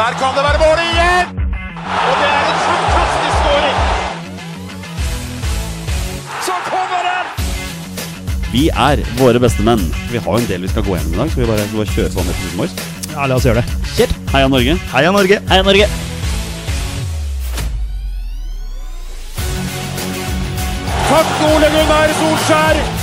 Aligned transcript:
Der 0.00 0.12
kan 0.20 0.32
det 0.36 0.42
være 0.48 0.58
mål 0.64 0.78
igjen! 0.90 1.26
Og 2.08 2.14
det 2.20 2.28
er 2.36 2.44
en 2.52 2.60
fantastisk 2.68 3.34
skåring! 3.40 3.76
Så 6.46 6.54
kommer 6.68 7.00
den! 7.08 7.26
Vi 8.52 8.62
er 8.68 9.02
våre 9.18 9.42
beste 9.44 9.66
menn. 9.66 9.82
Vi 10.12 10.22
har 10.24 10.30
jo 10.38 10.40
en 10.40 10.48
del 10.48 10.64
vi 10.64 10.70
skal 10.72 10.86
gå 10.86 10.94
gjennom 10.96 11.12
i 11.12 11.20
dag. 11.20 11.30
Skal 11.34 11.42
vi 11.42 11.48
bare, 11.50 11.66
bare 11.74 11.92
kjøre 11.96 12.12
på 12.14 12.24
med 12.24 12.32
episoden 12.32 12.62
vår? 12.62 12.70
Ja, 13.12 13.26
la 13.26 13.36
oss 13.36 13.48
gjøre 13.48 13.60
det. 13.60 13.66
Kjør! 13.98 14.14
Heia 14.32 14.48
Norge. 14.54 14.78
Heia 14.94 15.12
Norge! 15.18 15.40
Heia 15.52 15.68
Norge. 15.68 15.90
Takk, 21.10 21.36
Ole 21.50 21.70
Gunnar 21.76 22.16
Solskjær! 22.22 22.99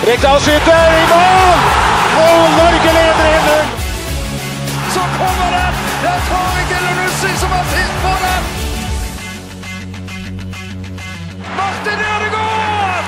Rekdal 0.00 0.40
skyter 0.40 0.94
i 0.96 1.00
mål! 1.10 1.58
Og 2.20 2.36
Norge 2.56 2.90
leder 2.96 3.26
1-0! 3.30 3.66
Så 4.94 5.02
kommer 5.18 5.48
den! 5.52 5.74
Det 6.00 6.08
er 6.08 6.20
Tariq 6.28 6.70
Elionossi 6.78 7.32
som 7.42 7.50
har 7.52 7.64
sist 7.74 7.96
på 8.04 8.12
den! 8.22 8.42
Martin 11.58 12.00
Ødegaard! 12.14 13.06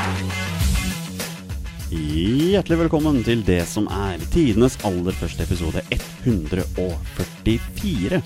Hjertelig 1.97 2.79
velkommen 2.85 3.17
til 3.25 3.41
det 3.49 3.65
som 3.73 3.85
er 3.89 4.21
tidenes 4.37 4.77
aller 4.85 5.15
første 5.17 5.41
episode 5.49 5.81
144 5.97 8.21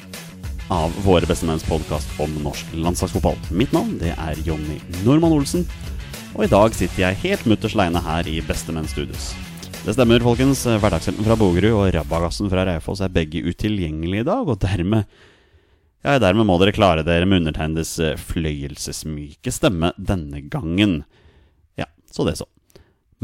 av 0.74 0.90
Våre 1.06 1.22
bestemenns 1.30 1.62
podkast 1.70 2.10
om 2.18 2.34
norsk 2.42 2.66
landslagsfotball. 2.74 3.38
Mitt 3.54 3.70
navn 3.70 3.94
det 4.02 4.18
er 4.18 4.34
Jonny 4.42 4.82
Normann 5.04 5.38
Olsen, 5.38 5.62
og 6.36 6.44
i 6.44 6.50
dag 6.52 6.74
sitter 6.76 7.00
jeg 7.00 7.20
helt 7.22 7.46
mutters 7.48 7.72
aleine 7.72 8.00
her 8.04 8.26
i 8.28 8.42
Bestemenn 8.44 8.88
Studios. 8.90 9.30
Det 9.86 9.94
stemmer, 9.96 10.20
folkens. 10.20 10.66
Hverdagshelten 10.68 11.24
fra 11.24 11.36
Bogerud 11.40 11.72
og 11.72 11.86
Rabagassen 11.94 12.50
fra 12.52 12.66
Raufoss 12.68 13.00
er 13.00 13.14
begge 13.14 13.40
utilgjengelige 13.46 14.24
i 14.24 14.26
dag, 14.26 14.44
og 14.44 14.60
dermed 14.60 15.06
ja, 16.04 16.18
dermed 16.20 16.44
må 16.46 16.58
dere 16.60 16.74
klare 16.76 17.06
dere 17.06 17.24
med 17.26 17.40
undertegnedes 17.40 17.94
eh, 18.04 18.20
fløyelsesmyke 18.20 19.50
stemme 19.54 19.94
denne 19.96 20.44
gangen. 20.52 21.00
Ja, 21.80 21.88
så 22.12 22.28
det 22.28 22.36
så. 22.38 22.46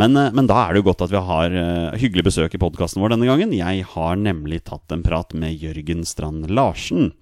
Men, 0.00 0.16
eh, 0.16 0.32
men 0.32 0.48
da 0.48 0.62
er 0.62 0.72
det 0.72 0.80
jo 0.80 0.88
godt 0.88 1.04
at 1.04 1.12
vi 1.12 1.20
har 1.28 1.52
uh, 1.52 1.98
hyggelig 2.00 2.24
besøk 2.30 2.56
i 2.56 2.62
podkasten 2.64 3.04
vår 3.04 3.12
denne 3.12 3.28
gangen. 3.28 3.52
Jeg 3.54 3.84
har 3.92 4.16
nemlig 4.16 4.64
tatt 4.70 4.94
en 4.94 5.04
prat 5.04 5.36
med 5.36 5.60
Jørgen 5.60 6.02
Strand 6.08 6.48
Larsen. 6.48 7.12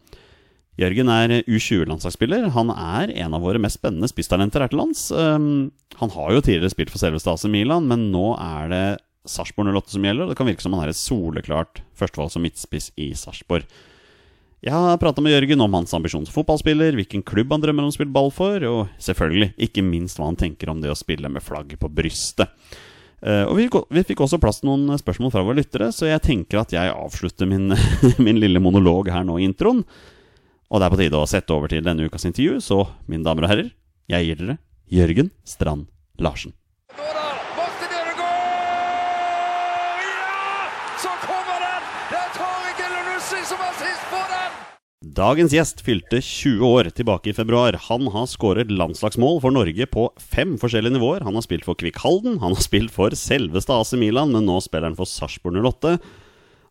Jørgen 0.81 1.11
er 1.13 1.35
U20-landslagsspiller. 1.45 2.49
Han 2.55 2.73
er 2.73 3.13
en 3.21 3.37
av 3.37 3.45
våre 3.45 3.61
mest 3.61 3.77
spennende 3.77 4.09
spisstalenter 4.09 4.65
her 4.65 4.73
til 4.73 4.81
lands. 4.81 5.11
Um, 5.13 5.69
han 6.01 6.13
har 6.15 6.33
jo 6.33 6.41
tidligere 6.41 6.73
spilt 6.73 6.93
for 6.93 7.03
selveste 7.03 7.33
AC 7.33 7.45
Milan, 7.53 7.89
men 7.91 8.09
nå 8.15 8.33
er 8.41 8.73
det 8.73 8.85
Sarpsborg 9.29 9.75
08 9.77 9.97
som 9.99 10.07
gjelder. 10.09 10.25
og 10.25 10.33
Det 10.33 10.39
kan 10.41 10.49
virke 10.49 10.65
som 10.65 10.77
han 10.77 10.87
er 10.87 10.95
et 10.95 11.01
soleklart 11.01 11.83
førstevalg 12.01 12.33
som 12.33 12.45
midtspiss 12.47 12.91
i 12.97 13.11
Sarpsborg. 13.19 13.69
Jeg 14.61 14.77
har 14.77 15.01
prata 15.01 15.23
med 15.25 15.33
Jørgen 15.33 15.65
om 15.65 15.77
hans 15.77 15.93
ambisjon 15.97 16.27
som 16.29 16.35
fotballspiller, 16.35 16.97
hvilken 16.97 17.25
klubb 17.25 17.53
han 17.53 17.63
drømmer 17.63 17.87
om 17.87 17.93
å 17.93 17.97
spille 17.97 18.13
ball 18.13 18.29
for, 18.33 18.61
og 18.69 18.91
selvfølgelig, 19.01 19.55
ikke 19.69 19.85
minst 19.85 20.21
hva 20.21 20.29
han 20.29 20.37
tenker 20.41 20.73
om 20.73 20.83
det 20.83 20.93
å 20.93 20.99
spille 20.99 21.31
med 21.33 21.45
flagg 21.45 21.73
på 21.81 21.89
brystet. 21.89 22.53
Eh, 23.25 23.45
og 23.49 23.57
vi, 23.57 24.05
fikk 24.05 24.21
også 24.25 24.41
plass 24.41 24.61
til 24.61 24.69
noen 24.69 25.01
spørsmål 25.01 25.33
fra 25.33 25.45
våre 25.45 25.61
lyttere, 25.61 25.89
så 25.97 26.11
jeg 26.11 26.25
tenker 26.25 26.61
at 26.61 26.73
jeg 26.77 26.93
avslutter 26.93 27.49
min, 27.49 27.73
min 28.25 28.41
lille 28.41 28.61
monolog 28.61 29.09
her 29.13 29.25
nå 29.29 29.39
i 29.41 29.49
introen. 29.49 29.81
Og 30.71 30.79
det 30.79 30.87
er 30.87 30.95
på 30.95 31.01
tide 31.01 31.19
å 31.19 31.27
sette 31.27 31.51
over 31.55 31.71
til 31.73 31.83
denne 31.83 32.07
ukas 32.07 32.29
intervju, 32.29 32.61
så 32.63 32.85
mine 33.11 33.27
damer 33.27 33.49
og 33.49 33.51
herrer, 33.51 33.71
jeg 34.11 34.29
gir 34.29 34.39
dere 34.39 34.59
Jørgen 34.91 35.35
Strand 35.43 35.89
Larsen. 36.23 36.55
Dagens 45.21 45.53
gjest 45.53 45.81
fylte 45.83 46.21
20 46.23 46.63
år 46.65 46.89
tilbake 46.95 47.33
i 47.33 47.35
februar. 47.35 47.75
Han 47.89 48.07
har 48.15 48.29
skåret 48.31 48.71
landslagsmål 48.71 49.41
for 49.43 49.53
Norge 49.53 49.87
på 49.91 50.07
fem 50.23 50.55
forskjellige 50.61 50.95
nivåer. 50.95 51.25
Han 51.27 51.35
har 51.37 51.45
spilt 51.45 51.67
for 51.67 51.77
Kvikk 51.77 51.99
Halden, 52.05 52.39
han 52.41 52.55
har 52.55 52.63
spilt 52.63 52.95
for 52.95 53.13
selveste 53.19 53.75
AC 53.75 53.97
Milan, 53.99 54.31
men 54.33 54.47
nå 54.47 54.61
spiller 54.63 54.87
han 54.87 54.97
for 54.97 55.11
Sarpsborg 55.11 55.59
08. 55.67 55.97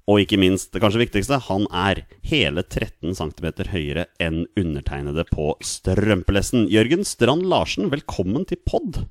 Og 0.10 0.24
ikke 0.24 0.40
minst, 0.42 0.72
det 0.74 0.82
kanskje 0.82 1.04
viktigste, 1.04 1.38
han 1.46 1.68
er 1.76 2.00
hele 2.26 2.64
13 2.66 3.14
cm 3.18 3.46
høyere 3.70 4.08
enn 4.24 4.46
undertegnede 4.58 5.26
på 5.30 5.52
strømpelesten. 5.62 6.66
Jørgen 6.72 7.06
Strand 7.06 7.46
Larsen, 7.52 7.92
velkommen 7.94 8.48
til 8.50 8.58
pod. 8.66 9.04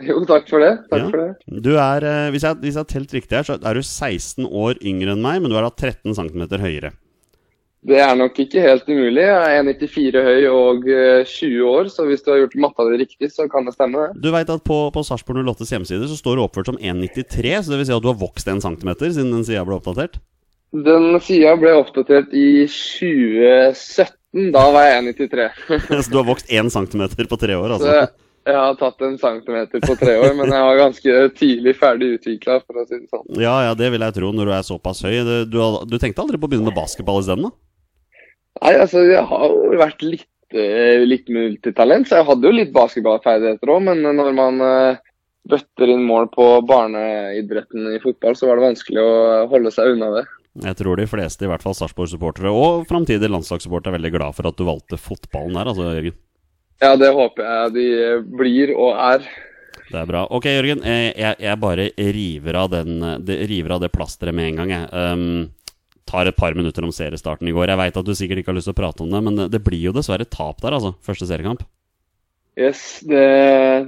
Jo, 0.00 0.20
takk 0.28 0.46
for 0.48 0.62
det. 0.62 0.70
Takk 0.88 1.02
Ja. 1.02 1.08
for 1.10 1.18
det. 1.18 1.62
Du 1.66 1.72
er, 1.76 2.04
eh, 2.04 2.30
hvis 2.30 2.42
jeg, 2.46 2.56
hvis 2.62 2.74
jeg 2.74 2.84
har 2.84 2.92
telt 2.92 3.12
riktig 3.12 3.36
her, 3.36 3.42
så 3.44 3.58
er 3.58 3.74
du 3.74 3.82
16 3.82 4.46
år 4.46 4.78
yngre 4.80 5.12
enn 5.12 5.20
meg, 5.20 5.42
men 5.42 5.50
du 5.50 5.56
er 5.58 5.66
da 5.66 5.70
13 5.70 6.14
cm 6.14 6.46
høyere. 6.62 6.92
Det 7.80 7.96
er 7.96 8.12
nok 8.18 8.36
ikke 8.42 8.60
helt 8.60 8.88
umulig. 8.90 9.22
Jeg 9.24 9.56
er 9.56 9.62
1,94 9.64 10.24
høy 10.26 10.46
og 10.52 10.88
eh, 10.92 11.22
20 11.24 11.62
år, 11.64 11.88
så 11.88 12.04
hvis 12.04 12.20
du 12.26 12.28
har 12.28 12.42
gjort 12.42 12.56
matta 12.60 12.84
di 12.90 12.98
riktig, 13.00 13.30
så 13.32 13.46
kan 13.48 13.64
det 13.64 13.72
stemme. 13.72 14.10
Du 14.20 14.28
veit 14.34 14.52
at 14.52 14.64
på, 14.66 14.82
på 14.92 15.04
Sarpsborg 15.06 15.40
08s 15.48 15.72
hjemmeside 15.72 16.08
så 16.10 16.18
står 16.18 16.36
du 16.36 16.42
oppført 16.44 16.68
som 16.68 16.76
1,93, 16.76 17.54
så 17.64 17.72
det 17.72 17.78
vil 17.80 17.88
si 17.88 17.94
at 17.96 18.04
du 18.04 18.10
har 18.12 18.18
vokst 18.20 18.50
1 18.52 18.60
cm 18.66 18.90
siden 19.00 19.32
den 19.32 19.46
sida 19.48 19.64
ble 19.64 19.78
oppdatert? 19.78 20.20
Den 20.76 21.16
sida 21.24 21.54
ble 21.58 21.72
oppdatert 21.80 22.34
i 22.36 22.66
2017. 22.68 24.50
Da 24.52 24.66
var 24.76 24.84
jeg 24.90 25.14
1,93. 25.16 25.48
så 26.04 26.10
du 26.12 26.18
har 26.20 26.28
vokst 26.28 26.52
1 26.52 26.68
cm 26.76 27.06
på 27.32 27.40
tre 27.40 27.56
år, 27.56 27.72
Så 27.72 27.78
altså? 27.80 27.96
jeg 28.50 28.60
har 28.60 28.76
tatt 28.82 29.08
en 29.08 29.16
centimeter 29.24 29.86
på 29.88 29.96
tre 30.04 30.18
år, 30.20 30.36
men 30.36 30.52
jeg 30.52 30.68
var 30.68 30.82
ganske 30.82 31.16
tidlig 31.40 31.74
ferdig 31.80 32.12
utvikla, 32.18 32.60
for 32.60 32.84
å 32.84 32.84
si 32.84 33.00
det 33.00 33.08
sånn. 33.08 33.24
Ja, 33.40 33.56
ja, 33.70 33.72
det 33.72 33.88
vil 33.96 34.04
jeg 34.04 34.18
tro 34.20 34.30
når 34.36 34.52
du 34.52 34.54
er 34.58 34.68
såpass 34.68 35.00
høy. 35.08 35.16
Du, 35.24 35.34
du, 35.48 35.58
du 35.88 35.96
tenkte 35.96 36.28
aldri 36.28 36.36
på 36.36 36.44
å 36.44 36.52
begynne 36.52 36.68
med 36.68 36.76
basketball 36.76 37.24
isteden, 37.24 37.48
da? 37.48 37.56
Nei, 38.60 38.74
altså, 38.76 39.04
jeg 39.08 39.22
har 39.24 39.46
jo 39.48 39.78
vært 39.80 40.02
litt, 40.04 40.26
eh, 40.52 41.00
litt 41.08 41.30
multitalent, 41.32 42.08
så 42.08 42.20
jeg 42.20 42.28
hadde 42.28 42.48
jo 42.50 42.56
litt 42.56 42.74
basketballferdigheter 42.74 43.72
òg, 43.72 43.86
men 43.88 44.02
når 44.18 44.34
man 44.36 44.60
eh, 44.66 45.00
bøtter 45.48 45.94
inn 45.94 46.04
mål 46.04 46.28
på 46.34 46.48
barneidretten 46.68 47.94
i 47.94 48.00
fotball, 48.02 48.36
så 48.36 48.50
var 48.50 48.60
det 48.60 48.68
vanskelig 48.68 49.00
å 49.00 49.14
holde 49.52 49.72
seg 49.74 49.94
unna 49.94 50.10
det. 50.18 50.26
Jeg 50.66 50.76
tror 50.80 50.98
de 50.98 51.06
fleste, 51.06 51.46
i 51.46 51.50
hvert 51.50 51.62
fall 51.62 51.76
Sarpsborg-supportere 51.78 52.50
og 52.52 52.82
framtidige 52.90 53.30
landslagssupportere, 53.30 53.94
er 53.94 54.00
veldig 54.00 54.12
glad 54.16 54.36
for 54.36 54.50
at 54.50 54.58
du 54.58 54.66
valgte 54.66 54.98
fotballen 55.00 55.54
der, 55.56 55.70
altså, 55.70 55.92
Jørgen. 55.94 56.18
Ja, 56.80 56.96
det 56.96 57.10
håper 57.12 57.44
jeg 57.46 57.72
de 57.76 57.86
blir 58.40 58.74
og 58.74 58.96
er. 58.96 59.24
Det 59.90 59.98
er 60.00 60.06
bra. 60.08 60.24
Ok, 60.32 60.46
Jørgen. 60.50 60.82
eh, 60.86 61.12
Jeg, 61.18 61.36
jeg 61.42 61.60
bare 61.60 61.88
river 61.96 62.58
av, 62.60 62.70
den, 62.72 63.00
river 63.26 63.74
av 63.76 63.80
det 63.82 63.90
plasteret 63.94 64.34
med 64.36 64.50
en 64.50 64.60
gang. 64.60 64.70
Jeg 64.74 64.90
um, 64.92 65.48
tar 66.10 66.28
et 66.28 66.36
par 66.36 66.56
minutter 66.58 66.84
om 66.84 66.92
seriestarten 66.94 67.48
i 67.48 67.54
går. 67.54 67.70
Jeg 67.70 67.80
veit 67.80 68.00
at 68.00 68.06
du 68.06 68.14
sikkert 68.18 68.42
ikke 68.42 68.52
har 68.52 68.58
lyst 68.58 68.70
til 68.70 68.76
å 68.76 68.80
prate 68.82 69.04
om 69.06 69.12
det, 69.14 69.20
men 69.26 69.44
det, 69.52 69.62
blir 69.64 69.80
jo 69.88 69.94
dessverre 69.94 70.26
tap 70.26 70.58
der, 70.64 70.76
altså. 70.76 70.96
Første 71.06 71.28
seriekamp. 71.30 71.62
Yes, 72.58 73.00
det, 73.06 73.26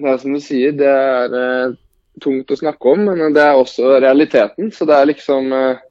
det 0.01 0.13
er 0.13 0.21
som 0.23 0.37
du 0.37 0.41
sier, 0.41 0.75
det 0.79 0.89
er 0.89 1.35
eh, 1.37 1.79
tungt 2.23 2.51
å 2.53 2.59
snakke 2.59 2.93
om, 2.93 3.09
men 3.11 3.35
det 3.35 3.43
er 3.43 3.59
også 3.59 3.97
realiteten. 4.03 4.71
Så 4.75 4.87
det 4.89 4.97
er 4.97 5.09
liksom 5.11 5.53
eh, 5.57 5.83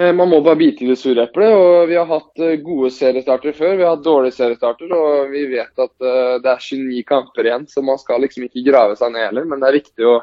eh, 0.00 0.12
Man 0.16 0.32
må 0.32 0.40
bare 0.44 0.58
bite 0.60 0.84
i 0.84 0.90
det 0.90 0.98
sure 1.00 1.24
eplet. 1.28 1.54
Og 1.54 1.88
vi 1.90 1.98
har 1.98 2.08
hatt 2.10 2.42
eh, 2.42 2.58
gode 2.64 2.92
seriestarter 2.94 3.56
før, 3.56 3.76
vi 3.78 3.86
har 3.86 3.96
hatt 3.96 4.06
dårlige 4.06 4.38
seriestarter. 4.38 4.92
Og 4.96 5.32
vi 5.34 5.46
vet 5.54 5.86
at 5.86 5.94
eh, 6.10 6.36
det 6.42 6.52
er 6.52 6.66
29 6.66 7.06
kamper 7.08 7.48
igjen, 7.48 7.68
så 7.70 7.84
man 7.86 8.00
skal 8.02 8.26
liksom 8.26 8.48
ikke 8.48 8.66
grave 8.66 8.98
seg 8.98 9.14
ned 9.14 9.30
heller. 9.30 9.48
Men 9.48 9.62
det 9.62 9.70
er 9.70 9.80
viktig 9.80 10.10
å 10.10 10.20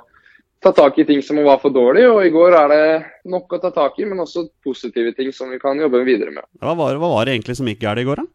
ta 0.64 0.72
tak 0.74 0.98
i 1.00 1.06
ting 1.06 1.22
som 1.24 1.38
var 1.46 1.60
for 1.62 1.74
dårlig, 1.74 2.08
og 2.10 2.24
i 2.26 2.32
går 2.34 2.56
er 2.58 2.72
det 2.74 2.86
nok 3.30 3.54
å 3.54 3.62
ta 3.62 3.72
tak 3.76 4.00
i, 4.02 4.08
men 4.10 4.24
også 4.24 4.48
positive 4.66 5.14
ting 5.18 5.30
som 5.36 5.52
vi 5.54 5.60
kan 5.62 5.80
jobbe 5.80 6.02
videre 6.08 6.34
med. 6.34 6.48
Hva 6.64 6.74
var, 6.78 6.98
hva 6.98 7.12
var 7.14 7.28
det 7.28 7.38
egentlig 7.38 7.58
som 7.60 7.70
gikk 7.70 7.84
galt 7.86 8.02
i 8.02 8.08
går, 8.08 8.24
da? 8.24 8.32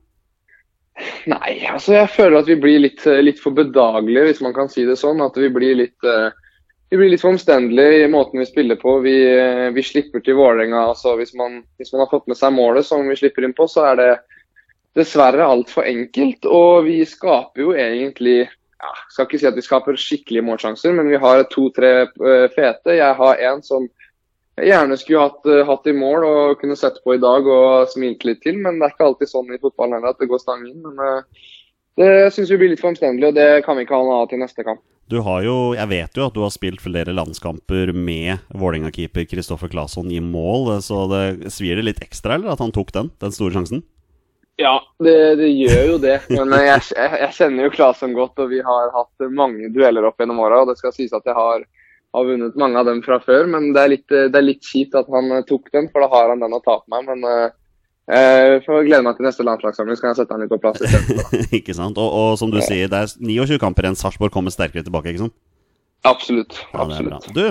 Nei, 1.30 1.62
altså 1.70 1.96
jeg 1.96 2.10
føler 2.12 2.42
at 2.42 2.48
vi 2.50 2.58
blir 2.60 2.82
litt, 2.84 3.02
litt 3.24 3.40
for 3.42 3.56
bedagelige, 3.56 4.26
hvis 4.28 4.42
man 4.44 4.54
kan 4.56 4.70
si 4.70 4.84
det 4.86 4.98
sånn. 5.00 5.22
At 5.24 5.38
vi 5.40 5.48
blir 5.52 5.78
litt, 5.78 5.96
eh, 6.04 6.34
vi 6.92 7.00
blir 7.00 7.12
litt 7.12 7.22
for 7.22 7.32
omstendelige 7.32 8.04
i 8.04 8.10
måten 8.12 8.42
vi 8.42 8.48
spiller 8.48 8.78
på. 8.80 8.98
Vi, 9.06 9.16
eh, 9.32 9.70
vi 9.74 9.82
slipper 9.86 10.22
til 10.22 10.36
Vålerenga. 10.38 10.84
Altså 10.92 11.16
hvis, 11.18 11.34
man, 11.38 11.62
hvis 11.80 11.94
man 11.94 12.04
har 12.04 12.12
fått 12.12 12.28
med 12.30 12.38
seg 12.38 12.54
målet 12.54 12.86
som 12.86 13.08
vi 13.08 13.18
slipper 13.18 13.46
inn 13.46 13.56
på, 13.56 13.68
så 13.70 13.88
er 13.92 14.00
det 14.02 14.10
dessverre 14.98 15.48
altfor 15.48 15.88
enkelt. 15.88 16.44
Og 16.46 16.84
vi 16.90 17.00
skaper 17.08 17.64
jo 17.64 17.72
egentlig 17.72 18.44
ja, 18.82 18.92
Skal 19.12 19.28
ikke 19.28 19.40
si 19.40 19.48
at 19.48 19.58
vi 19.58 19.64
skaper 19.64 19.98
skikkelige 19.98 20.44
målsjanser, 20.46 20.94
men 20.96 21.10
vi 21.12 21.20
har 21.22 21.44
to-tre 21.52 21.92
eh, 22.04 22.46
fete. 22.54 22.96
Jeg 22.98 23.18
har 23.18 23.42
en 23.50 23.62
som 23.66 23.86
jeg 24.58 24.68
gjerne 24.68 24.98
skulle 25.00 25.24
hatt, 25.24 25.46
eh, 25.48 25.64
hatt 25.68 25.88
i 25.88 25.96
mål 25.96 26.26
og 26.28 26.60
kunne 26.60 26.76
sett 26.76 26.98
på 27.04 27.16
i 27.16 27.22
dag 27.22 27.46
og 27.48 27.88
smilt 27.92 28.26
litt 28.28 28.42
til, 28.44 28.58
men 28.60 28.78
det 28.78 28.88
er 28.88 28.96
ikke 28.96 29.08
alltid 29.08 29.30
sånn 29.30 29.52
i 29.54 29.60
fotballen 29.62 29.96
heller 29.96 30.12
at 30.12 30.20
det 30.20 30.28
går 30.28 30.42
stang 30.42 30.66
inn. 30.68 30.82
Men 30.84 30.98
eh, 31.00 31.44
det 32.00 32.10
syns 32.34 32.50
vi 32.52 32.58
blir 32.60 32.72
litt 32.72 32.82
for 32.82 32.92
omstendelig, 32.92 33.30
og 33.30 33.38
det 33.38 33.64
kan 33.64 33.78
vi 33.78 33.86
ikke 33.86 33.96
ha 33.96 34.04
noe 34.04 34.24
av 34.24 34.32
til 34.32 34.42
neste 34.42 34.66
kamp. 34.66 34.82
Du 35.12 35.18
har 35.20 35.42
jo, 35.44 35.74
Jeg 35.76 35.88
vet 35.90 36.16
jo 36.16 36.24
at 36.24 36.34
du 36.34 36.40
har 36.40 36.52
spilt 36.54 36.80
flere 36.80 37.12
landskamper 37.12 37.90
med 37.92 38.44
Vålerenga-keeper 38.54 39.26
Kristoffer 39.28 39.68
Claesson 39.68 40.08
i 40.10 40.20
mål, 40.24 40.78
så 40.80 41.04
det 41.10 41.52
svir 41.52 41.76
det 41.76 41.84
litt 41.84 42.04
ekstra, 42.04 42.38
eller 42.38 42.54
at 42.54 42.62
han 42.64 42.72
tok 42.72 42.94
den, 42.96 43.10
den 43.20 43.34
store 43.34 43.52
sjansen? 43.56 43.82
Ja, 44.62 44.76
det, 45.02 45.18
det 45.42 45.50
gjør 45.50 45.84
jo 45.94 46.00
det. 46.02 46.16
Men 46.30 46.54
eh, 46.56 46.66
jeg, 46.70 46.88
jeg, 46.94 47.20
jeg 47.26 47.36
kjenner 47.38 47.66
jo 47.66 47.74
Klasen 47.74 48.16
godt, 48.16 48.38
og 48.42 48.52
vi 48.52 48.62
har 48.64 48.92
hatt 48.94 49.30
mange 49.34 49.72
dueller 49.74 50.06
opp 50.08 50.22
gjennom 50.22 50.42
åra. 50.44 50.62
Og 50.62 50.70
det 50.70 50.78
skal 50.78 50.94
sies 50.94 51.14
at 51.16 51.26
jeg 51.26 51.36
har 51.36 51.66
har 52.12 52.24
vunnet 52.24 52.56
mange 52.56 52.78
av 52.78 52.86
dem 52.86 53.00
fra 53.04 53.18
før. 53.24 53.48
Men 53.48 53.72
det 53.72 53.82
er 53.82 53.92
litt, 53.94 54.06
det 54.12 54.38
er 54.38 54.46
litt 54.46 54.66
kjipt 54.66 54.96
at 54.98 55.10
han 55.12 55.32
eh, 55.32 55.44
tok 55.48 55.72
den, 55.74 55.88
for 55.92 56.04
da 56.04 56.10
har 56.12 56.32
han 56.32 56.44
den 56.44 56.56
å 56.56 56.62
ta 56.64 56.78
på 56.82 56.92
meg. 56.92 57.08
Men 57.08 57.24
uh, 57.24 57.48
jeg 58.12 58.62
får 58.66 58.86
glede 58.88 59.04
meg 59.06 59.18
til 59.18 59.28
neste 59.28 59.46
landslagssamling, 59.46 59.98
så 59.98 60.04
kan 60.04 60.12
jeg 60.12 60.20
sette 60.20 60.36
han 60.36 60.44
litt 60.44 60.52
på 60.52 60.60
plass 60.62 60.82
istedenfor. 60.82 61.46
ikke 61.60 61.76
sant? 61.78 62.00
Og, 62.02 62.18
og 62.22 62.38
som 62.40 62.52
du 62.52 62.60
sier, 62.60 62.90
det 62.92 63.00
er 63.00 63.16
29 63.16 63.60
kamper 63.62 63.88
igjen. 63.88 63.98
Sarpsborg 63.98 64.34
kommer 64.34 64.54
sterkere 64.54 64.84
tilbake, 64.86 65.14
ikke 65.14 65.26
sant? 65.26 65.36
Absolutt. 66.08 66.58
Ja, 66.72 66.82
absolutt. 66.82 67.30
Du, 67.32 67.44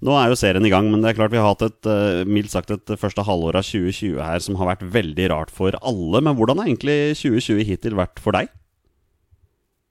nå 0.00 0.14
er 0.16 0.30
jo 0.30 0.38
serien 0.38 0.64
i 0.64 0.70
gang, 0.72 0.86
men 0.88 1.02
det 1.02 1.10
er 1.10 1.18
klart 1.18 1.32
vi 1.34 1.40
har 1.40 1.50
hatt 1.52 1.66
et 1.66 1.88
eh, 1.90 2.22
mildt 2.24 2.52
sagt 2.54 2.72
et 2.72 2.92
første 3.00 3.24
halvår 3.26 3.58
av 3.60 3.66
2020 3.68 4.16
her 4.24 4.40
som 4.40 4.56
har 4.56 4.70
vært 4.72 4.86
veldig 4.94 5.26
rart 5.32 5.52
for 5.52 5.76
alle. 5.76 6.22
Men 6.24 6.38
hvordan 6.38 6.62
har 6.62 6.70
egentlig 6.70 6.96
2020 7.20 7.66
hittil 7.68 7.98
vært 7.98 8.22
for 8.24 8.36
deg? 8.36 8.48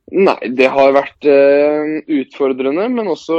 Nei, 0.09 0.39
det 0.57 0.71
har 0.73 0.95
vært 0.95 1.27
uh, 1.29 1.99
utfordrende, 2.09 2.87
men 2.89 3.11
også 3.11 3.37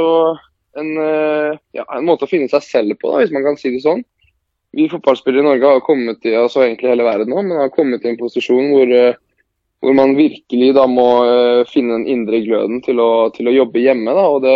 en, 0.79 0.91
uh, 0.95 1.57
ja, 1.75 1.83
en 1.97 2.07
måte 2.07 2.23
å 2.23 2.31
finne 2.31 2.47
seg 2.51 2.63
selv 2.63 2.95
på, 3.01 3.11
da, 3.11 3.19
hvis 3.19 3.33
man 3.35 3.43
kan 3.43 3.59
si 3.59 3.73
det 3.73 3.81
sånn. 3.83 4.05
Vi 4.71 4.87
fotballspillere 4.87 5.43
i 5.43 5.49
Norge 5.49 5.73
har 5.73 5.83
kommet 5.83 6.23
i, 6.23 6.31
altså 6.39 6.63
egentlig 6.63 6.93
hele 6.93 7.03
verden 7.03 7.33
nå, 7.33 7.43
men 7.43 7.59
har 7.59 7.73
kommet 7.75 8.05
i 8.07 8.13
en 8.13 8.19
posisjon 8.21 8.71
hvor, 8.71 8.87
uh, 8.87 9.51
hvor 9.83 9.97
man 9.99 10.15
virkelig 10.15 10.71
da 10.77 10.87
må 10.87 11.09
finne 11.67 11.99
den 11.99 12.07
indre 12.13 12.39
gløden 12.45 12.79
til 12.85 13.03
å, 13.03 13.11
til 13.35 13.51
å 13.51 13.55
jobbe 13.57 13.83
hjemme. 13.83 14.15
Da, 14.15 14.25
og 14.31 14.45
det, 14.45 14.55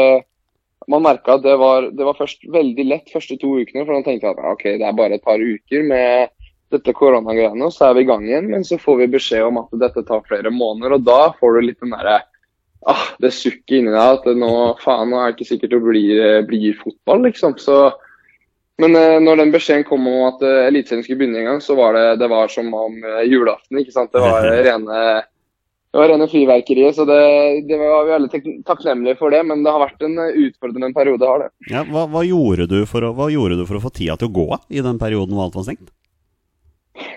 man 0.91 1.05
merka 1.05 1.37
at 1.37 1.43
det 1.45 1.55
var, 1.59 1.89
det 1.95 2.05
var 2.07 2.17
først 2.17 2.45
veldig 2.51 2.85
lett 2.87 3.13
første 3.13 3.37
to 3.41 3.55
ukene, 3.61 3.83
for 3.83 3.95
man 3.95 4.05
tenkte 4.05 4.31
at 4.31 4.41
ok, 4.53 4.65
det 4.79 4.85
er 4.85 4.97
bare 4.97 5.17
et 5.17 5.25
par 5.25 5.41
uker 5.41 5.85
med 5.87 6.31
dette 6.73 6.93
koronagreiene, 6.97 7.67
og 7.67 7.73
så 7.73 7.89
er 7.89 7.97
vi 7.97 8.05
i 8.05 8.09
gang 8.09 8.23
igjen. 8.27 8.47
Men 8.51 8.65
så 8.67 8.77
får 8.81 9.01
vi 9.03 9.11
beskjed 9.15 9.47
om 9.47 9.61
at 9.63 9.75
dette 9.81 10.05
tar 10.07 10.25
flere 10.27 10.53
måneder, 10.53 10.97
og 10.97 11.05
da 11.05 11.19
får 11.39 11.57
du 11.57 11.67
litt 11.67 11.81
den 11.83 11.93
derre 11.95 12.21
ah, 12.85 13.05
det 13.21 13.33
sukket 13.33 13.79
inni 13.79 13.93
deg 13.93 14.19
at 14.19 14.25
nå, 14.37 14.49
faen, 14.81 15.11
nå 15.11 15.19
er 15.19 15.31
det 15.31 15.37
ikke 15.39 15.51
sikkert 15.53 15.75
det 15.75 15.83
blir, 15.85 16.25
blir 16.49 16.79
fotball, 16.81 17.23
liksom. 17.27 17.57
Så, 17.61 17.79
men 18.81 18.97
eh, 18.99 19.17
når 19.23 19.41
den 19.41 19.53
beskjeden 19.55 19.87
kom 19.87 20.05
om 20.09 20.27
at 20.29 20.43
eh, 20.45 20.67
Eliteserien 20.69 21.05
skulle 21.05 21.23
begynne 21.23 21.41
en 21.41 21.49
gang, 21.53 21.63
så 21.63 21.77
var 21.79 21.97
det, 21.97 22.05
det 22.21 22.29
var 22.31 22.51
som 22.53 22.69
om 22.77 22.99
eh, 23.01 23.23
julaften. 23.29 23.81
ikke 23.81 23.95
sant? 23.95 24.13
Det 24.13 24.23
var 24.23 24.45
rene, 24.67 24.99
det 25.95 26.01
var 26.01 26.09
rene 26.11 26.25
fyrverkeriet. 26.27 26.95
Så 26.95 27.05
det, 27.07 27.17
det 27.69 27.77
var 27.79 28.03
vi 28.03 28.11
veldig 28.11 28.63
takknemlige 28.67 29.15
for 29.15 29.31
det, 29.31 29.39
men 29.47 29.61
det 29.63 29.71
har 29.71 29.79
vært 29.79 30.01
en 30.03 30.17
eh, 30.19 30.39
utfordrende 30.49 30.89
periode. 30.91 31.27
har 31.29 31.45
det. 31.45 31.51
Ja, 31.71 31.85
hva, 31.87 32.01
hva, 32.11 32.23
gjorde 32.27 32.67
å, 32.67 33.11
hva 33.15 33.29
gjorde 33.31 33.55
du 33.61 33.63
for 33.63 33.79
å 33.79 33.83
få 33.85 33.91
tida 33.95 34.17
til 34.19 34.27
å 34.27 34.33
gå 34.35 34.49
i 34.75 34.83
den 34.83 34.99
perioden 34.99 35.37
hvor 35.37 35.47
alt 35.47 35.55
var 35.55 35.63
stengt? 35.69 35.93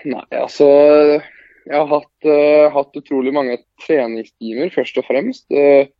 Nei, 0.06 0.22
altså 0.30 0.68
Jeg 0.68 1.74
har 1.74 1.90
hatt, 1.90 2.28
uh, 2.30 2.68
hatt 2.76 3.00
utrolig 3.00 3.32
mange 3.34 3.56
treningstimer, 3.82 4.70
først 4.70 5.02
og 5.02 5.08
fremst. 5.08 5.48
Uh, 5.50 5.90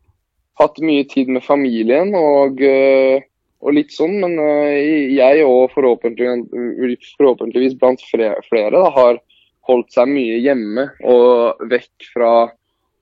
hatt 0.62 0.78
mye 0.78 1.02
tid 1.10 1.34
med 1.34 1.42
familien 1.42 2.14
og, 2.14 2.62
uh, 2.62 3.18
og 3.58 3.74
litt 3.74 3.90
sånn, 3.90 4.20
men 4.22 4.38
jeg 4.38 5.42
og 5.42 5.74
forhåpentligvis, 5.74 7.10
forhåpentligvis 7.18 7.74
blant 7.82 8.06
flere, 8.06 8.38
flere 8.46 8.70
da, 8.78 8.86
har 8.94 9.18
holdt 9.66 9.90
seg 9.98 10.14
mye 10.14 10.38
hjemme 10.46 10.86
og 11.02 11.66
vekk 11.74 12.06
fra 12.14 12.32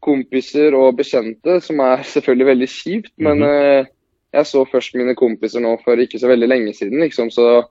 kompiser 0.04 0.76
og 0.76 0.96
bekjente, 1.00 1.60
som 1.64 1.82
er 1.84 2.04
selvfølgelig 2.14 2.50
veldig 2.52 2.70
kjipt. 2.72 3.12
Men 3.22 3.44
eh, 3.46 3.90
jeg 4.36 4.50
så 4.50 4.64
først 4.68 4.96
mine 4.98 5.16
kompiser 5.18 5.64
nå 5.64 5.76
for 5.84 6.00
ikke 6.02 6.20
så 6.22 6.30
veldig 6.30 6.50
lenge 6.50 6.76
siden, 6.76 7.00
liksom, 7.04 7.32
så 7.34 7.66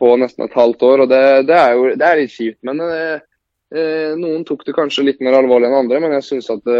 på 0.00 0.12
nesten 0.20 0.44
et 0.44 0.56
halvt 0.56 0.84
år. 0.84 1.04
Og 1.04 1.10
det, 1.12 1.24
det 1.48 1.56
er 1.56 1.74
jo 1.76 1.90
det 1.96 2.06
er 2.06 2.22
litt 2.22 2.34
kjipt. 2.34 2.60
Men 2.68 2.82
eh, 2.84 3.18
eh, 3.74 4.14
noen 4.18 4.46
tok 4.48 4.66
det 4.66 4.76
kanskje 4.76 5.06
litt 5.08 5.22
mer 5.24 5.38
alvorlig 5.38 5.70
enn 5.70 5.82
andre. 5.84 6.02
Men 6.04 6.18
jeg 6.18 6.30
syns 6.30 6.52
at 6.54 6.74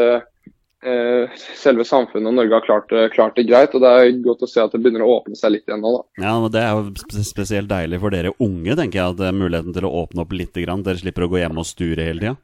selve 1.56 1.82
samfunnet 1.88 2.28
og 2.30 2.34
Norge 2.36 2.52
har 2.52 2.62
klart, 2.62 2.92
klart 3.10 3.38
det 3.40 3.46
greit. 3.48 3.72
Og 3.74 3.80
det 3.82 3.90
er 3.90 4.20
godt 4.22 4.44
å 4.44 4.48
se 4.50 4.60
at 4.62 4.74
det 4.76 4.78
begynner 4.84 5.02
å 5.02 5.16
åpne 5.16 5.34
seg 5.34 5.56
litt 5.56 5.64
igjen 5.66 5.80
nå, 5.82 5.94
da. 5.96 6.22
Ja, 6.22 6.34
men 6.38 6.52
Det 6.54 6.62
er 6.62 6.76
jo 6.76 7.24
spesielt 7.26 7.72
deilig 7.72 7.98
for 8.04 8.14
dere 8.14 8.36
unge, 8.36 8.76
tenker 8.78 9.00
jeg, 9.00 9.16
at 9.16 9.34
muligheten 9.34 9.74
til 9.74 9.88
å 9.88 9.94
åpne 10.04 10.22
opp 10.22 10.36
litt. 10.36 10.54
Grann. 10.62 10.84
Dere 10.86 11.00
slipper 11.00 11.26
å 11.26 11.32
gå 11.32 11.40
hjem 11.40 11.58
og 11.58 11.66
sture 11.66 12.06
hele 12.06 12.22
tida. 12.22 12.36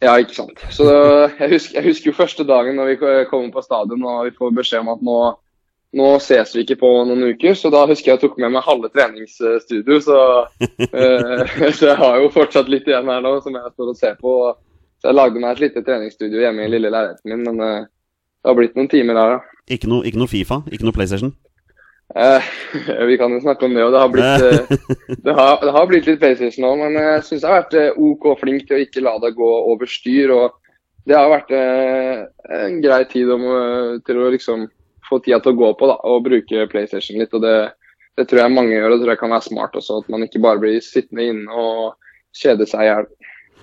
Ja, 0.00 0.14
ikke 0.16 0.36
sant. 0.36 0.62
Så 0.72 0.86
jeg 0.88 1.50
husker, 1.50 1.76
jeg 1.76 1.86
husker 1.90 2.10
jo 2.10 2.16
første 2.16 2.44
dagen 2.48 2.78
når 2.78 2.92
vi 2.92 2.98
kommer 3.28 3.52
på 3.52 3.64
stadion 3.64 4.04
og 4.08 4.26
vi 4.30 4.34
får 4.38 4.54
beskjed 4.56 4.80
om 4.84 4.94
at 4.94 5.02
nå, 5.04 5.16
nå 6.00 6.06
ses 6.24 6.54
vi 6.56 6.64
ikke 6.64 6.78
på 6.80 6.92
noen 7.10 7.26
uker. 7.34 7.52
Så 7.58 7.68
da 7.72 7.84
husker 7.90 8.14
jeg 8.14 8.16
jeg 8.16 8.22
tok 8.24 8.40
med 8.40 8.54
meg 8.56 8.64
halve 8.64 8.88
treningsstudio. 8.94 10.00
Så, 10.06 10.18
eh, 10.88 11.44
så 11.76 11.92
jeg 11.92 11.98
har 12.00 12.16
jo 12.22 12.32
fortsatt 12.32 12.72
litt 12.72 12.88
igjen 12.88 13.12
her 13.12 13.20
nå 13.24 13.36
som 13.44 13.60
jeg 13.60 13.74
står 13.76 13.92
og 13.92 14.00
ser 14.00 14.16
på. 14.20 14.34
Så 15.00 15.12
jeg 15.12 15.16
lagde 15.20 15.40
meg 15.40 15.52
et 15.52 15.64
lite 15.66 15.84
treningsstudio 15.84 16.42
hjemme 16.46 16.64
i 16.64 16.72
lille 16.72 16.92
leiligheten 16.92 17.32
min, 17.32 17.44
men 17.44 17.64
eh, 17.64 17.88
det 18.40 18.48
har 18.48 18.56
blitt 18.56 18.76
noen 18.76 18.88
timer 18.88 19.16
der, 19.16 19.36
ja. 19.36 19.62
Ikke 19.76 19.88
noe, 19.88 20.02
ikke 20.08 20.18
noe 20.18 20.30
Fifa, 20.32 20.62
ikke 20.72 20.88
noe 20.88 20.96
PlayStation. 20.96 21.32
Eh, 22.14 22.42
vi 23.06 23.18
kan 23.18 23.32
jo 23.32 23.40
snakke 23.40 23.66
om 23.66 23.74
det, 23.74 23.84
og 23.84 23.92
det 23.94 24.00
har 24.02 24.08
blitt, 24.08 24.42
eh, 24.42 24.94
det 25.26 25.34
har, 25.34 25.60
det 25.62 25.74
har 25.76 25.86
blitt 25.90 26.08
litt 26.08 26.20
PlayStation 26.22 26.66
nå. 26.66 26.72
Men 26.82 26.98
jeg 26.98 27.26
syns 27.26 27.44
jeg 27.44 27.50
har 27.50 27.62
vært 27.62 27.76
eh, 27.78 28.00
OK 28.02 28.26
flink 28.40 28.66
til 28.66 28.78
å 28.78 28.84
ikke 28.84 29.04
la 29.06 29.16
det 29.22 29.36
gå 29.38 29.50
over 29.72 29.90
styr. 29.90 30.34
og 30.34 30.56
Det 31.06 31.16
har 31.16 31.30
vært 31.30 31.54
eh, 31.54 32.24
en 32.60 32.80
grei 32.82 33.04
tid 33.10 33.30
om, 33.30 33.46
eh, 33.46 33.92
til 34.06 34.22
å 34.22 34.30
liksom 34.34 34.66
få 35.08 35.20
tida 35.22 35.40
til 35.42 35.54
å 35.54 35.60
gå 35.60 35.72
på 35.78 35.90
da, 35.90 35.98
og 36.06 36.26
bruke 36.26 36.66
PlayStation 36.70 37.18
litt. 37.22 37.34
og 37.34 37.46
det, 37.46 37.56
det 38.18 38.26
tror 38.30 38.44
jeg 38.44 38.56
mange 38.56 38.74
gjør, 38.74 38.90
og 38.90 38.96
det 38.96 39.04
tror 39.04 39.14
jeg 39.14 39.22
kan 39.24 39.36
være 39.36 39.48
smart 39.48 39.78
også. 39.78 40.02
At 40.02 40.12
man 40.12 40.26
ikke 40.26 40.42
bare 40.42 40.62
blir 40.62 40.82
sittende 40.84 41.30
inne 41.30 41.62
og 41.62 41.94
kjede 42.36 42.66
seg 42.70 42.86
i 42.86 42.90
hjel. 42.90 43.10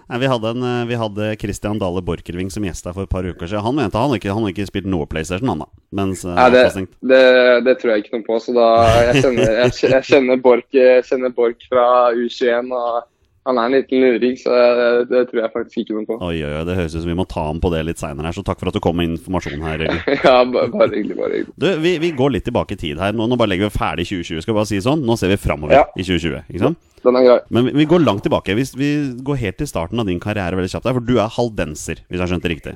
Vi, 0.07 0.27
hadde 0.31 0.49
en, 0.55 0.63
eh, 0.63 0.85
vi 0.87 0.95
hadde 0.95 1.35
Christian 1.41 1.79
Dale 1.81 2.01
Borchgrevink 2.01 2.51
som 2.53 2.63
gjest 2.63 2.85
her 2.87 2.95
for 2.95 3.03
et 3.03 3.11
par 3.11 3.27
uker 3.27 3.43
siden. 3.43 3.63
Han 3.65 3.75
mente 3.75 3.99
han 3.99 4.15
ikke, 4.15 4.31
han 4.31 4.47
ikke 4.47 4.67
spilt 4.69 4.87
noe 4.87 5.07
PlayStation, 5.09 5.49
han 5.51 5.65
da. 5.65 5.67
Mens 5.99 6.23
eh, 6.23 6.37
Nei, 6.37 6.47
det, 6.55 6.63
det, 7.11 7.21
det 7.67 7.75
tror 7.81 7.93
jeg 7.93 8.05
ikke 8.05 8.19
noe 8.19 8.27
på. 8.29 8.39
så 8.45 8.55
da, 8.55 8.69
Jeg 9.09 9.25
kjenner, 9.25 9.51
jeg, 9.65 9.75
jeg 9.97 10.07
kjenner 10.07 11.35
Borch 11.35 11.67
fra 11.67 11.87
U21. 12.15 12.71
og 12.71 13.05
Han 13.47 13.57
er 13.61 13.69
en 13.69 13.75
liten 13.77 14.01
luring, 14.03 14.33
så 14.35 14.51
det, 14.51 14.87
det 15.07 15.21
tror 15.29 15.39
jeg 15.39 15.51
faktisk 15.53 15.77
ikke 15.85 15.95
noe 15.95 16.07
på. 16.09 16.17
Oi, 16.27 16.35
oi, 16.43 16.49
det 16.67 16.75
høres 16.75 16.95
ut 16.97 17.01
som 17.05 17.07
vi 17.13 17.15
må 17.15 17.23
ta 17.31 17.45
ham 17.47 17.61
på 17.63 17.71
det 17.71 17.79
litt 17.87 18.01
seinere 18.01 18.27
her, 18.27 18.35
så 18.35 18.43
takk 18.43 18.59
for 18.59 18.67
at 18.67 18.75
du 18.75 18.81
kom 18.83 18.97
med 18.99 19.13
informasjon 19.13 19.63
her. 19.63 19.85
Ja, 20.27 20.41
bare, 20.43 20.67
bare 20.73 20.89
hyggelig. 20.91 21.15
bare 21.21 21.31
hyggelig. 21.39 21.55
Du, 21.63 21.67
vi, 21.85 21.93
vi 22.03 22.11
går 22.19 22.33
litt 22.35 22.45
tilbake 22.49 22.75
i 22.75 22.81
tid 22.81 22.99
her. 22.99 23.15
Nå, 23.15 23.29
nå 23.31 23.37
bare 23.39 23.53
legger 23.53 23.71
vi 23.71 23.77
ferdig 23.79 24.05
2020. 24.09 24.43
Skal 24.43 24.53
vi 24.53 24.57
bare 24.59 24.69
si 24.73 24.81
sånn. 24.83 25.05
Nå 25.07 25.15
ser 25.21 25.31
vi 25.31 25.39
framover 25.39 25.77
Ja. 25.79 25.85
i 25.95 26.03
2020. 26.03 26.43
ikke 26.51 26.63
sant? 26.65 26.83
Den 27.07 27.15
er 27.21 27.25
grei. 27.29 27.39
Men 27.55 27.69
vi, 27.69 27.75
vi 27.79 27.87
går 27.93 28.03
langt 28.03 28.25
tilbake. 28.27 28.57
Vi, 28.59 28.67
vi 28.83 28.91
går 29.23 29.39
helt 29.45 29.57
til 29.63 29.71
starten 29.71 30.03
av 30.03 30.09
din 30.11 30.19
karriere 30.19 30.59
veldig 30.59 30.73
kjapt. 30.75 30.89
her, 30.91 30.97
For 30.99 31.07
du 31.07 31.15
er 31.23 31.31
haldenser, 31.39 32.03
hvis 32.09 32.17
jeg 32.19 32.25
har 32.25 32.33
skjønt 32.33 32.47
det 32.49 32.53
riktig. 32.57 32.75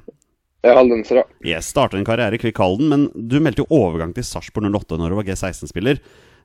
Jeg 0.61 0.71
er 0.71 0.77
haldenser, 0.77 1.19
ja. 1.23 1.27
Yes, 1.55 1.71
startet 1.73 1.97
en 1.99 2.05
karriere 2.05 2.37
i 2.37 2.41
Kvikk 2.41 2.59
Halden, 2.61 2.87
men 2.93 3.07
du 3.17 3.39
meldte 3.41 3.63
jo 3.63 3.69
overgang 3.81 4.11
til 4.13 4.23
Sarpsborg 4.27 4.69
08 4.69 4.99
når 5.01 5.09
du 5.09 5.17
var 5.17 5.25
G16-spiller. 5.31 5.97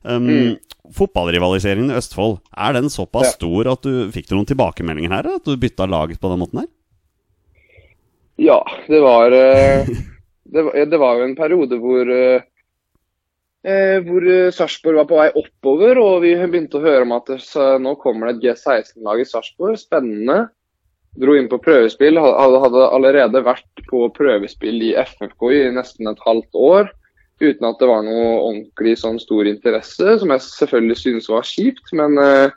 Um, 0.07 0.55
Fotballrivaliseringen 0.95 1.91
i 1.91 1.97
Østfold, 1.99 2.37
er 2.55 2.75
den 2.77 2.87
såpass 2.89 3.27
Ja. 3.27 3.35
stor 3.35 3.67
at 3.73 3.81
du 3.83 4.07
fikk 4.13 4.29
du 4.29 4.37
noen 4.37 4.47
tilbakemeldinger 4.47 5.11
her? 5.11 5.27
At 5.35 5.43
du 5.43 5.57
bytta 5.59 5.85
lag 5.89 6.13
på 6.15 6.29
den 6.31 6.39
måten 6.39 6.61
her? 6.63 6.69
Ja, 8.37 8.61
det 8.87 9.01
var 9.01 9.33
eh, 9.35 9.87
Det 10.47 10.63
var, 10.63 10.85
det 10.85 10.97
var 11.01 11.17
jo 11.19 11.25
en 11.25 11.35
periode 11.35 11.75
hvor 11.83 12.07
eh, 12.07 12.45
eh, 13.67 13.97
hvor 14.05 14.23
Sarpsborg 14.55 15.01
var 15.01 15.07
på 15.09 15.17
vei 15.19 15.25
oppover, 15.35 15.99
og 15.99 16.21
vi 16.23 16.35
begynte 16.39 16.79
å 16.79 16.85
høre 16.85 17.03
om 17.03 17.11
at 17.17 17.33
nå 17.83 17.95
kommer 17.99 18.29
det 18.29 18.37
et 18.37 18.45
G16-lag 18.45 19.19
i 19.19 19.27
Sarpsborg. 19.27 19.75
Spennende. 19.81 20.45
Dro 21.19 21.35
inn 21.35 21.49
på 21.51 21.59
prøvespill. 21.59 22.15
Hadde, 22.21 22.61
hadde 22.63 22.85
allerede 22.95 23.43
vært 23.43 23.83
på 23.89 24.05
prøvespill 24.15 24.79
i 24.87 24.93
FFK 24.95 25.49
i 25.51 25.61
nesten 25.75 26.07
et 26.07 26.23
halvt 26.23 26.55
år. 26.55 26.93
Uten 27.37 27.67
at 27.67 27.77
det 27.77 27.89
var 27.89 28.01
noe 28.01 28.29
ordentlig 28.39 28.95
sånn 28.97 29.19
stor 29.21 29.45
interesse, 29.45 30.15
som 30.21 30.31
jeg 30.33 30.43
selvfølgelig 30.45 30.97
synes 30.97 31.29
var 31.29 31.45
kjipt. 31.45 31.91
Men 31.97 32.17
eh, 32.21 32.55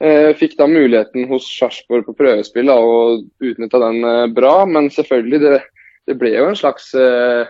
eh, 0.00 0.30
fikk 0.38 0.56
da 0.56 0.68
muligheten 0.70 1.28
hos 1.28 1.48
Sarpsborg 1.52 2.06
på 2.06 2.16
prøvespill 2.16 2.70
da, 2.70 2.78
og 2.80 3.26
utnytta 3.44 3.82
den 3.84 4.00
eh, 4.08 4.24
bra. 4.32 4.62
Men 4.70 4.88
selvfølgelig, 4.94 5.42
det, 5.44 5.60
det 6.08 6.16
ble 6.20 6.32
jo 6.38 6.48
en 6.48 6.56
slags 6.58 6.88
eh, 6.96 7.44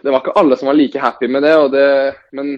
Det 0.00 0.08
var 0.08 0.22
ikke 0.22 0.38
alle 0.40 0.56
som 0.56 0.70
var 0.70 0.78
like 0.78 1.00
happy 1.02 1.28
med 1.28 1.44
det. 1.44 1.56
og 1.58 1.72
det 1.74 1.86
men 2.32 2.54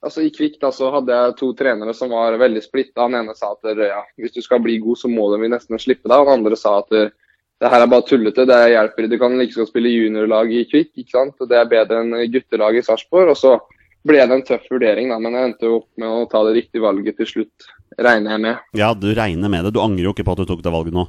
altså 0.00 0.24
I 0.24 0.32
Kvikk 0.34 0.56
da 0.62 0.72
så 0.72 0.88
hadde 0.94 1.12
jeg 1.12 1.36
to 1.36 1.52
trenere 1.54 1.94
som 1.94 2.10
var 2.10 2.38
veldig 2.40 2.62
splitta. 2.64 3.04
Den 3.04 3.20
ene 3.20 3.38
sa 3.38 3.52
at 3.54 3.70
ja, 3.76 4.02
hvis 4.18 4.34
du 4.34 4.42
skal 4.42 4.62
bli 4.64 4.80
god, 4.82 4.98
så 4.98 5.12
må 5.12 5.28
du 5.30 5.44
nesten 5.46 5.78
slippe 5.78 6.08
deg. 6.08 6.16
Og 6.16 6.26
den 6.26 6.40
andre 6.40 6.58
sa 6.58 6.80
at 6.80 7.12
det 7.60 7.68
her 7.68 7.82
er 7.84 7.90
bare 7.92 8.06
tullete, 8.08 8.46
det 8.48 8.58
hjelper. 8.72 9.08
Du 9.10 9.18
kan 9.20 9.36
like 9.36 9.52
godt 9.52 9.68
spille 9.68 9.92
juniorlag 9.92 10.52
i 10.56 10.64
Kvikk, 10.68 10.94
ikke 11.02 11.12
sant. 11.12 11.34
Og 11.40 11.48
det 11.50 11.58
er 11.60 11.68
bedre 11.68 12.00
enn 12.00 12.16
guttelag 12.32 12.78
i 12.80 12.82
Sarpsborg. 12.86 13.34
Og 13.34 13.36
så 13.36 13.58
ble 14.08 14.22
det 14.22 14.32
en 14.32 14.44
tøff 14.46 14.64
vurdering, 14.72 15.10
da, 15.12 15.18
men 15.20 15.36
jeg 15.36 15.48
endte 15.50 15.68
jo 15.68 15.80
opp 15.82 15.88
med 16.00 16.08
å 16.08 16.28
ta 16.30 16.40
det 16.46 16.54
riktige 16.56 16.84
valget 16.86 17.18
til 17.20 17.28
slutt, 17.28 17.66
regner 18.00 18.32
jeg 18.32 18.42
med. 18.46 18.62
Ja, 18.80 18.94
du 18.96 19.10
regner 19.12 19.52
med 19.52 19.68
det. 19.68 19.74
Du 19.76 19.82
angrer 19.84 20.08
jo 20.08 20.14
ikke 20.14 20.24
på 20.24 20.32
at 20.32 20.40
du 20.40 20.48
tok 20.48 20.62
det 20.64 20.72
valget 20.72 20.96
nå. 20.96 21.04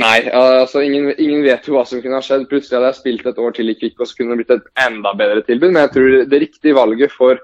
Nei, 0.00 0.28
altså 0.36 0.82
ingen, 0.84 1.10
ingen 1.20 1.44
vet 1.44 1.68
jo 1.68 1.76
hva 1.76 1.82
som 1.88 2.00
kunne 2.04 2.16
ha 2.18 2.24
skjedd. 2.24 2.46
Plutselig 2.48 2.78
hadde 2.78 2.88
jeg 2.94 2.98
spilt 3.02 3.28
et 3.28 3.42
år 3.44 3.52
til 3.56 3.72
i 3.72 3.76
Kvikk, 3.76 4.00
og 4.00 4.08
så 4.08 4.16
kunne 4.16 4.32
det 4.32 4.42
blitt 4.42 4.54
et 4.56 4.72
enda 4.86 5.12
bedre 5.16 5.44
tilbud. 5.44 5.74
Men 5.74 5.82
jeg 5.84 5.92
tror 5.92 6.16
det 6.32 6.40
riktige 6.40 6.76
valget 6.76 7.12
for, 7.12 7.40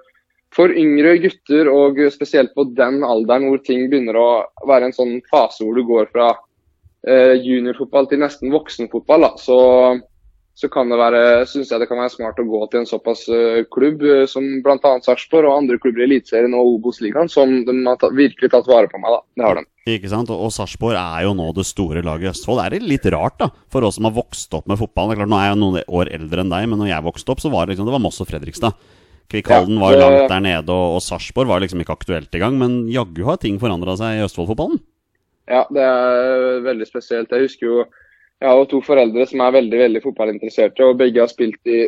for 0.56 0.72
yngre 0.72 1.18
gutter, 1.20 1.68
og 1.72 2.00
spesielt 2.16 2.56
på 2.56 2.64
den 2.80 3.02
alderen 3.08 3.50
hvor 3.50 3.60
ting 3.64 3.84
begynner 3.92 4.20
å 4.20 4.30
være 4.68 4.88
en 4.88 4.96
sånn 4.96 5.14
fase 5.32 5.64
hvor 5.64 5.76
du 5.76 5.84
går 5.88 6.08
fra 6.16 6.32
juniorfotball 7.02 8.06
til 8.10 8.20
nesten 8.22 8.52
voksenfotball, 8.54 9.24
da, 9.26 9.30
så, 9.40 9.58
så 10.54 10.68
kan 10.68 10.90
det 10.92 10.98
være, 11.00 11.20
synes 11.48 11.70
jeg 11.72 11.80
det 11.80 11.88
kan 11.88 11.98
være 11.98 12.12
smart 12.12 12.40
å 12.42 12.44
gå 12.44 12.60
til 12.70 12.82
en 12.82 12.88
såpass 12.88 13.24
eh, 13.32 13.62
klubb 13.72 14.04
eh, 14.04 14.24
som 14.28 14.44
bl.a. 14.64 14.92
Sarpsborg 15.04 15.48
og 15.48 15.56
andre 15.62 15.78
klubber 15.80 16.04
i 16.04 16.06
Eliteserien 16.10 16.54
og 16.58 16.76
Obos-ligaen, 16.76 17.30
som 17.32 17.54
de 17.64 17.74
har 17.86 17.98
tatt, 18.00 18.14
virkelig 18.18 18.52
tatt 18.52 18.68
vare 18.68 18.90
på 18.92 19.00
meg. 19.00 19.16
da. 19.16 19.22
Det 19.40 19.48
har 19.48 19.58
de. 19.58 19.66
Ikke 19.96 20.12
sant? 20.12 20.30
Og, 20.30 20.52
Sarpsborg 20.54 20.98
er 21.00 21.24
jo 21.26 21.34
nå 21.38 21.48
det 21.56 21.66
store 21.66 22.04
laget 22.04 22.28
i 22.28 22.32
Østfold. 22.34 22.60
Det 22.60 22.82
er 22.82 22.90
litt 22.92 23.08
rart, 23.16 23.40
da, 23.40 23.48
for 23.72 23.88
oss 23.88 23.96
som 23.98 24.10
har 24.10 24.16
vokst 24.20 24.52
opp 24.58 24.68
med 24.70 24.78
fotball. 24.78 25.10
Det 25.10 25.16
er 25.16 25.22
klart, 25.24 25.32
Nå 25.32 25.40
er 25.40 25.48
jeg 25.48 25.62
noen 25.64 25.80
år 25.88 26.12
eldre 26.20 26.44
enn 26.44 26.52
deg, 26.52 26.68
men 26.68 26.84
når 26.84 26.92
jeg 26.92 27.08
vokste 27.08 27.34
opp, 27.34 27.42
så 27.42 27.52
var 27.52 27.64
det 27.64 27.74
liksom, 27.74 27.88
det 27.88 27.96
var 27.96 28.04
Moss 28.04 28.20
og 28.22 28.28
Fredrikstad. 28.28 28.76
Kvikkhalden 29.32 29.80
var 29.80 29.94
jo 29.94 30.02
langt 30.02 30.28
der 30.28 30.44
nede, 30.44 30.68
og, 30.68 30.98
og 30.98 31.02
Sarpsborg 31.02 31.48
var 31.48 31.64
liksom 31.64 31.80
ikke 31.80 31.96
aktuelt 31.96 32.36
engang. 32.36 32.60
Men 32.60 32.80
jaggu 32.92 33.24
har 33.24 33.40
ting 33.40 33.56
forandra 33.62 33.96
seg 33.96 34.20
i 34.20 34.26
Østfold-fotballen. 34.28 34.82
Ja, 35.50 35.64
det 35.74 35.82
er 35.82 36.62
veldig 36.64 36.86
spesielt. 36.86 37.32
Jeg 37.32 37.48
husker 37.48 37.66
jo 37.66 37.82
jeg 38.42 38.50
har 38.50 38.58
jo 38.58 38.70
to 38.72 38.78
foreldre 38.82 39.24
som 39.30 39.42
er 39.44 39.54
veldig 39.54 39.78
veldig 39.78 40.00
fotballinteresserte, 40.02 40.82
og 40.82 40.98
begge 40.98 41.22
har 41.22 41.30
spilt 41.30 41.70
i, 41.70 41.84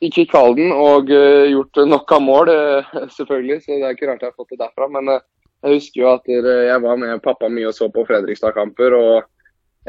i 0.00 0.08
Kvikkhalden 0.08 0.70
og 0.72 1.10
uh, 1.12 1.44
gjort 1.50 1.82
nok 1.84 2.14
av 2.16 2.22
mål, 2.24 2.52
uh, 2.52 2.94
selvfølgelig. 3.16 3.58
Så 3.60 3.74
det 3.74 3.84
er 3.84 3.96
ikke 3.96 4.08
rart 4.08 4.24
jeg 4.24 4.32
har 4.32 4.38
fått 4.38 4.54
det 4.54 4.62
derfra. 4.62 4.88
Men 4.94 5.10
uh, 5.12 5.18
jeg 5.66 5.76
husker 5.76 6.00
jo 6.00 6.08
at 6.14 6.30
jeg 6.30 6.80
var 6.84 7.02
med 7.02 7.20
pappa 7.20 7.50
mye 7.52 7.68
og 7.68 7.76
så 7.76 7.90
på 7.92 8.06
Fredrikstad-kamper. 8.08 8.96
og 8.96 9.28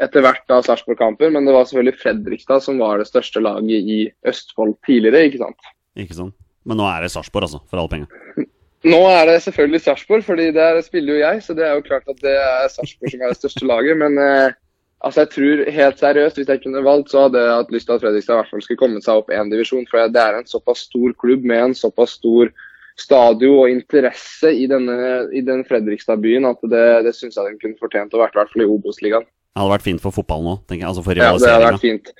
etter 0.00 0.24
hvert 0.24 0.44
da 0.48 0.60
Sarpsborg-kamper, 0.64 1.32
men 1.32 1.44
det 1.44 1.52
var 1.52 1.66
selvfølgelig 1.68 2.00
Fredrikstad 2.00 2.62
som 2.64 2.78
var 2.80 3.00
det 3.00 3.08
største 3.08 3.42
laget 3.44 3.90
i 3.96 3.98
Østfold 4.28 4.76
tidligere, 4.86 5.26
ikke 5.28 5.42
sant. 5.42 5.72
Ikke 5.98 6.16
sant? 6.16 6.36
Men 6.68 6.80
nå 6.80 6.86
er 6.88 7.04
det 7.04 7.12
Sarpsborg, 7.12 7.48
altså, 7.48 7.60
for 7.68 7.82
alle 7.82 7.92
penga. 7.92 8.22
Nå 8.88 9.00
er 9.12 9.26
det 9.28 9.42
selvfølgelig 9.44 9.82
Sarpsborg, 9.84 10.22
fordi 10.24 10.46
der 10.56 10.80
spiller 10.80 11.14
jo 11.14 11.20
jeg, 11.20 11.42
så 11.44 11.54
det 11.54 11.66
er 11.66 11.74
jo 11.76 11.84
klart 11.84 12.06
at 12.08 12.20
det 12.24 12.32
er 12.32 12.70
Sarpsborg 12.72 13.12
som 13.12 13.20
er 13.22 13.32
det 13.32 13.36
største 13.36 13.66
laget. 13.68 13.98
Men 14.00 14.16
eh, 14.16 14.56
altså 15.04 15.20
jeg 15.20 15.30
tror 15.34 15.64
helt 15.76 16.00
seriøst, 16.00 16.40
hvis 16.40 16.48
jeg 16.48 16.62
kunne 16.62 16.84
valgt, 16.86 17.12
så 17.12 17.26
hadde 17.26 17.42
jeg 17.44 17.58
hatt 17.58 17.74
lyst 17.74 17.90
til 17.90 17.98
at 17.98 18.06
Fredrikstad 18.06 18.34
i 18.34 18.40
hvert 18.40 18.52
fall 18.54 18.64
skulle 18.64 18.80
komme 18.80 19.04
seg 19.04 19.20
opp 19.20 19.28
én 19.36 19.52
divisjon. 19.52 19.84
For 19.90 20.08
det 20.08 20.24
er 20.24 20.38
en 20.38 20.48
såpass 20.48 20.86
stor 20.88 21.12
klubb 21.20 21.44
med 21.44 21.64
en 21.66 21.76
såpass 21.76 22.16
stor 22.16 22.52
stadion 23.00 23.60
og 23.62 23.70
interesse 23.72 24.52
i, 24.56 24.66
denne, 24.68 24.96
i 25.36 25.44
den 25.44 25.62
Fredrikstad-byen 25.68 26.48
at 26.48 26.64
det, 26.72 26.86
det 27.04 27.14
syns 27.16 27.36
jeg 27.36 27.52
den 27.52 27.60
kunne 27.60 27.80
fortjent 27.80 28.16
å 28.16 28.24
være, 28.24 28.32
i 28.32 28.40
hvert 28.40 28.52
fall 28.54 28.64
i 28.64 28.72
Obos-ligaen. 28.72 29.28
Det 29.28 29.60
hadde 29.60 29.74
vært 29.74 29.88
fint 29.88 30.00
for 30.02 30.14
fotballen 30.14 30.54
òg, 30.54 30.60
tenker 30.64 30.86
jeg. 30.86 30.92
Altså 30.92 31.04
for 31.04 31.20
Ja, 31.20 31.32
det 31.36 31.52
hadde 31.52 31.68
vært 31.68 31.84
fint, 31.84 32.12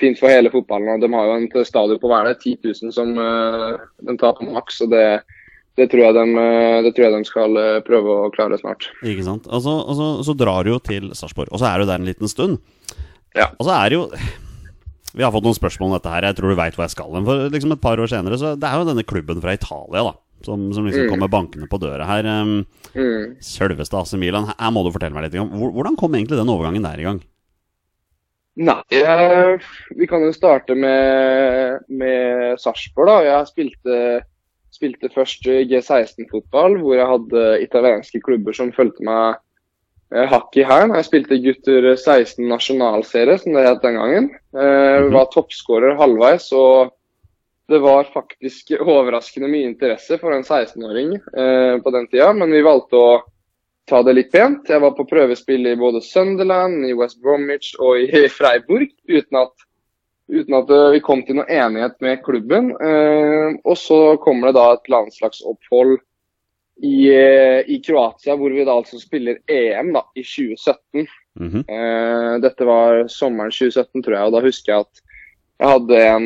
fint 0.00 0.20
for 0.20 0.32
hele 0.32 0.52
fotballen. 0.52 0.92
og 0.92 1.04
De 1.04 1.12
har 1.14 1.28
jo 1.30 1.36
en 1.40 1.68
stadion 1.68 2.00
på 2.02 2.10
hver 2.10 2.32
10 2.34 2.58
000 2.68 2.96
som 2.96 3.14
uh, 3.16 3.80
de 4.02 4.16
tar 4.20 4.34
på 4.36 4.48
maks. 4.50 4.82
og 4.84 4.92
det, 4.92 5.06
det, 5.78 5.86
tror 5.92 6.02
jeg 6.04 6.14
de, 6.18 6.24
eh, 6.42 6.78
det 6.84 6.92
tror 6.96 7.06
jeg 7.06 7.14
de 7.16 7.28
skal 7.28 7.58
eh, 7.60 7.80
prøve 7.86 8.16
å 8.26 8.30
klare 8.34 8.58
snart. 8.60 8.90
Ikke 9.02 9.24
sant? 9.26 9.46
Og 9.48 9.62
så, 9.64 9.72
og 9.72 10.24
så, 10.26 10.34
drar 10.36 10.64
du 10.66 10.74
jo 10.74 10.78
til 10.84 11.10
Sarpsborg, 11.16 11.48
og 11.52 11.62
så 11.62 11.70
er 11.70 11.80
du 11.82 11.88
der 11.88 12.00
en 12.02 12.08
liten 12.08 12.28
stund. 12.30 12.58
Ja. 13.36 13.50
Og 13.56 13.64
så 13.64 13.72
er 13.78 13.88
det 13.88 13.96
jo 13.96 14.08
Vi 15.16 15.22
har 15.24 15.32
fått 15.32 15.44
noen 15.44 15.56
spørsmål 15.56 15.90
om 15.90 15.94
dette 15.96 16.08
her, 16.12 16.24
jeg 16.28 16.36
tror 16.38 16.52
du 16.52 16.56
veit 16.56 16.76
hvor 16.76 16.84
jeg 16.86 16.92
skal 16.94 17.16
hen. 17.16 17.24
For 17.28 17.48
liksom 17.52 17.72
et 17.74 17.80
par 17.84 18.00
år 18.00 18.08
senere, 18.08 18.36
så 18.40 18.54
det 18.56 18.68
er 18.68 18.78
jo 18.80 18.86
denne 18.88 19.04
klubben 19.04 19.40
fra 19.44 19.52
Italia, 19.56 20.04
da. 20.08 20.14
Som, 20.42 20.70
som 20.74 20.86
liksom 20.88 21.04
Mm. 21.06 21.10
kommer 21.12 21.28
bankende 21.30 21.68
på 21.70 21.78
døra 21.78 22.06
her. 22.08 22.26
Um, 22.26 22.64
Mm. 22.96 23.36
Selveste 23.40 23.96
AC 23.96 24.16
Milan. 24.20 24.48
Her 24.58 24.72
må 24.74 24.82
du 24.84 24.90
fortelle 24.92 25.14
meg 25.14 25.28
litt 25.30 25.36
om 25.40 25.48
Hvordan 25.72 25.94
kom 25.96 26.12
egentlig 26.16 26.36
den 26.40 26.50
overgangen 26.52 26.82
der 26.84 26.98
i 27.00 27.04
gang? 27.06 27.20
Nei, 28.60 28.82
jeg, 28.92 29.60
vi 29.96 30.08
kan 30.10 30.20
jo 30.26 30.32
starte 30.36 30.74
med, 30.76 31.86
med 31.88 32.58
Sarpsborg, 32.60 33.08
da. 33.08 33.14
Jeg 33.24 33.48
spilte, 33.48 34.00
spilte 34.72 35.10
først 35.12 35.44
G16-fotball, 35.46 36.78
hvor 36.80 36.96
jeg 36.96 37.08
hadde 37.10 37.42
italienske 37.64 38.20
klubber 38.24 38.56
som 38.56 38.72
fulgte 38.72 39.04
meg 39.04 39.36
eh, 40.14 40.26
hakk 40.32 40.56
i 40.56 40.64
hælen. 40.68 40.94
Jeg 40.96 41.08
spilte 41.10 41.38
gutter 41.44 41.90
16 41.94 42.40
nasjonalserie, 42.48 43.38
som 43.42 43.56
det 43.56 43.66
het 43.68 43.84
den 43.84 44.00
gangen. 44.00 44.30
Eh, 44.56 44.98
Mhm. 45.02 45.12
Var 45.12 45.30
toppskårer 45.34 45.96
halvveis. 46.00 46.52
og 46.52 46.92
det 47.68 47.78
var 47.80 48.04
faktisk 48.12 48.72
overraskende 48.80 49.48
mye 49.48 49.68
interesse 49.70 50.18
for 50.20 50.34
en 50.34 50.42
16-åring 50.44 51.14
eh, 51.16 51.76
på 51.82 51.90
den 51.94 52.08
tida, 52.08 52.32
men 52.32 52.52
vi 52.52 52.64
valgte 52.64 52.96
å 52.98 53.12
ta 53.88 54.02
det 54.02 54.14
litt 54.14 54.32
pent. 54.32 54.68
Jeg 54.68 54.80
var 54.80 54.92
på 54.96 55.06
prøvespill 55.08 55.66
i 55.66 55.76
både 55.76 56.02
Sunderland, 56.04 56.84
i 56.86 56.94
West 56.94 57.20
Bromwich 57.22 57.72
og 57.80 57.98
i 57.98 58.28
Freiburg 58.36 58.90
uten 59.08 59.40
at, 59.40 59.52
uten 60.30 60.56
at 60.56 60.70
eh, 60.70 60.88
vi 60.96 61.02
kom 61.04 61.22
til 61.26 61.38
noen 61.38 61.50
enighet 61.50 61.98
med 62.04 62.22
klubben. 62.24 62.72
Eh, 62.76 63.58
og 63.64 63.76
så 63.78 64.16
kommer 64.22 64.50
det 64.50 64.58
da 64.58 64.66
et 64.76 64.90
landslagsopphold 64.92 65.96
i, 66.82 66.96
eh, 67.12 67.60
i 67.68 67.78
Kroatia, 67.84 68.36
hvor 68.38 68.54
vi 68.54 68.66
da 68.66 68.76
altså 68.78 69.00
spiller 69.00 69.42
EM 69.50 69.92
da, 69.96 70.04
i 70.16 70.24
2017. 70.26 71.08
Mhm. 71.40 71.64
Eh, 71.64 72.34
dette 72.44 72.68
var 72.68 73.06
sommeren 73.12 73.54
2017, 73.54 74.02
tror 74.02 74.18
jeg. 74.18 74.28
Og 74.28 74.36
da 74.36 74.44
husker 74.44 74.74
jeg 74.74 74.86
at 74.86 75.08
jeg 75.62 75.70
hadde 75.70 75.98
en 76.02 76.24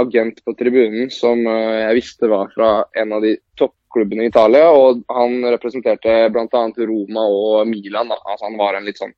agent 0.00 0.38
på 0.46 0.54
tribunen 0.56 1.10
som 1.12 1.42
jeg 1.44 1.96
visste 1.98 2.30
var 2.30 2.48
fra 2.54 2.68
en 2.96 3.10
av 3.12 3.20
de 3.20 3.34
toppklubbene 3.60 4.24
i 4.24 4.30
Italia. 4.30 4.70
Og 4.72 5.02
han 5.12 5.42
representerte 5.44 6.14
bl.a. 6.32 6.62
Roma 6.88 7.26
og 7.28 7.68
Milan. 7.68 8.08
Da. 8.08 8.16
Altså, 8.24 8.46
han 8.46 8.56
var 8.56 8.78
en 8.78 8.88
litt 8.88 9.02
sånn 9.02 9.12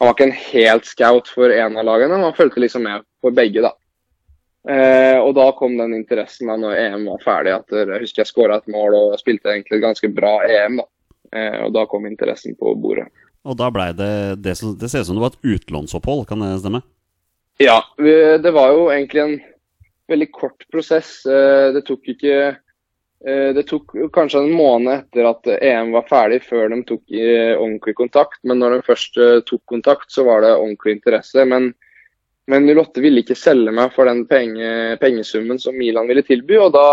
Han 0.00 0.08
var 0.08 0.16
ikke 0.16 0.28
en 0.30 0.38
helt 0.40 0.88
scout 0.88 1.28
for 1.28 1.52
en 1.52 1.76
av 1.76 1.84
lagene, 1.84 2.16
men 2.16 2.24
han 2.30 2.36
fulgte 2.36 2.62
liksom 2.62 2.86
med 2.86 3.04
for 3.20 3.36
begge, 3.36 3.60
da. 3.60 3.74
Eh, 4.68 5.16
og 5.20 5.34
da 5.36 5.46
kom 5.56 5.76
den 5.78 5.94
interessen 5.96 6.48
da 6.50 6.56
når 6.60 6.76
EM 6.76 7.04
var 7.08 7.22
ferdig. 7.24 7.52
at 7.56 7.76
Jeg 7.76 8.00
husker 8.04 8.22
jeg 8.22 8.30
skåra 8.30 8.58
et 8.60 8.70
mål 8.72 8.96
og 8.96 9.18
spilte 9.20 9.52
egentlig 9.52 9.78
et 9.78 9.84
ganske 9.84 10.10
bra 10.16 10.38
EM. 10.48 10.80
da. 10.80 10.88
Eh, 11.36 11.58
og 11.66 11.74
da 11.76 11.84
kom 11.86 12.08
interessen 12.08 12.56
på 12.58 12.74
bordet. 12.80 13.06
Og 13.44 13.56
da 13.56 13.70
blei 13.72 13.90
det 13.96 14.42
det, 14.44 14.56
som, 14.58 14.74
det 14.76 14.90
ser 14.90 15.04
ut 15.04 15.08
som 15.08 15.16
det 15.16 15.24
var 15.24 15.36
et 15.36 15.54
utlånsopphold, 15.54 16.26
kan 16.28 16.42
det 16.44 16.58
stemme? 16.60 16.82
Ja, 17.60 17.82
det 18.00 18.52
var 18.56 18.72
jo 18.72 18.88
egentlig 18.88 19.20
en 19.20 19.38
veldig 20.08 20.30
kort 20.32 20.64
prosess. 20.72 21.20
Eh, 21.28 21.72
Det 21.76 21.84
tok 21.88 22.08
ikke 22.16 22.56
Det 23.20 23.66
tok 23.68 23.92
kanskje 24.14 24.40
en 24.40 24.54
måned 24.56 24.94
etter 24.94 25.26
at 25.28 25.48
EM 25.60 25.90
var 25.92 26.06
ferdig, 26.08 26.38
før 26.46 26.70
de 26.72 26.78
tok 26.88 27.12
eh, 27.12 27.52
ordentlig 27.52 27.92
kontakt. 27.98 28.40
Men 28.48 28.62
når 28.62 28.78
de 28.78 28.86
først 28.86 29.20
eh, 29.20 29.42
tok 29.44 29.60
kontakt, 29.68 30.08
så 30.08 30.24
var 30.24 30.40
det 30.40 30.54
ordentlig 30.54 30.94
interesse. 30.96 31.44
Men, 31.44 31.68
men 32.48 32.70
Lotte 32.72 33.04
ville 33.04 33.20
ikke 33.20 33.36
selge 33.36 33.74
meg 33.76 33.92
for 33.92 34.08
den 34.08 34.24
penge, 34.30 34.96
pengesummen 35.04 35.60
som 35.60 35.76
Milan 35.76 36.08
ville 36.08 36.24
tilby. 36.24 36.56
Og 36.64 36.72
da 36.72 36.86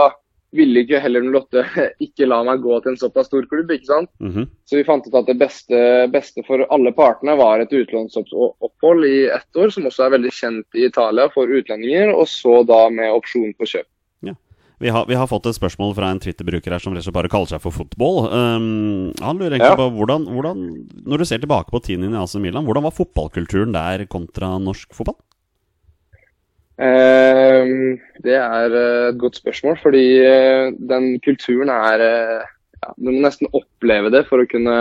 ville 0.55 0.83
ikke 0.83 0.99
heller 1.03 1.25
Lotte 1.31 1.63
ikke 2.05 2.27
la 2.27 2.41
meg 2.47 2.63
gå 2.63 2.77
til 2.81 2.93
en 2.93 2.99
såpass 2.99 3.31
stor 3.31 3.47
klubb. 3.47 3.71
ikke 3.71 3.87
sant? 3.87 4.11
Mhm. 4.19 4.47
Så 4.67 4.79
vi 4.79 4.85
fant 4.87 5.07
ut 5.07 5.15
at 5.15 5.31
det 5.31 5.39
beste, 5.39 5.81
beste 6.11 6.43
for 6.47 6.67
alle 6.67 6.91
partene 6.95 7.37
var 7.39 7.63
et 7.63 7.71
utlånsopphold 7.71 9.07
i 9.07 9.27
ett 9.31 9.59
år, 9.59 9.71
som 9.71 9.87
også 9.87 10.07
er 10.07 10.17
veldig 10.17 10.33
kjent 10.33 10.79
i 10.79 10.87
Italia 10.91 11.31
for 11.31 11.47
utlendinger, 11.47 12.11
og 12.11 12.27
så 12.27 12.63
da 12.67 12.87
med 12.91 13.15
opsjon 13.15 13.55
på 13.55 13.69
kjøp. 13.77 13.87
Vi 14.79 14.91
har, 14.93 15.07
vi 15.09 15.15
har 15.17 15.25
fått 15.25 15.47
et 15.49 15.57
spørsmål 15.57 15.95
fra 15.97 16.11
en 16.13 16.19
Twitter-bruker 16.21 16.69
her 16.75 16.81
som 16.81 16.93
rett 16.93 17.01
og 17.01 17.07
slett 17.07 17.15
bare 17.15 17.31
kaller 17.33 17.49
seg 17.49 17.61
for 17.63 17.73
fotball. 17.73 18.27
Um, 18.29 19.13
han 19.17 19.39
lurer 19.39 19.55
egentlig 19.55 19.71
Ja. 19.73 19.79
på 19.79 19.87
hvordan, 19.95 20.27
hvordan 20.29 20.59
Når 21.01 21.17
du 21.17 21.25
ser 21.25 21.41
tilbake 21.41 21.73
på 21.73 21.81
tiden 21.81 22.05
din 22.05 22.13
i 22.13 22.21
AC 22.21 22.35
Milan, 22.37 22.65
hvordan 22.67 22.85
var 22.85 22.93
fotballkulturen 22.93 23.73
der 23.73 24.05
kontra 24.05 24.51
norsk 24.61 24.93
fotball? 24.93 25.17
Um, 26.77 27.97
det 28.21 28.35
er 28.37 28.75
eh, 28.77 29.07
et 29.09 29.17
godt 29.17 29.39
spørsmål, 29.39 29.79
fordi 29.81 30.03
eh, 30.21 30.69
den 30.77 31.15
kulturen 31.25 31.71
er 31.73 32.03
eh, 32.05 32.45
ja, 32.83 32.91
Du 33.01 33.09
må 33.09 33.15
nesten 33.23 33.49
oppleve 33.49 34.11
det 34.13 34.27
for 34.29 34.43
å 34.43 34.45
kunne, 34.45 34.75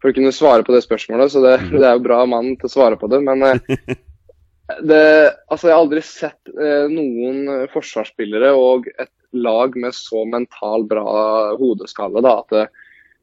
for 0.00 0.08
å 0.08 0.16
kunne 0.16 0.32
svare 0.32 0.64
på 0.64 0.72
det 0.72 0.80
spørsmålet, 0.86 1.34
så 1.34 1.42
det, 1.44 1.58
det 1.74 1.84
er 1.84 1.98
jo 1.98 2.06
bra 2.08 2.22
mann 2.24 2.54
til 2.56 2.70
å 2.70 2.72
svare 2.72 2.96
på 2.96 3.10
det. 3.12 3.20
Men 3.20 3.44
det, 4.88 5.02
altså, 5.52 5.68
jeg 5.68 5.74
har 5.76 5.82
aldri 5.82 6.00
sett 6.08 6.56
eh, 6.56 6.88
noen 6.88 7.68
forsvarsspillere 7.74 8.54
og 8.56 8.88
et 8.96 9.12
lag 9.32 9.76
med 9.76 9.94
så 9.94 10.24
mental 10.24 10.84
bra 10.88 11.06
hodeskalle. 11.58 12.22
Da, 12.24 12.38
at 12.42 12.56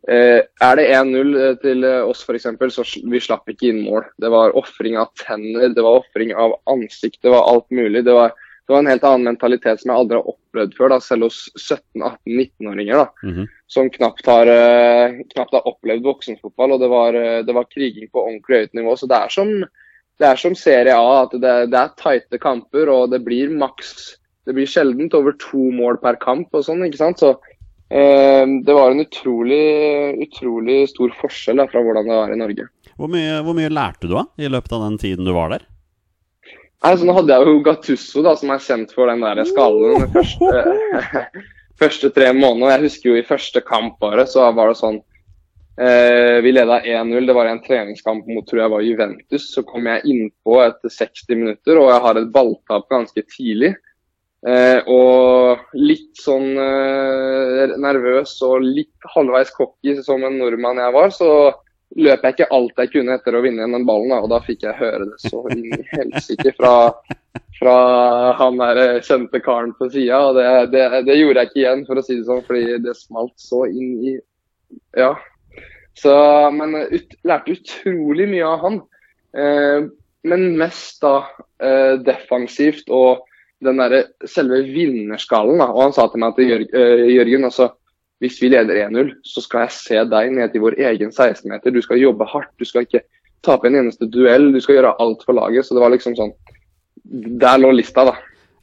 eh, 0.10 0.42
er 0.44 0.80
det 0.80 0.88
1-0 0.92 1.36
til 1.64 1.84
eh, 1.88 2.00
oss 2.04 2.24
f.eks., 2.28 2.48
så 2.76 2.86
vi 3.10 3.22
slapp 3.24 3.50
ikke 3.50 3.70
inn 3.72 3.84
mål. 3.88 4.08
Det 4.20 4.32
var 4.34 4.56
ofring 4.60 4.98
av 5.00 5.14
tenner, 5.20 5.70
det 5.74 5.86
var 5.86 6.02
ofring 6.02 6.34
av 6.36 6.58
ansikt, 6.70 7.22
det 7.24 7.34
var 7.34 7.48
alt 7.50 7.70
mulig. 7.72 8.04
Det 8.06 8.16
var, 8.16 8.34
det 8.68 8.74
var 8.74 8.84
en 8.84 8.92
helt 8.92 9.04
annen 9.08 9.28
mentalitet 9.32 9.82
som 9.82 9.92
jeg 9.92 10.00
aldri 10.00 10.20
har 10.20 10.34
opplevd 10.34 10.76
før, 10.78 10.94
da, 10.94 11.00
selv 11.04 11.28
hos 11.28 11.40
17-18-19-åringer. 11.60 12.96
da 12.96 13.08
-hmm. 13.24 13.48
som 13.68 13.90
knapt 13.90 14.26
har, 14.26 14.48
eh, 14.48 15.22
knapt 15.34 15.54
har 15.54 15.68
opplevd 15.68 16.04
voksenfotball. 16.04 16.72
og 16.72 16.80
det 16.80 16.88
var, 16.88 17.14
eh, 17.14 17.44
det 17.44 17.54
var 17.54 17.72
kriging 17.72 18.10
på 18.10 18.24
ordentlig 18.28 18.58
høyt 18.58 18.74
nivå. 18.74 18.98
Så 18.98 19.08
det 19.08 19.16
er 19.16 19.30
som, 19.30 19.66
det 20.20 20.28
er 20.28 20.36
som 20.36 20.56
Serie 20.56 20.96
A, 20.96 21.24
at 21.24 21.32
det, 21.32 21.72
det 21.72 21.80
er 21.80 21.96
tighte 21.98 22.38
kamper, 22.38 22.90
og 22.90 23.12
det 23.12 23.24
blir 23.26 23.50
maks 23.50 24.18
Det 24.44 24.56
blir 24.56 24.70
sjeldent 24.70 25.16
over 25.18 25.36
to 25.40 25.70
mål 25.76 26.00
per 26.04 26.18
kamp 26.22 26.54
og 26.56 26.66
sånn, 26.66 26.84
ikke 26.88 27.00
sant. 27.00 27.22
Så 27.24 27.32
eh, 27.90 28.44
det 28.44 28.76
var 28.76 28.92
en 28.92 29.04
utrolig, 29.04 29.64
utrolig 30.26 30.82
stor 30.92 31.14
forskjell 31.22 31.62
da, 31.62 31.68
fra 31.72 31.84
hvordan 31.86 32.10
det 32.10 32.18
var 32.18 32.34
i 32.34 32.40
Norge. 32.42 32.68
Hvor 33.00 33.12
mye, 33.12 33.40
hvor 33.46 33.58
mye 33.58 33.72
lærte 33.74 34.10
du 34.10 34.18
av 34.20 34.30
i 34.38 34.52
løpet 34.52 34.76
av 34.76 34.84
den 34.88 35.00
tiden 35.02 35.30
du 35.30 35.34
var 35.36 35.56
der? 35.56 35.66
Nei, 36.84 36.98
så 37.00 37.08
Nå 37.08 37.16
hadde 37.16 37.32
jeg 37.32 37.48
jo 37.48 37.64
Gattusso, 37.64 38.22
da, 38.26 38.36
som 38.36 38.52
er 38.52 38.62
kjent 38.64 38.92
for 38.92 39.08
den 39.08 39.24
der 39.24 39.40
skallen 39.48 40.04
de 40.04 40.10
første, 40.12 41.18
første 41.82 42.12
tre 42.12 42.34
månedene. 42.36 42.74
Jeg 42.76 42.90
husker 42.90 43.14
jo 43.14 43.18
i 43.22 43.26
første 43.28 43.64
kamp 43.64 43.96
bare, 44.04 44.28
så 44.28 44.50
var 44.52 44.74
det 44.74 44.82
sånn 44.82 45.00
Eh, 45.78 46.42
vi 46.42 46.52
leda 46.52 46.82
1-0. 46.82 47.28
Det 47.28 47.34
var 47.34 47.46
en 47.46 47.62
treningskamp 47.62 48.28
mot 48.28 48.46
tror 48.48 48.62
jeg 48.62 48.74
var 48.74 48.86
Juventus. 48.86 49.50
Så 49.54 49.64
kom 49.66 49.90
jeg 49.90 50.06
innpå 50.06 50.60
etter 50.68 50.94
60 50.94 51.40
minutter, 51.40 51.80
og 51.82 51.90
jeg 51.90 52.04
har 52.06 52.20
et 52.20 52.32
balltap 52.36 52.86
ganske 52.94 53.26
tidlig. 53.36 53.74
Eh, 54.44 54.80
og 54.92 55.76
litt 55.80 56.20
sånn 56.20 56.58
eh, 56.60 57.76
nervøs 57.80 58.36
og 58.44 58.66
litt 58.66 59.12
halvveis 59.14 59.54
cocky 59.56 59.96
som 60.04 60.26
en 60.28 60.36
nordmann 60.42 60.82
jeg 60.84 60.96
var, 60.96 61.14
så 61.16 61.30
løp 61.96 62.26
jeg 62.26 62.36
ikke 62.36 62.50
alt 62.58 62.82
jeg 62.82 62.92
kunne 62.92 63.16
etter 63.16 63.38
å 63.38 63.44
vinne 63.44 63.62
igjen 63.62 63.78
den 63.78 63.88
ballen. 63.88 64.12
Da, 64.12 64.20
og 64.26 64.32
da 64.34 64.42
fikk 64.44 64.66
jeg 64.66 64.80
høre 64.80 65.08
det 65.08 65.20
så 65.24 65.44
inn 65.54 65.72
helsike 65.94 66.56
fra, 66.58 66.76
fra 67.60 67.78
han 68.40 68.60
der 68.60 68.82
eh, 68.84 69.02
kjente 69.06 69.42
karen 69.46 69.76
på 69.80 69.90
sida. 69.94 70.20
Og 70.28 70.40
det, 70.40 70.48
det, 70.74 70.86
det, 71.08 71.20
gjorde 71.22 71.44
jeg 71.44 71.52
ikke 71.52 71.62
igjen, 71.64 71.86
for 71.88 72.00
å 72.00 72.06
si 72.06 72.20
det 72.20 72.28
sånn, 72.28 72.46
fordi 72.48 72.80
det 72.84 72.98
smalt 73.00 73.36
så 73.42 73.66
inn 73.70 73.94
i 74.14 74.18
Ja. 74.98 75.14
Så, 75.94 76.14
men 76.50 76.74
ut, 76.90 77.12
lærte 77.22 77.54
utrolig 77.54 78.26
mye 78.32 78.48
av 78.50 78.64
han. 78.66 78.80
Eh, 79.38 79.92
men 80.28 80.50
mest 80.58 81.04
da 81.04 81.20
eh, 81.62 82.00
defensivt 82.02 82.90
og 82.94 83.28
den 83.66 83.82
der, 83.82 83.96
selve 84.30 84.62
vinnerskallen. 84.68 85.62
Da. 85.62 85.70
Og 85.72 85.88
han 85.88 85.96
sa 85.96 86.08
til 86.12 86.24
meg 86.24 86.36
at 86.36 86.44
Jørgen, 86.44 86.76
uh, 86.76 87.08
Jørgen 87.12 87.48
altså, 87.50 87.70
hvis 88.24 88.40
vi 88.40 88.52
leder 88.54 88.84
1-0, 88.86 89.12
så 89.28 89.44
skal 89.44 89.66
jeg 89.66 89.76
se 89.76 90.04
deg 90.14 90.36
ned 90.36 90.54
til 90.54 90.64
vår 90.64 90.78
egen 90.92 91.12
16-meter. 91.12 91.74
Du 91.76 91.82
skal 91.84 92.02
jobbe 92.02 92.28
hardt. 92.32 92.54
Du 92.60 92.68
skal 92.68 92.88
ikke 92.88 93.04
tape 93.44 93.68
en 93.68 93.80
eneste 93.82 94.08
duell. 94.08 94.52
Du 94.54 94.62
skal 94.64 94.80
gjøre 94.80 94.94
alt 95.04 95.26
for 95.28 95.36
laget. 95.36 95.68
Så 95.68 95.76
det 95.76 95.84
var 95.84 95.92
liksom 95.96 96.16
sånn 96.20 96.32
Der 97.04 97.58
lå 97.60 97.74
lista, 97.76 98.06
da. 98.08 98.14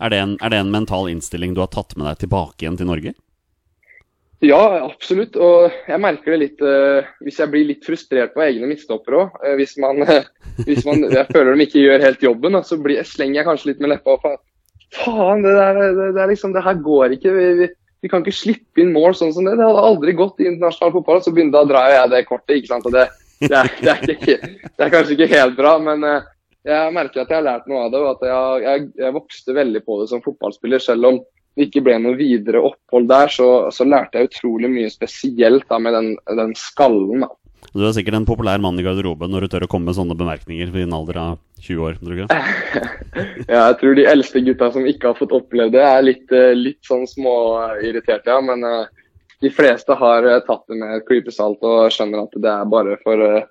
Er 0.01 0.13
det, 0.13 0.21
en, 0.25 0.39
er 0.41 0.53
det 0.53 0.63
en 0.63 0.71
mental 0.73 1.11
innstilling 1.13 1.53
du 1.53 1.61
har 1.61 1.69
tatt 1.75 1.93
med 1.99 2.07
deg 2.09 2.23
tilbake 2.23 2.65
igjen 2.65 2.79
til 2.81 2.89
Norge? 2.89 3.13
Ja, 4.41 4.61
absolutt. 4.87 5.37
Og 5.37 5.75
jeg 5.85 6.01
merker 6.01 6.33
det 6.33 6.41
litt 6.41 6.63
uh, 6.65 7.05
hvis 7.21 7.43
jeg 7.43 7.53
blir 7.53 7.67
litt 7.69 7.85
frustrert 7.85 8.33
på 8.33 8.41
egne 8.47 8.71
midtstoppere 8.71 9.27
òg. 9.27 9.35
Uh, 9.45 9.55
hvis, 9.61 9.77
man, 9.81 10.01
uh, 10.09 10.25
hvis 10.65 10.87
man, 10.89 11.05
jeg 11.05 11.29
føler 11.29 11.53
de 11.53 11.67
ikke 11.69 11.85
gjør 11.85 12.07
helt 12.07 12.25
jobben, 12.25 12.57
da, 12.57 12.63
så 12.65 12.81
blir, 12.81 13.03
slenger 13.05 13.43
jeg 13.43 13.49
kanskje 13.51 13.73
litt 13.73 13.85
med 13.85 13.93
leppa. 13.93 14.17
For, 14.23 14.41
faen, 14.95 15.45
det, 15.45 15.55
der, 15.57 15.79
det, 15.81 16.09
det, 16.17 16.27
liksom, 16.33 16.55
det 16.57 16.65
her 16.67 16.83
går 16.85 17.17
ikke. 17.17 17.33
Vi, 17.37 17.47
vi, 17.61 17.71
vi, 18.03 18.11
kan 18.11 18.25
ikke 18.25 18.37
slippe 18.37 18.83
inn 18.83 18.93
mål 18.95 19.17
sånn 19.19 19.33
som 19.37 19.47
det. 19.47 19.57
Det 19.59 19.67
hadde 19.67 19.87
aldri 19.91 20.17
gått 20.19 20.43
i 20.43 20.49
internasjonal 20.51 20.95
fotball. 20.99 21.23
Så 21.25 21.35
begynte, 21.35 21.59
da 21.59 21.69
drar 21.69 21.95
jeg 21.95 22.13
det 22.15 22.27
kortet. 22.29 22.57
ikke 22.59 22.73
sant? 22.73 22.89
Og 22.89 22.97
det, 22.97 23.09
er, 23.49 23.73
er, 23.95 24.07
ikke, 24.17 24.39
det 24.69 24.87
er 24.87 24.93
kanskje 24.93 25.17
ikke 25.17 25.33
helt 25.35 25.59
bra, 25.59 25.77
men 25.83 26.07
jeg 26.67 26.95
merker 26.95 27.23
at 27.23 27.31
jeg 27.31 27.39
har 27.39 27.47
lært 27.47 27.69
noe 27.71 27.87
av 27.87 27.93
det. 27.93 28.01
og 28.01 28.09
at 28.17 28.25
jeg, 28.29 28.65
jeg, 28.67 28.89
jeg 29.05 29.17
vokste 29.17 29.57
veldig 29.57 29.85
på 29.87 30.01
det 30.01 30.09
som 30.13 30.25
fotballspiller. 30.25 30.83
selv 30.83 31.13
om 31.13 31.21
det 31.57 31.67
ikke 31.67 31.83
ble 31.87 31.97
noe 32.01 32.19
videre 32.19 32.63
opphold 32.63 33.09
der, 33.11 33.33
så, 33.33 33.49
så 33.75 33.87
lærte 33.89 34.21
jeg 34.21 34.31
utrolig 34.31 34.71
mye 34.71 34.91
spesielt 34.93 35.67
da, 35.69 35.81
med 35.83 35.97
den, 35.97 36.11
den 36.39 36.55
skallen. 36.59 37.25
da. 37.25 37.31
Du 37.71 37.85
er 37.87 37.93
sikkert 37.95 38.17
en 38.19 38.27
populær 38.27 38.59
mann 38.63 38.79
i 38.81 38.83
garderoben 38.83 39.31
når 39.31 39.47
du 39.47 39.53
tør 39.53 39.65
å 39.67 39.71
komme 39.71 39.91
med 39.91 39.97
sånne 39.99 40.17
bemerkninger 40.19 40.73
i 40.75 40.83
en 40.83 40.97
alder 40.97 41.21
av 41.23 41.37
20 41.63 41.85
år? 41.87 42.01
tror 42.01 42.17
du 42.17 42.23
ikke? 42.25 42.39
ja, 43.53 43.61
jeg 43.61 43.77
tror 43.83 43.95
de 43.95 44.07
eldste 44.11 44.43
gutta 44.43 44.71
som 44.75 44.89
ikke 44.91 45.13
har 45.13 45.21
fått 45.21 45.37
oppleve 45.37 45.71
det, 45.77 45.85
er 45.87 46.03
litt, 46.03 46.27
eh, 46.35 46.51
litt 46.59 46.81
sånn 46.87 47.07
småirriterte, 47.07 48.27
ja. 48.27 48.41
Men 48.43 48.67
uh, 48.67 49.15
de 49.45 49.53
fleste 49.55 49.95
har 50.03 50.27
uh, 50.27 50.41
tatt 50.49 50.67
det 50.67 50.81
med 50.81 50.99
et 50.99 51.31
og 51.39 51.95
skjønner 51.95 52.25
at 52.25 52.37
det 52.43 52.53
er 52.57 52.75
bare 52.75 52.99
for 53.05 53.23
uh, 53.23 53.47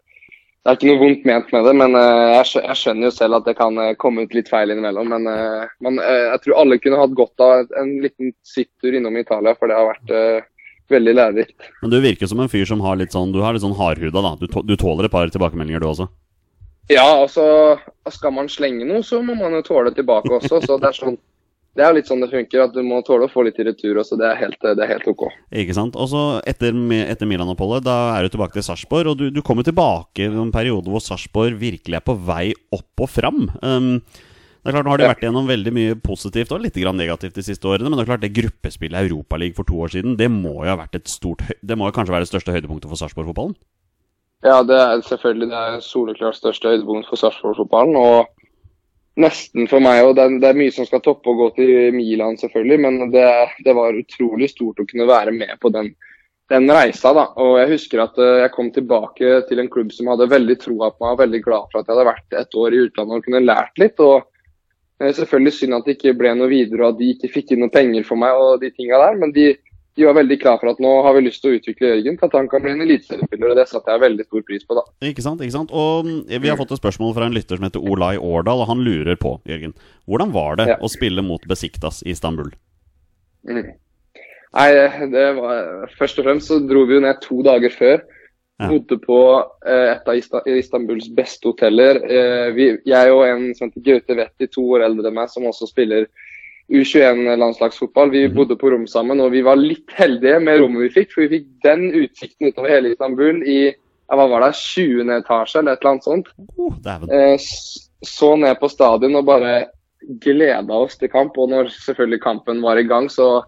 det 0.59 0.73
er 0.73 0.75
ikke 0.75 0.89
noe 0.89 0.99
vondt 0.99 1.23
ment 1.25 1.51
med 1.55 1.63
det, 1.65 1.73
men 1.79 1.95
jeg, 1.95 2.75
skjønner 2.75 3.07
jo 3.07 3.13
selv 3.15 3.37
at 3.37 3.45
det 3.47 3.53
kan 3.55 3.79
komme 3.97 4.25
ut 4.27 4.33
litt 4.35 4.49
feil 4.51 4.73
innimellom. 4.73 5.07
Men, 5.15 5.29
men 5.79 6.01
jeg 6.03 6.41
tror 6.43 6.57
alle 6.59 6.77
kunne 6.83 6.99
hatt 6.99 7.15
godt 7.15 7.43
av 7.45 7.71
en 7.79 7.93
liten 8.03 8.33
sittur 8.45 8.97
innom 8.99 9.15
Italia, 9.17 9.55
for 9.55 9.71
det 9.71 9.77
har 9.79 9.87
vært 9.87 10.11
veldig 10.93 11.15
lærerikt. 11.15 11.69
Men 11.83 11.93
du 11.93 11.99
virker 12.03 12.29
som 12.29 12.41
en 12.43 12.51
fyr 12.51 12.67
som 12.69 12.81
har 12.85 12.99
litt 12.99 13.15
sånn 13.15 13.33
Du 13.35 13.41
har 13.43 13.55
litt 13.55 13.65
sånn 13.65 13.77
hardhuda, 13.77 14.23
da. 14.25 14.35
Du, 14.39 14.47
du 14.47 14.75
tåler 14.79 15.07
et 15.07 15.13
par 15.13 15.29
tilbakemeldinger, 15.31 15.83
du 15.83 15.89
også? 15.91 16.09
Ja, 16.89 17.05
altså 17.05 17.77
Skal 18.13 18.33
man 18.33 18.49
slenge 18.49 18.87
noe, 18.89 19.03
så 19.05 19.21
må 19.21 19.37
man 19.37 19.57
jo 19.59 19.65
tåle 19.65 19.93
tilbake 19.95 20.31
også. 20.39 20.61
Så 20.65 20.79
det 20.81 20.91
er 20.91 20.97
sånn 20.97 21.19
det 21.77 21.85
er 21.85 21.93
jo 21.93 21.99
litt 21.99 22.09
sånn 22.09 22.23
det 22.23 22.31
funker, 22.31 22.63
at 22.65 22.73
du 22.75 22.81
må 22.83 22.97
tåle 23.07 23.27
å 23.27 23.31
få 23.31 23.43
litt 23.45 23.59
i 23.61 23.63
retur 23.63 23.99
også. 24.01 24.17
Det 24.19 24.25
er 24.27 24.39
helt, 24.41 24.57
det 24.59 24.81
er 24.83 24.89
helt 24.89 25.05
ok. 25.07 25.27
Ikke 25.61 25.75
sant. 25.77 25.95
Og 25.95 26.09
så 26.11 26.23
etter, 26.49 26.75
etter 27.05 27.29
Milan-oppholdet, 27.29 27.85
da 27.85 28.17
er 28.17 28.25
du 28.25 28.33
tilbake 28.33 28.57
til 28.57 28.65
Sarpsborg. 28.65 29.11
Og 29.13 29.19
du, 29.19 29.27
du 29.31 29.39
kommer 29.45 29.63
tilbake 29.63 30.25
i 30.25 30.27
en 30.27 30.51
periode 30.51 30.91
hvor 30.91 31.03
Sarpsborg 31.05 31.55
virkelig 31.61 32.01
er 32.01 32.03
på 32.03 32.17
vei 32.27 32.49
opp 32.75 33.05
og 33.05 33.11
fram. 33.13 33.45
Um, 33.61 34.01
det 34.59 34.71
er 34.71 34.75
klart, 34.75 34.85
Nå 34.85 34.91
har 34.91 34.99
de 34.99 35.07
vært 35.07 35.21
gjennom 35.23 35.47
veldig 35.47 35.71
mye 35.71 35.97
positivt 36.03 36.51
og 36.51 36.63
litt 36.65 36.75
negativt 36.75 37.35
de 37.35 37.43
siste 37.47 37.67
årene. 37.67 37.87
Men 37.87 37.99
det 37.99 38.03
er 38.03 38.11
klart 38.11 38.25
det 38.25 38.35
gruppespillet 38.35 38.97
i 38.97 39.07
Europaligaen 39.07 39.55
for 39.55 39.63
to 39.63 39.79
år 39.79 39.93
siden, 39.93 40.17
det 40.19 40.27
må 40.29 40.57
jo 40.59 40.71
ha 40.71 40.75
vært 40.81 40.99
et 40.99 41.07
stort 41.07 41.45
Det 41.61 41.77
må 41.77 41.87
jo 41.87 41.95
kanskje 41.95 42.11
være 42.11 42.27
det 42.27 42.33
største 42.33 42.51
høydepunktet 42.51 42.91
for 42.91 42.99
Sarpsborg-fotballen? 42.99 43.55
Ja, 44.43 44.61
det 44.63 44.75
er 44.75 45.01
selvfølgelig 45.03 45.49
det 45.51 45.63
er 45.63 45.79
soleklart 45.83 46.35
største 46.35 46.71
høydepunkt 46.71 47.07
for 47.07 47.19
Sarpsborg-fotballen. 47.19 47.95
Og 47.95 48.27
nesten 49.19 49.67
for 49.71 49.83
meg 49.83 50.03
òg. 50.03 50.13
Det, 50.17 50.27
det, 50.43 50.51
er 50.51 50.59
mye 50.59 50.73
som 50.75 50.87
skal 50.87 51.03
toppe 51.03 51.31
å 51.31 51.37
gå 51.39 51.49
til 51.57 51.95
Milan, 51.95 52.39
selvfølgelig. 52.39 52.79
Men 52.85 53.13
det, 53.15 53.27
det, 53.65 53.75
var 53.77 53.97
utrolig 53.99 54.51
stort 54.51 54.79
å 54.79 54.87
kunne 54.89 55.09
være 55.09 55.35
med 55.35 55.55
på 55.63 55.71
den, 55.75 55.91
den 56.51 56.71
reisa. 56.71 57.13
da. 57.15 57.29
Og 57.39 57.59
Jeg 57.61 57.73
husker 57.75 58.03
at 58.05 58.19
eh, 58.21 58.41
jeg 58.45 58.55
kom 58.55 58.71
tilbake 58.75 59.43
til 59.49 59.63
en 59.63 59.71
klubb 59.71 59.93
som 59.95 60.11
hadde 60.13 60.29
veldig 60.31 60.59
troa 60.63 60.91
på 60.91 61.05
meg, 61.05 61.15
og 61.15 61.23
veldig 61.23 61.43
glad 61.45 61.71
for 61.71 61.81
at 61.81 61.87
jeg 61.87 61.95
hadde 61.97 62.11
vært 62.11 62.41
et 62.43 62.59
år 62.63 62.75
i 62.75 62.83
utlandet 62.87 63.19
og 63.19 63.27
kunne 63.27 63.47
lært 63.47 63.81
litt. 63.81 64.03
og 64.03 64.27
selvfølgelig 64.99 65.55
synd 65.55 65.77
at 65.77 65.87
det 65.87 65.97
ikke 65.97 66.17
ble 66.19 66.35
noe 66.35 66.51
videre 66.51 66.85
og 66.85 66.93
at 66.93 66.99
de 66.99 67.09
ikke 67.13 67.31
fikk 67.31 67.55
inn 67.55 67.63
noen 67.63 67.73
penger 67.73 68.05
for 68.07 68.19
meg. 68.19 68.35
og 68.35 68.61
de 68.61 68.71
tingene 68.71 68.99
der, 68.99 69.17
Men 69.19 69.33
de, 69.35 69.45
de, 69.95 70.05
var 70.05 70.17
veldig 70.19 70.39
klar 70.41 70.59
for 70.59 70.71
at 70.71 70.79
nå 70.83 70.91
har 71.05 71.15
vi 71.15 71.25
lyst 71.27 71.41
til 71.43 71.51
å 71.51 71.59
utvikle 71.59 71.91
Jørgen 71.93 72.19
til 72.19 72.27
at 72.27 72.37
han 72.37 72.49
kan 72.51 72.63
bli 72.63 72.71
en 72.75 72.85
eliteseriespiller. 72.85 73.51
og 73.51 73.59
Det 73.61 73.67
satte 73.71 73.91
jeg 73.91 74.05
veldig 74.05 74.25
stor 74.27 74.45
pris 74.51 74.63
på. 74.67 74.75
da. 74.75 74.85
Ikke 75.09 75.25
sant, 75.25 75.41
ikke 75.41 75.55
sant. 75.55 75.71
Og 75.71 76.05
mm, 76.05 76.21
Vi 76.27 76.51
har 76.51 76.59
fått 76.59 76.75
et 76.75 76.83
spørsmål 76.83 77.15
fra 77.15 77.29
en 77.29 77.37
lytter 77.37 77.59
som 77.59 77.67
heter 77.69 77.83
Olai 77.83 78.17
Årdal, 78.17 78.65
og 78.65 78.71
han 78.71 78.83
lurer 78.83 79.15
på 79.15 79.39
Jørgen, 79.47 79.75
hvordan 80.05 80.33
var 80.35 80.59
det 80.59 80.71
ja. 80.73 80.79
å 80.79 80.91
spille 80.91 81.23
mot 81.23 81.43
Besiktas 81.47 82.03
i 82.03 82.11
Istanbul? 82.11 82.51
Mm. 83.47 83.75
Nei, 84.57 84.69
det 85.13 85.27
var, 85.37 85.89
Først 85.99 86.19
og 86.19 86.25
fremst 86.25 86.49
så 86.49 86.59
dro 86.59 86.83
vi 86.89 86.97
jo 86.97 87.03
ned 87.05 87.21
to 87.23 87.43
dager 87.45 87.71
før. 87.71 88.01
Ja. 88.59 88.67
Bodde 88.67 88.97
på 88.99 89.19
eh, 89.65 89.93
et 89.93 90.09
av 90.11 90.47
Istanbuls 90.51 91.07
beste 91.15 91.47
hoteller. 91.47 92.01
Eh, 92.03 92.49
vi, 92.57 92.65
jeg 92.89 93.13
og 93.13 93.21
en 93.23 93.45
som 93.55 93.69
heter 93.69 93.85
Gaute 93.85 94.17
Wetti, 94.19 94.49
to 94.51 94.65
år 94.75 94.83
eldre 94.89 95.07
enn 95.07 95.15
meg, 95.15 95.31
som 95.31 95.47
også 95.47 95.69
spiller 95.69 96.09
U21-landslagsfotball. 96.67 98.11
Vi 98.11 98.25
mm. 98.27 98.35
bodde 98.35 98.57
på 98.59 98.73
rom 98.73 98.83
sammen, 98.87 99.21
og 99.23 99.31
vi 99.31 99.45
var 99.47 99.61
litt 99.61 99.95
heldige 99.95 100.41
med 100.43 100.59
rommet 100.59 100.89
vi 100.89 100.91
fikk. 100.99 101.13
For 101.15 101.23
vi 101.23 101.39
fikk 101.39 101.47
den 101.63 101.87
utsikten 102.01 102.51
utover 102.51 102.75
hele 102.75 102.91
Istanbul 102.91 103.39
i 103.47 103.61
hva 104.09 104.25
var 104.25 104.43
det, 104.43 104.53
20. 104.57 105.09
etasje 105.19 105.61
eller 105.61 105.77
et 105.77 105.83
eller 105.83 105.91
annet 105.93 106.07
sånt. 106.07 106.29
Oh, 106.57 106.75
eh, 107.13 107.35
så 108.09 108.33
ned 108.41 108.59
på 108.59 108.69
stadion 108.71 109.19
og 109.19 109.27
bare 109.27 109.53
gleda 110.23 110.83
oss 110.83 110.97
til 110.99 111.11
kamp. 111.13 111.37
Og 111.37 111.51
når 111.53 111.71
selvfølgelig 111.75 112.21
kampen 112.23 112.61
var 112.65 112.81
i 112.81 112.87
gang, 112.89 113.09
så 113.11 113.45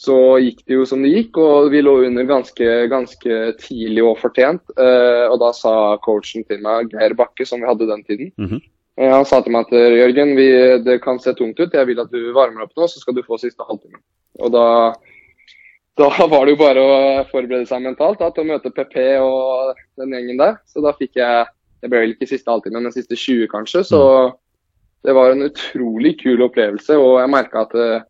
så 0.00 0.16
gikk 0.40 0.62
det 0.64 0.78
jo 0.78 0.86
som 0.88 1.02
det 1.04 1.10
gikk, 1.12 1.38
og 1.42 1.68
vi 1.74 1.82
lå 1.84 1.92
under 2.06 2.24
ganske, 2.24 2.66
ganske 2.88 3.38
tidlig 3.60 4.04
og 4.08 4.16
fortjent. 4.22 4.62
Eh, 4.80 5.26
og 5.28 5.36
da 5.42 5.50
sa 5.56 5.72
coachen 6.00 6.46
til 6.48 6.62
meg, 6.64 6.94
Geir 6.94 7.12
Bakke, 7.18 7.44
som 7.44 7.60
vi 7.60 7.68
hadde 7.68 7.88
den 7.90 8.04
tiden, 8.04 8.32
mm 8.38 8.46
-hmm. 8.48 8.62
han 9.12 9.24
sa 9.24 9.42
til 9.42 9.52
meg 9.52 9.66
at 9.66 9.72
Jørgen, 9.72 10.36
vi, 10.36 10.48
det 10.84 11.02
kan 11.02 11.20
se 11.20 11.34
tungt 11.34 11.60
ut, 11.60 11.74
jeg 11.74 11.86
vil 11.86 12.00
at 12.00 12.10
du 12.12 12.32
varmer 12.32 12.62
opp 12.62 12.72
nå, 12.76 12.86
så 12.88 12.98
skal 13.00 13.14
du 13.14 13.22
få 13.22 13.38
siste 13.38 13.62
halvtime. 13.68 14.00
Og 14.38 14.52
da, 14.52 14.94
da 15.98 16.08
var 16.26 16.46
det 16.46 16.56
jo 16.56 16.64
bare 16.64 16.80
å 16.80 17.24
forberede 17.30 17.66
seg 17.66 17.82
mentalt 17.82 18.18
da, 18.18 18.30
til 18.30 18.44
å 18.44 18.52
møte 18.52 18.70
PP 18.70 19.20
og 19.20 19.74
den 19.98 20.12
gjengen 20.12 20.38
der. 20.38 20.56
Så 20.66 20.80
da 20.80 20.92
fikk 20.92 21.16
jeg 21.16 21.46
Det 21.82 21.88
ble 21.88 22.00
vel 22.00 22.10
ikke 22.12 22.26
siste 22.26 22.50
halvtime, 22.50 22.80
men 22.80 22.92
siste 22.92 23.16
20 23.16 23.48
kanskje. 23.48 23.84
Så 23.84 24.28
mm. 24.28 24.32
det 25.04 25.14
var 25.14 25.30
en 25.30 25.42
utrolig 25.42 26.20
kul 26.20 26.42
opplevelse, 26.42 26.92
og 26.92 27.20
jeg 27.20 27.30
merka 27.30 27.60
at 27.60 27.74
Eh, 27.74 28.02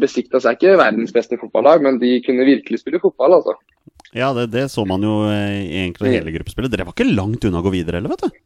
Besiktas 0.00 0.46
er 0.48 0.56
ikke 0.56 0.78
verdens 0.80 1.12
beste 1.12 1.36
fotballag, 1.40 1.82
men 1.84 1.98
de 2.00 2.14
kunne 2.24 2.46
virkelig 2.48 2.80
spille 2.80 3.00
fotball, 3.02 3.36
altså. 3.40 3.58
Ja, 4.16 4.32
det, 4.34 4.50
det 4.54 4.68
så 4.72 4.84
man 4.88 5.04
jo 5.06 5.22
eh, 5.30 5.58
i 5.62 5.82
egentlig 5.84 6.16
hele 6.16 6.32
gruppespillet. 6.34 6.72
Dere 6.72 6.86
var 6.88 6.96
ikke 6.96 7.12
langt 7.12 7.44
unna 7.46 7.60
å 7.60 7.66
gå 7.66 7.74
videre 7.74 8.00
heller, 8.00 8.14
vet 8.14 8.24
du? 8.26 8.40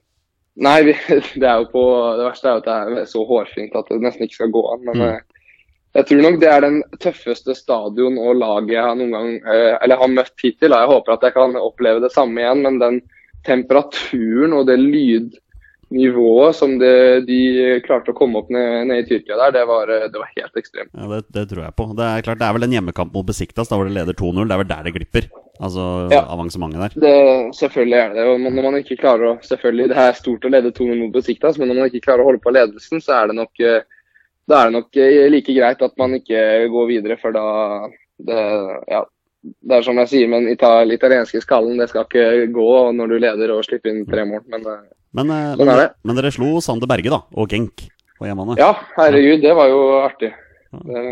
Nei, 0.64 0.76
vi, 0.86 0.96
det 1.42 1.54
på 1.72 1.84
Det 2.18 2.26
verste 2.26 2.50
er 2.50 2.58
jo 2.58 2.62
at 2.62 2.68
det 2.68 3.04
er 3.04 3.08
så 3.10 3.24
hårfint 3.28 3.78
at 3.78 3.88
det 3.90 4.02
nesten 4.04 4.26
ikke 4.26 4.42
skal 4.42 4.52
gå 4.54 4.64
an. 4.74 4.84
Men 4.90 5.00
mm. 5.00 5.06
Eh, 5.08 5.48
jeg 5.94 6.08
tror 6.10 6.24
nok 6.26 6.36
det 6.42 6.50
er 6.50 6.64
den 6.64 6.80
tøffeste 6.98 7.54
stadion 7.54 8.18
og 8.18 8.40
laget 8.40 8.72
jeg 8.74 8.82
har 8.82 8.96
noen 8.98 9.12
gang 9.14 9.28
Eller 9.46 10.00
har 10.00 10.10
møtt 10.10 10.42
hittil. 10.42 10.74
Jeg 10.74 10.90
håper 10.90 11.14
at 11.14 11.26
jeg 11.28 11.36
kan 11.36 11.54
oppleve 11.60 12.02
det 12.02 12.10
samme 12.10 12.42
igjen, 12.42 12.64
men 12.66 12.80
den 12.82 12.96
temperaturen 13.46 14.56
og 14.58 14.66
det 14.66 14.74
lyd 14.80 15.36
nivået 15.94 16.56
som 16.58 16.74
det, 16.80 17.24
de 17.28 17.38
klarte 17.86 18.12
å 18.12 18.16
komme 18.18 18.40
opp 18.40 18.50
ned, 18.52 18.88
ned, 18.90 19.04
i 19.04 19.08
Tyrkia 19.08 19.38
der, 19.38 19.54
det 19.56 19.64
var, 19.70 19.90
det 20.10 20.20
var 20.20 20.30
helt 20.34 20.60
ekstremt. 20.60 20.90
Ja, 20.92 21.08
det, 21.12 21.22
det, 21.36 21.46
tror 21.52 21.64
jeg 21.64 21.76
på. 21.78 21.88
Det 21.96 22.08
er 22.08 22.26
klart, 22.26 22.40
det 22.42 22.48
er 22.48 22.56
vel 22.56 22.66
en 22.68 22.76
hjemmekamp 22.76 23.14
mot 23.14 23.26
Besiktas, 23.28 23.70
da 23.70 23.78
var 23.80 23.88
det 23.88 23.96
leder 23.96 24.18
2-0. 24.18 24.42
Det 24.44 24.56
er 24.56 24.62
vel 24.64 24.70
der 24.70 24.86
det 24.88 24.94
glipper? 24.98 25.30
Altså 25.62 25.86
ja. 26.10 26.24
avansementet 26.34 26.82
der? 26.82 26.94
Det, 27.04 27.16
selvfølgelig 27.60 27.98
er 28.00 28.14
det 28.16 28.22
og 28.26 28.40
når 28.42 28.64
man 28.66 28.78
ikke 28.80 28.98
klarer 28.98 29.28
å 29.28 29.34
Selvfølgelig, 29.44 29.90
det 29.92 29.98
er 30.02 30.16
stort 30.18 30.46
å 30.46 30.50
lede 30.50 30.72
2-0 30.74 30.96
mot 30.98 31.14
Besiktas, 31.14 31.60
men 31.60 31.70
når 31.70 31.78
man 31.78 31.90
ikke 31.90 32.06
klarer 32.08 32.24
å 32.24 32.30
holde 32.30 32.42
på 32.42 32.54
ledelsen, 32.54 33.02
så 33.04 33.20
er 33.20 33.30
det 33.30 33.38
nok, 33.38 33.66
da 34.50 34.60
er 34.60 34.70
det 34.70 34.78
nok 34.80 35.02
like 35.30 35.54
greit 35.54 35.84
at 35.84 35.94
man 36.00 36.16
ikke 36.18 36.40
går 36.72 36.90
videre, 36.90 37.18
for 37.22 37.36
da 37.36 37.44
det, 38.24 38.40
ja, 38.90 39.04
det 39.44 39.76
er 39.76 39.84
som 39.84 39.98
jeg 40.00 40.10
sier, 40.10 40.28
men 40.32 40.48
ital 40.48 40.92
italienske 40.94 41.40
skallen 41.44 41.80
det 41.80 41.90
skal 41.90 42.06
ikke 42.08 42.46
gå 42.54 42.68
når 42.96 43.10
du 43.12 43.16
leder 43.20 43.52
og 43.54 43.64
slipper 43.66 43.92
inn 43.92 44.06
tre 44.08 44.24
mål. 44.28 44.44
Men 44.52 44.64
uh, 44.66 44.78
Men, 45.14 45.30
eh, 45.30 45.50
Sånn 45.54 45.60
men, 45.66 45.74
er 45.74 45.82
det. 45.82 45.90
men 46.02 46.16
dere 46.18 46.32
slo 46.34 46.48
Sander 46.64 46.90
Berge, 46.90 47.12
da, 47.12 47.20
og 47.38 47.50
Genk 47.52 47.84
på 48.18 48.26
hjemmebane. 48.26 48.56
ja, 48.58 48.72
herregud, 48.96 49.42
det 49.44 49.52
var 49.54 49.68
jo 49.70 49.82
artig. 50.00 50.32
Det, 50.74 51.02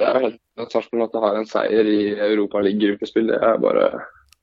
det 0.00 0.06
er 0.08 0.16
jo 0.16 0.22
helt 0.24 0.40
at 0.60 0.72
Sarpsborg 0.74 1.14
har 1.22 1.36
en 1.38 1.46
seier 1.48 1.86
i 1.86 2.00
Europaliga-gruppespill. 2.18 3.30
Det 3.30 3.38
er 3.38 3.60
bare, 3.62 3.86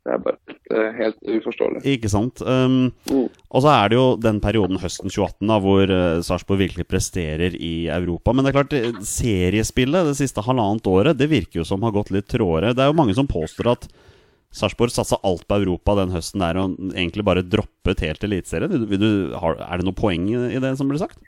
det 0.07 0.13
er 0.15 0.21
bare 0.23 0.83
helt, 0.95 1.17
uforståelig. 1.27 1.81
Ikke 1.97 2.09
sant. 2.11 2.39
Um, 2.41 2.93
Mm. 3.07 3.27
og 3.27 3.63
så 3.63 3.71
er 3.73 3.89
det 3.91 3.97
jo 3.97 4.05
den 4.23 4.39
perioden 4.43 4.79
høsten 4.79 5.11
2018 5.11 5.49
da, 5.51 5.57
hvor 5.63 5.91
uh, 5.91 6.23
Sarpsborg 6.23 6.61
virkelig 6.61 6.87
presterer 6.87 7.55
i 7.55 7.87
Europa. 7.91 8.31
Men 8.31 8.45
det 8.45 8.53
er 8.53 8.57
klart, 8.57 8.75
eh, 8.77 9.01
seriespillet 9.03 10.07
det 10.07 10.17
siste 10.19 10.43
halvannet 10.45 10.87
året 10.87 11.19
det 11.19 11.27
virker 11.31 11.59
jo 11.61 11.67
som 11.67 11.83
har 11.83 11.95
gått 11.95 12.11
litt 12.15 12.29
trådere. 12.31 12.73
Det 12.75 12.85
er 12.85 12.91
jo 12.91 12.99
mange 12.99 13.15
som 13.17 13.27
påstår 13.27 13.73
at 13.75 13.87
Sarpsborg 14.55 14.93
satsa 14.95 15.19
alt 15.27 15.43
på 15.47 15.59
Europa 15.59 15.97
den 15.99 16.13
høsten 16.15 16.39
der 16.41 16.59
og 16.61 16.77
egentlig 16.95 17.25
bare 17.27 17.43
droppet 17.43 17.99
helt 18.05 18.23
Eliteserien. 18.23 18.71
Er 18.71 19.81
det 19.81 19.85
noe 19.85 19.97
poeng 19.97 20.29
i 20.31 20.37
i 20.55 20.61
det 20.63 20.77
som 20.79 20.87
blir 20.87 21.01
sagt? 21.03 21.19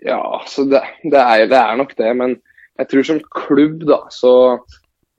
Ja, 0.00 0.22
så 0.48 0.64
det, 0.64 0.80
det, 1.04 1.20
er, 1.20 1.44
det 1.50 1.58
er 1.60 1.76
nok 1.76 1.92
det. 1.98 2.08
Men 2.16 2.38
jeg 2.80 2.88
tror 2.88 3.04
som 3.06 3.20
klubb, 3.36 3.84
da, 3.84 4.00
så 4.10 4.32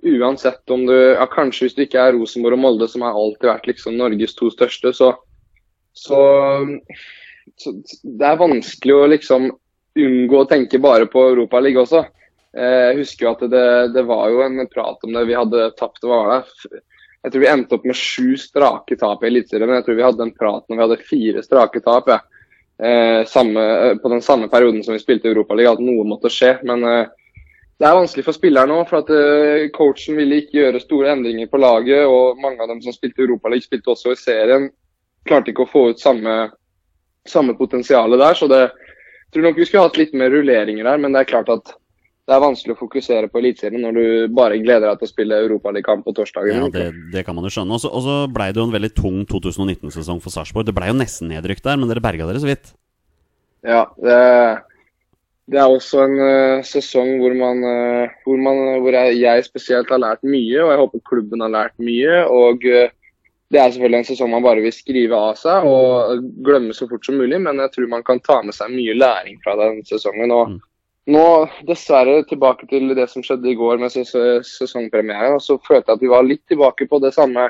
uansett 0.03 0.69
om 0.73 0.85
du 0.87 0.95
ja, 0.95 1.25
Kanskje 1.31 1.67
hvis 1.67 1.75
du 1.77 1.83
ikke 1.85 2.01
er 2.01 2.15
Rosenborg 2.17 2.57
og 2.57 2.63
Molde, 2.65 2.87
som 2.91 3.05
har 3.05 3.17
alltid 3.17 3.49
vært 3.49 3.69
liksom 3.71 3.97
Norges 3.99 4.35
to 4.37 4.49
største, 4.53 4.93
så, 4.95 5.13
så, 5.97 6.19
så 7.59 7.75
Det 8.03 8.27
er 8.27 8.41
vanskelig 8.41 8.97
å 8.97 9.11
liksom 9.11 9.51
unngå 9.99 10.41
å 10.41 10.49
tenke 10.49 10.81
bare 10.81 11.05
på 11.09 11.27
Europaligaen 11.33 11.85
også. 11.85 12.03
Eh, 12.57 12.79
Jeg 12.91 12.99
husker 13.03 13.27
jo 13.27 13.33
at 13.35 13.45
det, 13.51 13.67
det 13.93 14.05
var 14.09 14.29
jo 14.33 14.41
en 14.45 14.65
prat 14.71 15.05
om 15.05 15.13
det. 15.13 15.27
Vi 15.29 15.37
hadde 15.37 15.71
tapt 15.79 16.03
hva 16.05 16.19
var 16.23 16.33
det? 16.33 16.81
Jeg 17.23 17.31
tror 17.31 17.43
vi 17.45 17.51
endte 17.53 17.77
opp 17.77 17.85
med 17.87 17.95
sju 17.95 18.33
strake 18.39 18.97
tap 18.99 19.21
i 19.23 19.29
Eliteserien. 19.29 19.77
Jeg 19.77 19.85
tror 19.85 19.99
vi 19.99 20.05
hadde 20.05 20.25
en 20.25 20.35
prat 20.35 20.65
når 20.67 20.75
vi 20.75 20.83
hadde 20.83 21.03
fire 21.07 21.43
strake 21.45 21.79
tap. 21.85 22.09
Ja. 22.11 22.19
Eh, 22.83 23.21
samme, 23.29 23.63
på 24.01 24.09
den 24.11 24.21
samme 24.25 24.49
perioden 24.51 24.83
som 24.83 24.97
vi 24.97 24.99
spilte 24.99 25.29
i 25.29 25.31
Europaligaen, 25.31 25.77
at 25.77 25.85
noe 25.85 26.03
måtte 26.09 26.31
skje. 26.33 26.57
Men 26.67 26.83
eh, 26.89 27.13
det 27.83 27.89
er 27.89 27.97
vanskelig 27.99 28.23
for 28.23 28.35
spillerne 28.37 28.75
òg, 28.79 28.85
for 28.87 29.01
at 29.03 29.09
eh, 29.11 29.65
coachen 29.75 30.15
ville 30.15 30.37
ikke 30.39 30.55
gjøre 30.61 30.79
store 30.79 31.11
endringer 31.17 31.49
på 31.51 31.59
laget. 31.59 32.05
Og 32.07 32.39
mange 32.39 32.63
av 32.63 32.69
dem 32.71 32.79
som 32.85 32.95
spilte 32.95 33.19
i 33.19 33.25
Europaligaen, 33.27 33.65
spilte 33.67 33.91
også 33.91 34.13
i 34.15 34.19
serien. 34.21 34.69
Klarte 35.27 35.51
ikke 35.51 35.65
å 35.65 35.71
få 35.71 35.89
ut 35.91 35.99
samme, 35.99 36.37
samme 37.27 37.55
potensialet 37.59 38.23
der. 38.23 38.39
Så 38.39 38.47
det, 38.51 38.61
jeg 38.71 39.35
tror 39.35 39.49
nok 39.49 39.59
vi 39.59 39.67
skulle 39.67 39.83
hatt 39.89 39.99
litt 39.99 40.15
mer 40.15 40.31
rulleringer 40.31 40.87
der, 40.87 41.03
men 41.03 41.11
det 41.15 41.25
er 41.25 41.31
klart 41.35 41.51
at 41.51 41.75
det 42.23 42.31
er 42.37 42.39
vanskelig 42.39 42.77
å 42.77 42.79
fokusere 42.79 43.27
på 43.27 43.41
Eliteserien 43.41 43.83
når 43.83 43.97
du 43.99 44.35
bare 44.35 44.55
gleder 44.63 44.87
deg 44.87 45.01
til 45.01 45.09
å 45.09 45.11
spille 45.11 45.41
Europaligakamp 45.43 46.05
på 46.07 46.13
torsdagen. 46.15 46.55
Ja, 46.55 46.69
det, 46.71 46.85
det 47.11 47.25
kan 47.27 47.35
man 47.35 47.43
jo 47.43 47.51
skjønne. 47.51 47.75
Og 47.75 47.83
så- 47.83 48.15
ble 48.31 48.47
det 48.47 48.61
jo 48.63 48.67
en 48.69 48.75
veldig 48.79 48.93
tung 48.95 49.17
2019-sesong 49.27 50.23
for 50.23 50.31
Sarpsborg. 50.31 50.69
Det 50.69 50.75
ble 50.77 50.87
jo 50.87 50.95
nesten 50.95 51.27
nedrykk 51.35 51.59
der, 51.65 51.75
men 51.75 51.91
dere 51.91 51.99
berga 52.05 52.29
dere 52.29 52.39
så 52.39 52.47
vidt. 52.47 52.71
Ja, 53.67 53.89
det, 53.99 54.15
det 55.51 55.59
er 55.59 55.67
også 55.67 56.05
en 56.05 56.19
uh, 56.23 56.63
sesong 56.63 57.17
hvor, 57.19 57.33
man, 57.35 57.63
uh, 57.67 58.11
hvor, 58.23 58.39
man, 58.39 58.59
hvor 58.81 58.95
jeg, 58.95 59.19
jeg 59.19 59.45
spesielt 59.45 59.89
har 59.91 59.99
lært 59.99 60.23
mye, 60.23 60.59
og 60.63 60.71
jeg 60.71 60.81
håper 60.83 61.07
klubben 61.09 61.43
har 61.43 61.51
lært 61.51 61.75
mye. 61.83 62.21
og 62.31 62.63
uh, 62.63 62.91
Det 63.51 63.59
er 63.59 63.73
selvfølgelig 63.73 63.99
en 63.99 64.07
sesong 64.07 64.31
man 64.31 64.45
bare 64.45 64.63
vil 64.63 64.75
skrive 64.75 65.19
av 65.19 65.35
seg 65.39 65.67
og 65.67 66.23
glemme 66.45 66.73
så 66.73 66.87
fort 66.89 67.05
som 67.05 67.19
mulig, 67.19 67.41
men 67.43 67.59
jeg 67.59 67.73
tror 67.73 67.91
man 67.91 68.05
kan 68.07 68.23
ta 68.23 68.39
med 68.41 68.55
seg 68.55 68.71
mye 68.71 68.95
læring 68.95 69.41
fra 69.43 69.57
den 69.59 69.83
sesongen. 69.87 70.31
og 70.31 70.55
Mm. 70.55 70.61
Nå, 71.13 71.49
dessverre, 71.67 72.21
tilbake 72.29 72.67
til 72.69 72.93
det 72.95 73.09
som 73.11 73.23
skjedde 73.25 73.49
i 73.51 73.57
går 73.59 73.81
med 73.81 73.91
ses 73.91 74.13
sesongpremiere. 74.47 75.33
og 75.35 75.41
Så 75.43 75.57
følte 75.67 75.91
jeg 75.91 75.99
at 75.99 76.05
vi 76.05 76.11
var 76.13 76.23
litt 76.23 76.43
tilbake 76.47 76.87
på 76.87 76.99
det 77.03 77.11
samme, 77.13 77.49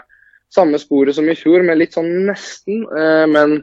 samme 0.50 0.80
sporet 0.82 1.14
som 1.14 1.30
i 1.30 1.36
fjor, 1.38 1.62
med 1.62 1.78
litt 1.78 1.94
sånn 1.94 2.10
nesten. 2.32 2.82
Eh, 2.98 3.28
men 3.30 3.60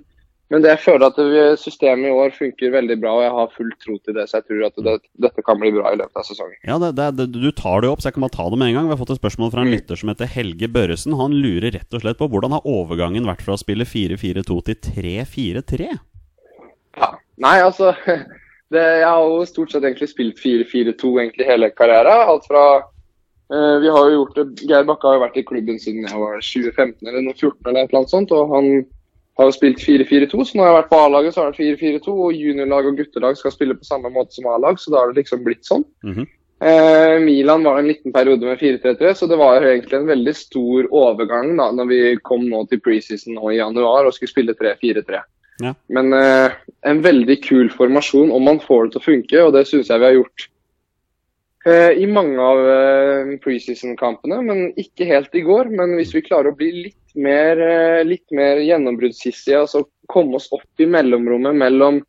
men 0.50 0.64
det 0.64 0.72
jeg 0.72 0.82
føler 0.82 1.06
at 1.06 1.58
systemet 1.62 2.08
i 2.08 2.14
år 2.14 2.32
funker 2.34 2.72
veldig 2.74 2.96
bra, 2.98 3.12
og 3.14 3.22
jeg 3.22 3.34
har 3.36 3.52
full 3.54 3.70
tro 3.78 3.94
til 4.02 4.16
det. 4.16 4.24
Så 4.26 4.40
jeg 4.40 4.48
tror 4.48 4.64
at 4.66 4.80
det, 4.82 4.94
dette 5.22 5.44
kan 5.46 5.60
bli 5.62 5.70
bra 5.76 5.92
i 5.94 5.98
løpet 6.00 6.18
av 6.18 6.26
sesongen. 6.26 6.56
Ja, 6.66 6.78
det, 6.82 7.06
det, 7.20 7.28
Du 7.36 7.52
tar 7.54 7.84
det 7.84 7.92
opp, 7.92 8.02
så 8.02 8.10
jeg 8.10 8.16
kan 8.16 8.26
bare 8.26 8.34
ta 8.34 8.48
det 8.50 8.58
med 8.58 8.72
en 8.72 8.80
gang. 8.80 8.88
Vi 8.90 8.96
har 8.96 8.98
fått 8.98 9.14
et 9.14 9.22
spørsmål 9.22 9.52
fra 9.54 9.62
en 9.62 9.70
lytter 9.70 10.00
som 10.00 10.10
heter 10.10 10.32
Helge 10.34 10.66
Børresen. 10.74 11.14
Han 11.20 11.38
lurer 11.38 11.70
rett 11.78 11.94
og 11.94 12.02
slett 12.02 12.18
på 12.18 12.26
hvordan 12.32 12.58
har 12.58 12.66
overgangen 12.66 13.30
vært 13.30 13.46
fra 13.46 13.54
å 13.54 13.62
spille 13.62 13.86
4-4-2 13.86 14.60
til 14.66 14.80
3-4-3? 14.90 15.90
Ja. 16.98 17.12
Nei, 17.46 17.56
altså 17.62 17.94
det, 18.74 18.82
Jeg 18.82 19.06
har 19.06 19.22
jo 19.22 19.46
stort 19.46 19.70
sett 19.70 19.86
egentlig 19.86 20.10
spilt 20.10 20.42
4-4-2 20.42 21.16
egentlig 21.22 21.46
hele 21.46 21.70
karrieren. 21.78 22.26
Alt 22.26 22.50
fra 22.50 22.64
eh, 23.54 23.76
Vi 23.86 23.94
har 23.94 24.10
jo 24.10 24.24
gjort 24.24 24.42
det 24.42 24.66
Geir 24.66 24.90
Bakke 24.90 25.06
har 25.06 25.20
jo 25.20 25.28
vært 25.28 25.38
i 25.38 25.46
klubben 25.46 25.78
siden 25.78 26.10
jeg 26.10 26.24
var 26.26 26.42
2015 26.42 27.06
eller 27.06 27.22
noe 27.22 27.38
14 27.38 27.54
eller 27.70 27.84
et 27.84 27.92
eller 27.92 28.02
annet 28.02 28.18
sånt. 28.18 28.34
Og 28.34 28.56
han 28.58 28.80
har 29.38 29.48
jo 29.48 29.54
spilt 29.54 29.80
4-4-2, 29.80 30.44
så 30.44 30.58
når 30.58 30.66
jeg 30.66 30.72
har 30.72 30.78
vært 30.80 30.90
på 30.90 31.00
A-laget, 31.00 31.34
så 31.34 31.40
har 31.42 31.52
det 31.52 31.68
vært 31.68 31.80
4-4-2. 31.80 32.16
Og 32.26 32.36
juniorlag 32.36 32.90
og 32.90 32.98
guttelag 32.98 33.38
skal 33.38 33.54
spille 33.54 33.78
på 33.78 33.88
samme 33.88 34.12
måte 34.12 34.36
som 34.36 34.48
A-lag, 34.50 34.80
så 34.80 34.92
da 34.92 35.00
har 35.00 35.12
det 35.12 35.22
liksom 35.22 35.44
blitt 35.46 35.64
sånn. 35.68 35.86
Mhm. 36.04 36.28
Eh, 36.60 37.16
Milan 37.24 37.64
var 37.64 37.78
en 37.78 37.88
liten 37.88 38.12
periode 38.12 38.44
med 38.44 38.58
4-3-3, 38.60 39.14
så 39.16 39.26
det 39.26 39.38
var 39.40 39.64
egentlig 39.64 39.96
en 39.96 40.10
veldig 40.10 40.34
stor 40.36 40.88
overgang 40.92 41.54
da 41.56 41.70
når 41.72 41.86
vi 41.88 42.00
kom 42.20 42.44
nå 42.50 42.66
til 42.68 42.82
preseason 42.84 43.38
nå 43.38 43.48
i 43.48 43.56
januar 43.56 44.04
og 44.04 44.12
skulle 44.12 44.34
spille 44.34 44.56
3-4-3. 44.58 45.22
Ja. 45.64 45.72
Men 45.88 46.12
eh, 46.12 46.52
en 46.84 47.00
veldig 47.04 47.38
kul 47.46 47.72
formasjon 47.72 48.32
om 48.32 48.44
man 48.44 48.60
får 48.60 48.84
det 48.84 48.92
til 48.92 49.00
å 49.00 49.08
funke, 49.08 49.44
og 49.46 49.54
det 49.56 49.64
syns 49.70 49.88
jeg 49.88 50.02
vi 50.02 50.08
har 50.10 50.18
gjort 50.18 50.46
i 51.68 52.06
mange 52.08 52.40
av 52.40 52.60
eh, 52.72 53.34
preseason-kampene. 53.44 54.40
Men 54.46 54.62
ikke 54.80 55.08
helt 55.10 55.34
i 55.36 55.44
går. 55.44 55.68
Men 55.76 55.96
hvis 55.98 56.14
vi 56.16 56.24
klarer 56.24 56.52
å 56.52 56.56
bli 56.56 56.70
litt 56.86 57.18
mer, 57.20 57.60
eh, 57.60 58.04
litt 58.06 58.26
mer 58.36 58.62
gjennombruddshissige, 58.64 59.66
altså 59.66 59.84
komme 60.10 60.40
oss 60.40 60.48
opp 60.56 60.80
i 60.80 60.88
mellomrommet 60.88 61.58
mellom 61.60 62.00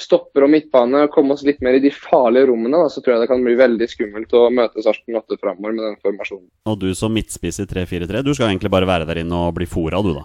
stopper 0.00 0.46
og 0.46 0.50
midtbane, 0.50 1.04
komme 1.14 1.36
oss 1.36 1.44
litt 1.46 1.60
mer 1.62 1.76
i 1.78 1.82
de 1.82 1.90
farlige 1.94 2.48
rommene, 2.50 2.80
da, 2.82 2.90
så 2.90 3.02
tror 3.02 3.14
jeg 3.14 3.24
det 3.24 3.30
kan 3.30 3.44
bli 3.44 3.54
veldig 3.58 3.86
skummelt 3.90 4.32
å 4.34 4.48
møte 4.50 4.82
Sarpsborg 4.82 5.20
8 5.20 5.38
framover 5.38 5.76
med 5.76 5.84
den 5.86 6.00
formasjonen. 6.02 6.48
Og 6.66 6.80
du 6.82 6.88
som 6.98 7.14
midtspiss 7.14 7.60
i 7.62 7.68
3-4-3, 7.70 8.24
du 8.26 8.32
skal 8.34 8.50
egentlig 8.50 8.72
bare 8.74 8.88
være 8.90 9.06
der 9.06 9.22
inne 9.22 9.44
og 9.46 9.54
bli 9.58 9.68
fora, 9.70 10.02
du 10.02 10.10
da? 10.16 10.24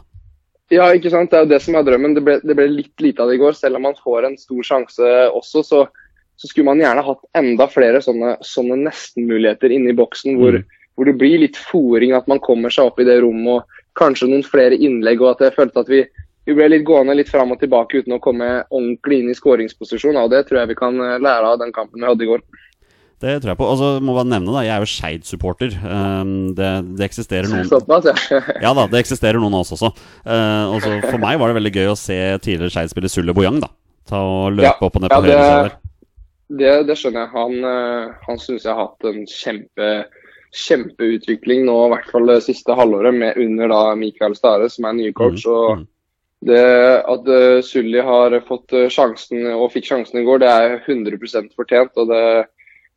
Ja, 0.73 0.89
ikke 0.93 1.11
sant. 1.13 1.31
Det 1.31 1.37
er 1.37 1.45
jo 1.45 1.51
det 1.53 1.61
som 1.65 1.77
er 1.77 1.85
drømmen. 1.85 2.13
Det 2.17 2.23
ble, 2.25 2.35
det 2.45 2.55
ble 2.57 2.67
litt 2.69 3.01
lite 3.01 3.23
av 3.23 3.29
det 3.29 3.39
i 3.39 3.41
går. 3.41 3.55
Selv 3.57 3.79
om 3.79 3.87
man 3.87 3.97
får 3.97 4.27
en 4.27 4.37
stor 4.37 4.65
sjanse 4.65 5.13
også, 5.37 5.63
så, 5.65 5.79
så 6.39 6.47
skulle 6.47 6.69
man 6.69 6.79
gjerne 6.79 7.03
hatt 7.03 7.25
enda 7.35 7.67
flere 7.67 7.99
sånne, 8.01 8.37
sånne 8.47 8.77
nestenmuligheter 8.87 9.73
inne 9.75 9.91
i 9.91 9.97
boksen 9.97 10.37
hvor, 10.39 10.55
Mm. 10.59 10.63
hvor 10.95 11.05
det 11.09 11.17
blir 11.19 11.39
litt 11.43 11.57
fòring, 11.59 12.15
at 12.15 12.27
man 12.31 12.39
kommer 12.39 12.71
seg 12.71 12.87
opp 12.87 12.99
i 12.99 13.07
det 13.07 13.17
rommet 13.23 13.59
og 13.59 13.63
kanskje 13.99 14.29
noen 14.31 14.43
flere 14.47 14.77
innlegg. 14.79 15.19
og 15.21 15.33
at 15.35 15.45
jeg 15.49 15.55
følte 15.57 15.79
at 15.83 15.87
vi, 15.91 16.05
vi 16.47 16.53
ble 16.55 16.69
litt 16.71 16.85
gående 16.87 17.15
litt 17.19 17.27
fram 17.29 17.51
og 17.51 17.59
tilbake 17.59 17.99
uten 18.01 18.15
å 18.15 18.21
komme 18.23 18.63
ordentlig 18.71 19.19
inn 19.19 19.29
i 19.29 19.35
skåringsposisjon. 19.35 20.15
og 20.15 20.29
Det 20.31 20.47
tror 20.47 20.59
jeg 20.61 20.67
vi 20.71 20.75
kan 20.79 20.95
eh, 20.99 21.19
lære 21.19 21.43
av 21.53 21.59
den 21.59 21.71
kampen 21.75 21.99
vi 22.01 22.07
hadde 22.07 22.23
i 22.23 22.31
går. 22.31 22.41
Det 23.19 23.33
tror 23.43 23.51
jeg 23.51 23.57
på. 23.59 23.67
Og 23.67 23.77
så 23.77 23.87
må 23.99 24.13
jeg 24.15 24.19
bare 24.21 24.31
nevne, 24.31 24.53
da, 24.55 24.61
jeg 24.63 24.71
er 24.71 24.79
jo 24.79 24.91
Skeid-supporter. 24.95 25.73
Um, 25.83 26.53
det, 26.55 26.69
det 26.95 27.03
eksisterer 27.09 27.49
noen 27.51 27.67
Såpass, 27.67 28.07
ja. 28.07 28.39
Ja 28.63 28.71
da, 28.73 28.85
det 28.87 29.01
eksisterer 29.03 29.41
noen 29.43 29.57
av 29.59 29.65
oss 29.67 29.73
også. 29.75 29.91
Uh, 30.23 30.71
og 30.71 30.79
så 30.85 30.93
for 31.03 31.19
meg 31.19 31.35
var 31.37 31.51
det 31.51 31.57
veldig 31.59 31.73
gøy 31.75 31.89
å 31.91 31.97
se 31.99 32.15
tidligere 32.39 32.71
Skeid 32.71 32.93
spille 32.95 33.11
Sulle 33.11 33.35
Bojang, 33.35 33.59
da. 33.59 33.67
Ta 34.07 34.23
og 34.23 34.55
løpe 34.55 34.63
Ja, 34.71 34.77
opp 34.87 34.95
og 34.95 35.03
ned 35.03 35.11
ja, 35.11 35.19
på 35.19 35.27
det- 35.27 35.35
høyre 35.35 35.63
der. 35.67 35.75
Det, 36.49 36.71
det 36.89 36.97
skjønner 36.97 37.27
jeg. 37.27 37.31
Han, 37.35 37.55
eh, 37.69 38.17
han 38.25 38.41
syns 38.41 38.65
jeg 38.65 38.73
har 38.73 38.87
hatt 38.87 39.07
en 39.09 39.21
kjempe, 39.29 39.89
kjempeutvikling 40.65 41.65
nå, 41.67 41.77
i 41.85 41.93
hvert 41.93 42.09
fall 42.09 42.29
det 42.31 42.41
siste 42.47 42.73
halvåret, 42.77 43.13
med 43.13 43.37
under 43.37 43.69
da 43.69 43.81
Mikael 43.99 44.35
Stare, 44.37 44.69
som 44.73 44.87
er 44.89 44.97
nye 44.97 45.13
coach. 45.13 45.45
Mhm, 45.45 45.53
og 45.53 45.71
mhm. 45.77 45.87
det 46.49 46.63
At 47.13 47.27
uh, 47.27 47.59
Sully 47.65 48.01
har 48.05 48.37
fått 48.47 48.73
eh, 48.73 48.89
sjansen, 48.89 49.45
og 49.53 49.73
fikk 49.75 49.91
sjansen 49.91 50.21
i 50.21 50.25
går, 50.25 50.41
det 50.41 50.49
er 50.49 50.79
100% 50.87 51.53
fortjent. 51.57 51.93
og 51.95 52.09
det 52.13 52.23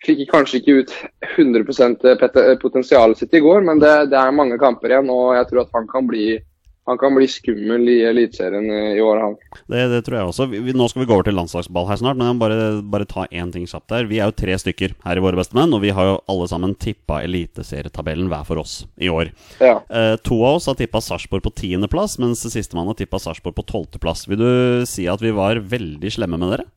fikk 0.03 0.25
kanskje 0.31 0.59
ikke 0.59 0.79
ut 0.81 0.93
100 1.37 2.17
pet- 2.19 2.59
potensialet 2.63 3.19
sitt 3.19 3.35
i 3.35 3.43
går, 3.43 3.61
men 3.63 3.79
det, 3.83 3.93
det 4.11 4.19
er 4.19 4.35
mange 4.35 4.59
kamper 4.59 4.91
igjen, 4.91 5.11
og 5.13 5.37
jeg 5.37 5.49
tror 5.51 5.63
at 5.63 5.77
han 5.77 5.87
kan 5.91 6.09
bli, 6.09 6.41
han 6.89 6.99
kan 6.99 7.15
bli 7.15 7.29
skummel 7.31 7.87
i 7.89 8.01
Eliteserien 8.09 8.67
i 8.67 9.01
år, 9.01 9.21
han. 9.23 9.37
Det, 9.71 9.85
det 9.93 10.01
tror 10.07 10.19
jeg 10.19 10.31
også. 10.33 10.47
Vi, 10.51 10.75
nå 10.75 10.89
skal 10.91 11.05
vi 11.05 11.07
gå 11.07 11.15
over 11.15 11.29
til 11.29 11.37
landslagsball 11.39 11.87
her 11.87 12.01
snart, 12.01 12.19
men 12.19 12.27
jeg 12.27 12.37
må 12.39 12.43
bare, 12.43 12.67
bare 12.95 13.07
ta 13.07 13.29
én 13.31 13.53
ting 13.55 13.69
kjapt 13.71 13.87
der. 13.93 14.09
Vi 14.11 14.19
er 14.19 14.33
jo 14.33 14.37
tre 14.43 14.57
stykker 14.59 14.97
her 15.05 15.21
i 15.21 15.23
Våre 15.23 15.39
bestemenn, 15.39 15.71
og 15.77 15.85
vi 15.85 15.95
har 15.95 16.11
jo 16.11 16.19
alle 16.33 16.51
sammen 16.51 16.75
tippa 16.75 17.21
eliteserietabellen 17.23 18.27
hver 18.33 18.49
for 18.49 18.65
oss 18.65 18.81
i 18.99 19.13
år. 19.13 19.31
Ja. 19.63 19.79
Eh, 19.87 20.17
to 20.27 20.41
av 20.43 20.59
oss 20.59 20.67
har 20.71 20.79
tippa 20.81 21.05
Sarpsborg 21.05 21.47
på 21.47 21.55
tiendeplass, 21.63 22.19
mens 22.23 22.43
sistemann 22.51 22.91
har 22.91 22.99
tippa 22.99 23.23
Sarpsborg 23.23 23.61
på 23.61 23.69
tolvteplass. 23.71 24.27
Vil 24.33 24.43
du 24.43 24.53
si 24.91 25.07
at 25.07 25.23
vi 25.23 25.35
var 25.37 25.63
veldig 25.63 26.17
slemme 26.19 26.41
med 26.41 26.57
dere? 26.57 26.71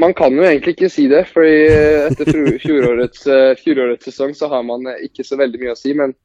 Man 0.00 0.14
kan 0.16 0.32
jo 0.32 0.44
egentlig 0.48 0.72
ikke 0.78 0.88
si 0.90 1.04
det, 1.10 1.26
fordi 1.30 1.56
eh, 1.68 2.08
etter 2.08 2.32
fjorårets, 2.64 3.26
eh, 3.28 3.52
fjorårets 3.60 4.08
sesong 4.08 4.32
så 4.34 4.48
har 4.48 4.64
man 4.64 4.88
eh, 4.88 5.04
ikke 5.04 5.26
så 5.26 5.36
veldig 5.36 5.60
mye 5.60 5.74
å 5.76 5.78
si. 5.78 5.92
Men 5.98 6.16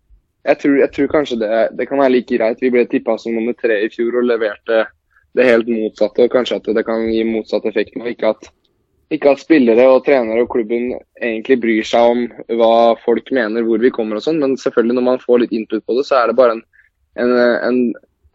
jeg 0.47 0.59
tror, 0.61 0.77
jeg 0.79 0.91
tror 0.95 1.09
kanskje 1.11 1.39
det, 1.41 1.49
det 1.79 1.87
kan 1.89 1.99
være 1.99 2.15
like 2.15 2.37
greit. 2.37 2.61
Vi 2.63 2.71
ble 2.71 2.85
tippa 2.87 3.17
som 3.19 3.35
nummer 3.35 3.55
tre 3.59 3.81
i 3.83 3.89
fjor 3.91 4.21
og 4.21 4.29
leverte 4.29 4.85
det 5.37 5.47
helt 5.47 5.67
motsatte. 5.71 6.23
Og 6.25 6.33
kanskje 6.33 6.61
at 6.61 6.69
det 6.77 6.85
kan 6.87 7.03
gi 7.11 7.25
motsatt 7.27 7.67
effekt 7.69 7.97
men 7.97 8.13
Ikke 8.13 8.31
at 8.35 8.49
ikke 9.13 9.31
at 9.31 9.39
spillere 9.39 9.85
og 9.87 10.01
trenere 10.03 10.43
og 10.43 10.49
klubben 10.51 10.89
egentlig 11.23 11.55
bryr 11.63 11.85
seg 11.87 12.09
om 12.11 12.25
hva 12.59 12.97
folk 13.05 13.29
mener, 13.31 13.63
hvor 13.63 13.79
vi 13.79 13.91
kommer 13.95 14.19
og 14.19 14.25
sånn. 14.25 14.41
Men 14.43 14.57
selvfølgelig 14.59 14.97
når 14.97 15.05
man 15.05 15.21
får 15.23 15.45
litt 15.45 15.55
input 15.55 15.85
på 15.87 15.95
det, 15.95 16.03
så 16.09 16.17
er 16.19 16.27
det 16.27 16.35
bare 16.39 16.57
en, 16.57 16.63
en, 17.23 17.31
en, 17.69 17.79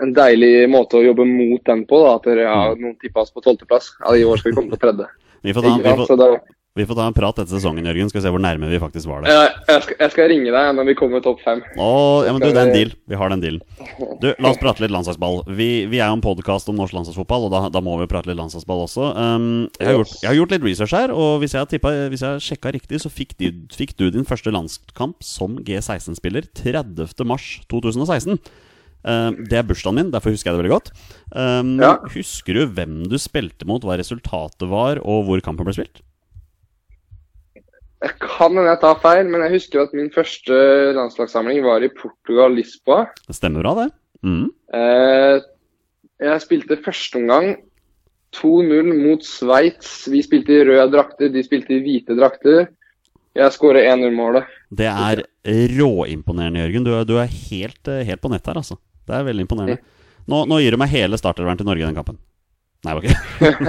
en 0.01 0.15
deilig 0.17 0.71
måte 0.73 0.97
å 0.97 1.05
jobbe 1.05 1.27
mot 1.29 1.61
den 1.69 1.85
på. 1.89 2.01
da, 2.01 2.15
At 2.17 2.29
dere, 2.31 2.49
ja, 2.49 2.73
noen 2.73 2.97
tippa 3.05 3.27
oss 3.27 3.35
på 3.35 3.45
tolvteplass. 3.45 3.93
Ja, 4.01 4.17
I 4.17 4.25
år 4.25 4.41
skal 4.41 4.55
vi 4.55 4.61
komme 4.63 4.73
på 4.73 4.81
tredje. 4.81 5.11
Vi 5.45 5.53
får, 5.53 5.69
ta, 5.69 5.75
vi, 5.77 6.09
får, 6.09 6.41
vi 6.75 6.87
får 6.89 6.97
ta 6.97 7.05
en 7.05 7.13
prat 7.13 7.37
etter 7.37 7.53
sesongen, 7.53 7.85
Jørgen. 7.85 8.09
Skal 8.09 8.23
vi 8.23 8.25
se 8.25 8.31
hvor 8.33 8.41
nærme 8.41 8.69
vi 8.71 8.79
faktisk 8.81 9.09
var 9.11 9.21
der. 9.21 9.35
jeg, 9.35 9.49
jeg, 9.69 9.83
skal, 9.85 9.97
jeg 10.01 10.13
skal 10.15 10.29
ringe 10.33 10.53
deg 10.55 10.69
når 10.79 10.87
vi 10.89 10.95
kommer 10.97 11.21
topp 11.21 11.43
fem. 11.45 11.61
Åh, 11.77 12.25
ja, 12.25 12.33
men 12.33 12.41
du, 12.41 12.47
det 12.49 12.63
er 12.63 12.71
en 12.71 12.73
deal. 12.73 12.93
Vi 13.13 13.19
har 13.21 13.33
den 13.35 13.43
dealen. 13.43 13.61
Du, 14.23 14.31
La 14.41 14.53
oss 14.55 14.61
prate 14.63 14.81
litt 14.81 14.95
landslagsball. 14.95 15.43
Vi, 15.53 15.67
vi 15.93 15.99
er 16.01 16.09
jo 16.09 16.17
en 16.17 16.23
podkast 16.25 16.71
om 16.73 16.79
norsk 16.81 16.97
landslagsfotball, 16.97 17.45
og 17.49 17.53
da, 17.53 17.61
da 17.75 17.83
må 17.85 17.99
vi 18.01 18.07
prate 18.09 18.31
litt 18.31 18.39
landslagsball 18.41 18.87
også. 18.87 19.11
Um, 19.13 19.49
jeg, 19.77 19.91
har 19.91 19.99
gjort, 19.99 20.15
jeg 20.23 20.31
har 20.31 20.39
gjort 20.39 20.55
litt 20.57 20.65
research 20.71 20.95
her, 20.97 21.13
og 21.13 21.43
hvis 21.43 21.53
jeg 21.59 21.61
har, 21.67 22.09
hvis 22.15 22.25
jeg 22.25 22.45
sjekka 22.49 22.73
riktig, 22.79 23.03
så 23.05 23.13
fikk, 23.13 23.35
de, 23.43 23.51
fikk 23.77 23.93
du 24.01 24.07
din 24.15 24.25
første 24.29 24.55
landskamp 24.55 25.21
som 25.27 25.59
G16-spiller 25.69 26.49
30.3.2016. 26.57 28.41
Um, 29.03 29.37
det 29.51 29.59
er 29.59 29.67
bursdagen 29.67 29.99
min, 29.99 30.13
derfor 30.15 30.33
husker 30.33 30.49
jeg 30.49 30.57
det 30.57 30.63
veldig 30.63 30.73
godt. 30.73 30.89
Um, 31.37 31.75
Ja. 31.83 31.99
Husker 32.15 32.57
du 32.57 32.65
hvem 32.79 33.03
du 33.11 33.19
spilte 33.21 33.69
mot, 33.69 33.85
hva 33.85 34.01
resultatet 34.01 34.73
var, 34.73 35.03
og 35.05 35.29
hvor 35.29 35.45
kampen 35.45 35.69
ble 35.69 35.77
spilt? 35.77 36.01
Kan 38.43 38.57
hende 38.59 38.73
jeg 38.73 38.81
tar 38.83 38.99
feil, 38.99 39.29
men 39.31 39.45
jeg 39.45 39.55
husker 39.55 39.85
at 39.85 39.93
min 39.95 40.09
første 40.11 40.57
landslagssamling 40.97 41.61
var 41.63 41.85
i 41.87 41.91
Portugal, 41.95 42.57
Lisboa. 42.57 43.05
Det 43.29 43.37
stemmer 43.37 43.63
bra, 43.63 43.75
det. 43.79 43.93
Mm. 44.27 44.49
Eh, 44.75 45.45
jeg 46.27 46.43
spilte 46.43 46.81
første 46.83 47.21
omgang 47.21 47.53
2-0 48.35 48.91
mot 48.99 49.23
Sveits. 49.23 49.93
Vi 50.11 50.25
spilte 50.27 50.57
i 50.57 50.65
røde 50.67 50.89
drakter, 50.91 51.31
de 51.31 51.45
spilte 51.47 51.77
i 51.77 51.85
hvite 51.85 52.19
drakter. 52.19 52.67
Jeg 53.39 53.55
skårer 53.55 53.87
1-0-målet. 53.93 54.51
Det 54.75 54.91
er 54.91 55.23
råimponerende, 55.79 56.65
Jørgen. 56.65 56.89
Du 56.89 56.93
er, 56.99 57.07
du 57.07 57.15
er 57.23 57.31
helt, 57.31 57.83
eh, 57.87 58.03
helt 58.11 58.25
på 58.25 58.33
nett 58.33 58.51
her, 58.51 58.59
altså. 58.59 58.81
Det 59.07 59.21
er 59.21 59.31
veldig 59.31 59.47
imponerende. 59.47 59.79
Nå, 60.27 60.45
nå 60.51 60.59
gir 60.63 60.75
du 60.75 60.83
meg 60.83 60.91
hele 60.91 61.19
startervern 61.19 61.63
til 61.63 61.71
Norge 61.71 61.87
i 61.87 61.87
den 61.87 61.99
kampen. 61.99 62.19
Nei, 62.83 62.97
ok. 62.99 63.07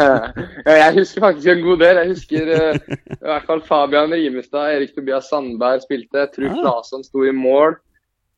Jeg 0.65 0.93
husker 0.97 1.21
faktisk 1.27 1.49
en 1.53 1.63
god 1.67 1.81
del. 1.83 1.99
Jeg 2.01 2.13
husker 2.15 2.47
uh, 2.49 2.93
i 3.13 3.25
hvert 3.29 3.49
fall 3.49 3.61
Fabian 3.67 4.13
Rimestad, 4.15 4.71
Erik 4.73 4.95
Tobias 4.95 5.29
Sandberg 5.29 5.83
spilte. 5.85 6.27
Truls 6.33 6.57
Ah. 6.57 6.63
Larsson 6.71 7.05
sto 7.05 7.25
i 7.27 7.33
mål. 7.35 7.77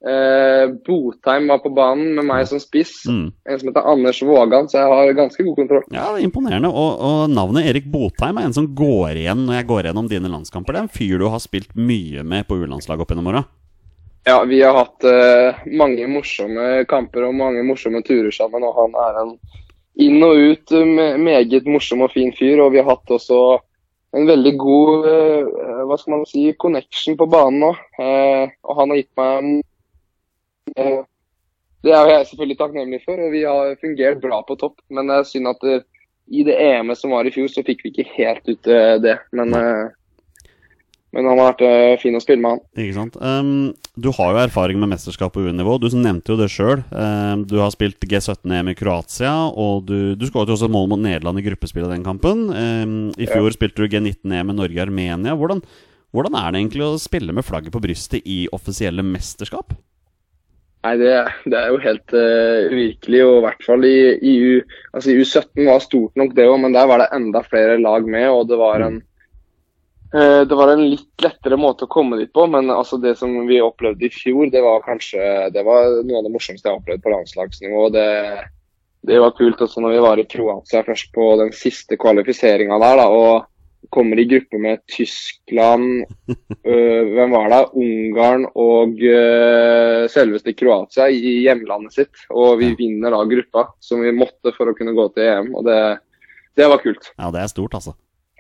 Uh, 0.06 0.76
Botheim 0.86 1.48
var 1.50 1.62
på 1.64 1.72
banen 1.74 2.12
med 2.20 2.28
meg 2.28 2.44
som 2.52 2.60
spiss. 2.62 3.06
Mm. 3.08 3.32
En 3.48 3.60
som 3.62 3.72
heter 3.72 3.88
Anders 3.90 4.20
Vågan, 4.22 4.68
så 4.70 4.84
jeg 4.84 4.92
har 4.92 5.16
ganske 5.18 5.48
god 5.48 5.56
kontroll. 5.64 5.86
Ja, 5.96 6.12
det 6.12 6.22
er 6.22 6.28
imponerende. 6.28 6.70
Og, 6.70 7.00
og 7.00 7.32
navnet 7.32 7.72
Erik 7.72 7.88
Botheim 7.90 8.38
er 8.38 8.50
en 8.50 8.58
som 8.60 8.68
går 8.78 9.24
igjen 9.24 9.48
når 9.48 9.62
jeg 9.62 9.70
går 9.72 9.88
gjennom 9.90 10.12
dine 10.12 10.30
landskamper. 10.30 10.76
Det 10.76 10.84
er 10.84 10.90
en 10.90 10.98
fyr 11.00 11.24
du 11.24 11.30
har 11.32 11.42
spilt 11.42 11.72
mye 11.80 12.28
med 12.28 12.46
på 12.50 12.60
U-landslaget 12.60 13.08
opp 13.08 13.16
gjennom 13.16 13.32
åra. 13.32 13.46
Ja, 14.28 14.42
vi 14.50 14.60
har 14.60 14.76
hatt 14.76 15.06
uh, 15.08 15.66
mange 15.72 16.06
morsomme 16.10 16.84
kamper 16.90 17.30
og 17.30 17.36
mange 17.38 17.64
morsomme 17.64 18.04
turer 18.06 18.34
sammen, 18.34 18.66
og 18.66 18.76
han 18.84 18.96
er 19.08 19.20
en 19.24 19.38
inn 20.02 20.24
og 20.24 20.36
ut 20.36 20.72
med 20.76 21.20
me- 21.20 21.24
meget 21.24 21.68
morsom 21.70 22.04
og 22.06 22.12
fin 22.12 22.34
fyr. 22.36 22.60
Og 22.64 22.74
vi 22.74 22.82
har 22.82 22.90
hatt 22.90 23.16
også 23.16 23.40
en 24.16 24.28
veldig 24.28 24.54
god 24.60 25.08
eh, 25.12 25.50
hva 25.88 25.98
skal 26.00 26.18
man 26.18 26.26
si, 26.30 26.46
connection 26.60 27.18
på 27.20 27.28
banen 27.32 27.62
nå. 27.64 27.72
Eh, 28.00 28.54
og 28.64 28.80
han 28.80 28.94
har 28.94 29.02
gitt 29.02 29.12
meg 29.20 29.50
eh, 30.76 31.02
Det 31.86 31.94
er 31.94 32.08
jeg 32.10 32.30
selvfølgelig 32.32 32.58
takknemlig 32.58 33.02
for, 33.06 33.20
og 33.22 33.34
vi 33.36 33.44
har 33.46 33.76
fungert 33.82 34.24
bra 34.24 34.40
på 34.48 34.56
topp. 34.58 34.80
Men 34.90 35.12
det 35.12 35.20
er 35.20 35.28
synd 35.30 35.52
at 35.52 35.68
i 36.28 36.42
det 36.48 36.56
EM-et 36.58 36.98
som 36.98 37.14
var 37.14 37.28
i 37.28 37.34
fjor, 37.34 37.48
så 37.52 37.62
fikk 37.66 37.84
vi 37.86 37.92
ikke 37.94 38.16
helt 38.16 38.48
ut 38.50 38.68
eh, 38.72 38.96
det. 39.04 39.20
Men, 39.36 39.54
eh, 39.54 39.94
men 41.16 41.30
han 41.30 41.40
har 41.40 41.54
vært 41.54 41.62
eh, 41.64 41.94
fin 42.02 42.18
å 42.18 42.20
spille 42.20 42.44
med, 42.44 42.58
han. 42.58 42.84
Ikke 42.84 42.98
sant? 42.98 43.14
Um, 43.24 43.72
du 43.96 44.10
har 44.18 44.34
jo 44.34 44.42
erfaring 44.42 44.82
med 44.82 44.92
mesterskap 44.92 45.32
på 45.32 45.46
U-nivå. 45.46 45.78
Du 45.80 45.88
nevnte 45.96 46.34
jo 46.34 46.40
det 46.42 46.50
sjøl. 46.52 46.84
Um, 46.92 47.46
du 47.48 47.56
har 47.62 47.72
spilt 47.72 48.04
G17-EM 48.04 48.74
i 48.74 48.76
Kroatia, 48.76 49.32
og 49.48 49.88
du, 49.88 49.98
du 50.20 50.28
skåret 50.28 50.52
jo 50.52 50.58
også 50.58 50.70
mål 50.72 50.92
mot 50.92 51.00
Nederland 51.00 51.40
i 51.40 51.46
gruppespillet 51.48 51.96
den 51.96 52.04
kampen. 52.04 52.50
Um, 52.52 52.98
I 53.16 53.30
fjor 53.32 53.56
spilte 53.56 53.80
du 53.80 53.88
G19-EM 53.96 54.52
med 54.52 54.60
Norge 54.60 54.76
og 54.76 54.84
Armenia. 54.90 55.40
Hvordan, 55.40 55.64
hvordan 56.12 56.36
er 56.42 56.52
det 56.52 56.64
egentlig 56.66 56.88
å 56.90 56.94
spille 57.00 57.36
med 57.36 57.48
flagget 57.48 57.72
på 57.72 57.84
brystet 57.88 58.28
i 58.28 58.44
offisielle 58.56 59.06
mesterskap? 59.08 59.72
Nei, 60.86 60.94
det, 61.02 61.14
det 61.50 61.58
er 61.58 61.72
jo 61.72 61.82
helt 61.82 62.14
uh, 62.14 62.68
uvirkelig. 62.70 63.24
Og 63.26 63.40
i 63.40 63.44
hvert 63.48 63.68
fall 63.72 63.88
i, 63.88 63.98
i, 64.20 64.36
U, 64.52 64.80
altså 64.92 65.16
U17 65.16 65.66
var 65.66 65.82
stort 65.82 66.20
nok 66.20 66.36
det 66.38 66.46
òg, 66.52 66.60
men 66.62 66.76
der 66.76 66.92
var 66.92 67.02
det 67.02 67.14
enda 67.16 67.42
flere 67.48 67.80
lag 67.82 68.04
med. 68.04 68.28
Og 68.30 68.52
det 68.52 68.60
var 68.60 68.84
en 68.86 69.00
eh, 69.00 69.08
det 70.16 70.56
var 70.56 70.70
en 70.72 70.84
litt 70.86 71.24
lettere 71.24 71.58
måte 71.60 71.88
å 71.88 71.92
komme 71.92 72.16
dit 72.20 72.32
på, 72.32 72.46
men 72.48 72.70
altså 72.72 72.96
det 73.04 73.18
som 73.20 73.34
vi 73.50 73.58
opplevde 73.64 74.08
i 74.08 74.12
fjor, 74.14 74.48
det 74.54 74.62
var 74.64 74.86
kanskje 74.86 75.50
det 75.52 75.64
var 75.68 75.90
noe 76.06 76.22
av 76.22 76.28
det 76.28 76.32
morsomste 76.32 76.70
jeg 76.70 76.72
har 76.72 76.80
opplevd 76.80 77.04
på 77.04 77.12
landslagsnivå. 77.12 77.82
Det, 77.92 78.06
det 79.10 79.20
var 79.20 79.36
kult 79.36 79.66
også 79.66 79.84
når 79.84 79.96
vi 79.96 80.06
var 80.06 80.22
i 80.22 80.28
Kroatia 80.30 80.86
først 80.88 81.12
på 81.16 81.28
den 81.42 81.52
siste 81.56 82.00
kvalifiseringa 82.00 82.80
der. 82.82 83.02
da, 83.02 83.10
og 83.12 83.52
kommer 83.90 84.20
i 84.20 84.26
gruppe 84.26 84.58
med 84.58 84.82
Tyskland, 84.88 86.06
øh, 86.66 87.04
hvem 87.14 87.36
var 87.36 87.50
det? 87.52 87.62
Ungarn 87.74 88.48
og 88.56 88.98
øh, 88.98 90.06
selveste 90.10 90.56
Kroatia 90.58 91.10
i 91.10 91.36
hjemlandet 91.46 91.94
sitt. 91.94 92.26
Og 92.30 92.60
vi 92.62 92.74
vinner 92.80 93.14
da 93.14 93.22
gruppa, 93.30 93.68
som 93.80 94.02
vi 94.06 94.16
måtte 94.16 94.56
for 94.58 94.72
å 94.72 94.76
kunne 94.78 94.96
gå 94.98 95.08
til 95.16 95.30
EM. 95.30 95.54
Og 95.56 95.68
det, 95.68 95.80
det 96.58 96.70
var 96.72 96.84
kult. 96.84 97.12
Ja, 97.18 97.32
det 97.36 97.44
er 97.44 97.52
stort, 97.52 97.78
altså. 97.78 97.96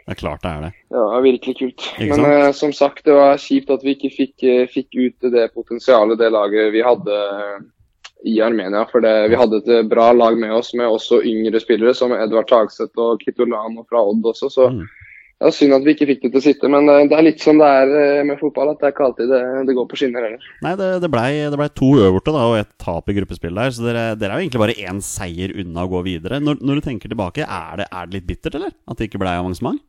Det 0.06 0.14
er 0.14 0.20
klart 0.20 0.44
det 0.44 0.50
er 0.52 0.66
det. 0.68 0.74
Ja, 0.94 1.00
Det 1.02 1.14
var 1.16 1.24
virkelig 1.26 1.54
kult. 1.58 1.86
Men 1.98 2.26
eh, 2.30 2.52
som 2.54 2.74
sagt, 2.78 3.06
det 3.08 3.14
var 3.16 3.40
kjipt 3.42 3.72
at 3.74 3.82
vi 3.82 3.96
ikke 3.96 4.12
fikk, 4.14 4.36
uh, 4.46 4.66
fikk 4.70 4.94
ut 4.94 5.32
det 5.34 5.48
potensialet 5.56 6.20
det 6.22 6.30
laget 6.30 6.70
vi 6.76 6.84
hadde 6.86 7.16
uh, 7.40 7.64
i 8.26 8.36
Armenia. 8.46 8.84
For 8.92 9.02
det, 9.02 9.16
vi 9.34 9.40
hadde 9.40 9.64
et 9.64 9.90
bra 9.90 10.12
lag 10.14 10.38
med 10.38 10.54
oss, 10.54 10.76
med 10.78 10.94
også 10.94 11.24
yngre 11.26 11.58
spillere, 11.62 11.96
som 11.98 12.14
Edvard 12.14 12.46
Tagseth 12.52 13.02
og 13.02 13.18
Kitolano 13.26 13.82
fra 13.90 14.04
Odd 14.06 14.30
også. 14.30 14.52
Så 14.54 14.68
Mm. 14.70 14.86
det 15.42 15.48
var 15.50 15.54
synd 15.58 15.74
at 15.76 15.84
vi 15.88 15.94
ikke 15.96 16.08
fikk 16.12 16.22
det 16.22 16.32
til 16.36 16.40
å 16.40 16.44
sitte. 16.46 16.70
Men 16.70 16.86
det 17.10 17.18
er 17.18 17.26
litt 17.26 17.42
som 17.42 17.58
det 17.60 17.66
er 17.68 18.24
med 18.30 18.38
fotball, 18.40 18.72
at 18.72 18.80
det 18.80 18.88
er 18.88 18.94
ikke 18.94 19.08
alltid 19.10 19.34
det, 19.34 19.42
det 19.68 19.76
går 19.78 19.90
på 19.90 20.00
skinner 20.00 20.26
heller. 20.26 20.46
Nei, 20.64 20.76
det, 20.80 20.92
det 21.04 21.12
blei 21.12 21.32
ble 21.54 21.68
to 21.76 21.90
øverte 21.98 22.34
da, 22.34 22.46
og 22.50 22.60
et 22.62 22.72
tap 22.82 23.10
i 23.10 23.18
gruppespill 23.18 23.58
der, 23.58 23.74
så 23.74 23.90
dere, 23.90 24.06
dere 24.22 24.38
er 24.38 24.42
jo 24.42 24.46
egentlig 24.48 24.64
bare 24.64 24.78
én 24.86 25.02
seier 25.06 25.54
unna 25.66 25.86
å 25.86 25.92
gå 25.92 26.06
videre. 26.08 26.40
Når, 26.42 26.62
når 26.62 26.80
du 26.80 26.88
tenker 26.88 27.12
tilbake, 27.12 27.46
er 27.46 27.82
det, 27.82 27.90
er 27.92 28.08
det 28.08 28.22
litt 28.22 28.30
bittert, 28.30 28.58
eller? 28.62 28.74
At 28.88 28.98
det 29.02 29.10
ikke 29.10 29.22
blei 29.22 29.36
avansement? 29.42 29.82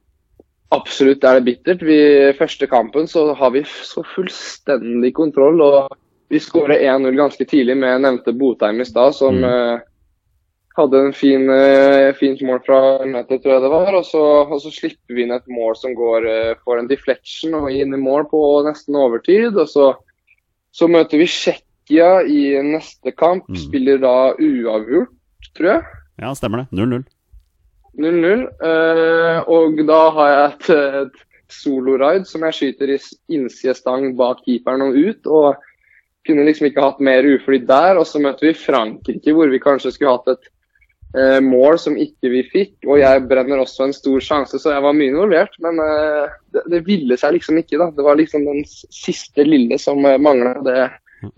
Absolutt 0.75 1.23
er 1.25 1.39
det 1.39 1.47
bittert. 1.47 1.83
Vi, 1.87 1.99
første 2.39 2.67
kampen 2.67 3.07
så 3.07 3.29
har 3.39 3.53
vi 3.55 3.63
så 3.67 4.03
fullstendig 4.15 5.13
kontroll. 5.15 5.61
og 5.63 5.93
Vi 6.33 6.41
skårer 6.43 6.83
1-0 6.83 7.15
ganske 7.15 7.45
tidlig 7.47 7.77
med 7.79 8.03
nevnte 8.03 8.35
Botheim 8.35 8.81
i 8.83 8.85
stad, 8.89 9.15
som 9.15 9.39
Mm. 9.39 9.45
uh, 9.47 9.81
hadde 10.77 10.99
en 11.07 11.13
fin, 11.13 11.47
uh, 11.49 12.13
fint 12.19 12.43
mål 12.43 12.61
fra 12.67 12.81
nettet, 13.07 13.43
tror 13.43 13.55
jeg 13.55 13.63
det 13.63 13.71
var. 13.71 13.95
Og 13.95 14.05
så, 14.05 14.25
og 14.51 14.61
så 14.61 14.73
slipper 14.75 15.15
vi 15.15 15.23
inn 15.23 15.37
et 15.37 15.47
mål 15.47 15.77
som 15.77 15.95
går 15.95 16.27
uh, 16.27 16.55
for 16.65 16.79
en 16.79 16.89
deflection 16.91 17.55
og 17.55 17.71
inn 17.71 17.95
i 17.95 18.03
mål 18.03 18.27
på 18.33 18.43
nesten 18.67 18.99
overtid. 18.99 19.55
Og 19.55 19.71
så, 19.71 19.93
så 20.75 20.89
møter 20.91 21.23
vi 21.23 21.31
Tsjekkia 21.31 22.25
i 22.27 22.59
neste 22.67 23.15
kamp. 23.15 23.47
Mm. 23.49 23.57
Spiller 23.69 24.03
da 24.03 24.35
uavgjort, 24.35 25.15
tror 25.55 25.71
jeg. 25.77 25.83
Ja, 26.19 26.35
stemmer 26.35 26.65
det. 26.65 26.75
0-0. 26.75 27.07
0-0. 28.01 28.43
eh, 28.71 29.39
og 29.53 29.81
da 29.89 30.03
har 30.19 30.33
jeg 30.33 30.51
et, 30.51 30.69
et 31.03 31.53
soloride 31.53 32.27
som 32.29 32.45
jeg 32.47 32.59
skyter 32.59 32.97
i 32.97 32.99
innsidestang 33.37 34.13
bak 34.19 34.43
keeperen 34.45 34.85
og 34.89 34.99
ut. 34.99 35.31
Og 35.31 35.73
kunne 36.27 36.47
liksom 36.47 36.69
ikke 36.69 36.83
hatt 36.83 37.01
mer 37.05 37.27
uflyt 37.37 37.67
der. 37.69 37.99
Og 38.01 38.07
så 38.09 38.21
møter 38.23 38.51
vi 38.51 38.59
Frankrike, 38.59 39.35
hvor 39.35 39.51
vi 39.53 39.63
kanskje 39.63 39.95
skulle 39.95 40.17
hatt 40.17 40.35
et 40.35 40.49
eh, 41.17 41.41
mål 41.45 41.79
som 41.81 41.99
ikke 42.01 42.33
vi 42.33 42.43
fikk. 42.51 42.75
Og 42.87 43.01
jeg 43.01 43.25
brenner 43.31 43.63
også 43.63 43.87
en 43.87 43.97
stor 43.97 44.23
sjanse, 44.25 44.61
så 44.61 44.75
jeg 44.75 44.85
var 44.85 44.97
mye 44.97 45.13
involvert. 45.13 45.57
Men 45.65 45.81
eh, 45.83 46.37
det, 46.55 46.67
det 46.75 46.85
ville 46.89 47.19
seg 47.21 47.37
liksom 47.39 47.61
ikke, 47.63 47.81
da. 47.83 47.91
Det 47.95 48.07
var 48.07 48.21
liksom 48.21 48.47
den 48.49 48.65
siste 48.67 49.47
lille 49.47 49.79
som 49.83 50.03
uh, 50.05 50.17
mangla. 50.21 50.57
Det, 50.67 50.79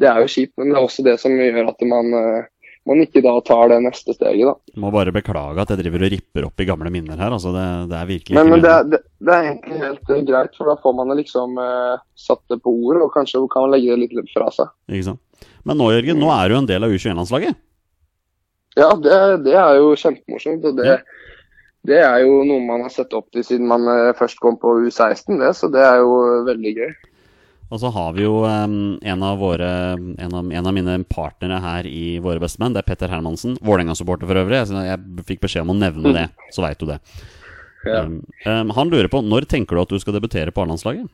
det 0.01 0.11
er 0.11 0.23
jo 0.23 0.33
kjipt, 0.33 0.55
men 0.59 0.73
det 0.73 0.79
er 0.79 0.87
også 0.87 1.05
det 1.07 1.19
som 1.23 1.37
gjør 1.39 1.71
at 1.71 1.85
man, 1.89 2.15
eh, 2.19 2.47
man 2.89 3.03
ikke 3.05 3.21
da 3.25 3.35
tar 3.45 3.69
det 3.73 3.79
neste 3.85 4.15
steget, 4.17 4.49
da. 4.49 4.75
Må 4.81 4.91
bare 4.95 5.13
beklage 5.13 5.61
at 5.61 5.73
jeg 5.75 5.83
driver 5.83 6.07
og 6.07 6.13
ripper 6.15 6.49
opp 6.49 6.63
i 6.63 6.67
gamle 6.69 6.93
minner 6.95 7.21
her. 7.21 7.35
Altså, 7.37 7.53
det, 7.53 7.67
det 7.91 7.99
er 7.99 8.09
virkelig 8.09 8.39
Men, 8.39 8.53
men 8.55 8.65
det, 8.65 8.75
det, 8.95 9.03
det 9.21 9.35
er 9.35 9.49
egentlig 9.51 9.81
helt 9.85 10.13
uh, 10.13 10.21
greit, 10.31 10.57
for 10.57 10.73
da 10.73 10.77
får 10.83 10.97
man 10.97 11.15
liksom 11.19 11.61
uh, 11.61 12.01
satt 12.19 12.43
det 12.53 12.61
på 12.65 12.73
ord, 12.73 13.03
og 13.05 13.13
kanskje 13.15 13.45
kan 13.53 13.67
man 13.67 13.77
legge 13.77 13.93
det 13.93 14.03
litt, 14.07 14.17
litt 14.17 14.33
fra 14.33 14.49
seg. 14.55 14.73
Ikke 14.89 15.11
sant? 15.11 15.25
Men 15.69 15.81
nå, 15.81 15.91
Jørgen, 15.93 16.21
nå 16.23 16.33
er 16.33 16.49
du 16.49 16.59
en 16.59 16.71
del 16.71 16.87
av 16.87 16.95
U21-landslaget. 16.95 17.61
Ja, 18.79 18.93
det, 18.95 19.19
det 19.45 19.57
er 19.59 19.79
jo 19.81 19.93
kjempemorsomt. 19.99 20.65
og 20.71 20.79
det, 20.79 20.99
det 21.89 22.01
er 22.05 22.23
jo 22.25 22.43
noe 22.47 22.63
man 22.65 22.85
har 22.87 22.93
sett 22.95 23.15
opp 23.17 23.29
til 23.35 23.45
siden 23.47 23.69
man 23.71 23.87
eh, 23.91 24.15
først 24.19 24.41
kom 24.43 24.59
på 24.61 24.75
U16, 24.87 25.39
det, 25.41 25.53
så 25.57 25.71
det 25.73 25.83
er 25.85 26.03
jo 26.03 26.19
veldig 26.49 26.75
gøy. 26.81 26.93
Og 27.69 27.81
så 27.83 27.91
har 27.93 28.15
vi 28.17 28.25
jo 28.25 28.41
um, 28.49 28.97
en, 29.05 29.23
av 29.23 29.41
våre, 29.43 29.69
en, 29.99 30.35
av, 30.35 30.47
en 30.49 30.69
av 30.71 30.73
mine 30.73 30.95
partnere 31.11 31.59
her 31.61 31.89
i 31.89 32.17
Våre 32.25 32.41
bestemenn. 32.41 32.73
Det 32.73 32.81
er 32.81 32.89
Petter 32.89 33.13
Hermansen. 33.13 33.59
Vålerenga-supporter 33.61 34.31
for 34.31 34.41
øvrig. 34.41 34.63
Jeg, 34.63 34.87
jeg 34.89 35.27
fikk 35.29 35.43
beskjed 35.45 35.67
om 35.67 35.75
å 35.75 35.81
nevne 35.83 36.15
det, 36.17 36.27
så 36.57 36.65
veit 36.65 36.81
du 36.81 36.89
det. 36.89 36.97
Ja. 37.85 38.07
Um, 38.07 38.23
um, 38.47 38.73
han 38.77 38.93
lurer 38.93 39.11
på 39.13 39.21
når 39.23 39.47
tenker 39.51 39.77
du 39.77 39.85
at 39.85 39.93
du 39.93 40.01
skal 40.01 40.17
debutere 40.17 40.55
på 40.55 40.65
A-landslaget? 40.65 41.11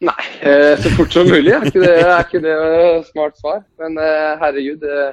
Nei, 0.00 0.24
eh, 0.40 0.78
så 0.80 0.90
fort 0.96 1.12
som 1.12 1.28
mulig. 1.28 1.52
Er 1.52 1.66
ikke 1.68 1.82
det, 1.82 1.96
er 2.00 2.22
ikke 2.24 2.40
det 2.40 2.54
smart 3.10 3.36
svar? 3.36 3.60
Men 3.82 3.98
eh, 4.00 4.30
herregud 4.40 4.86
eh, 4.88 5.10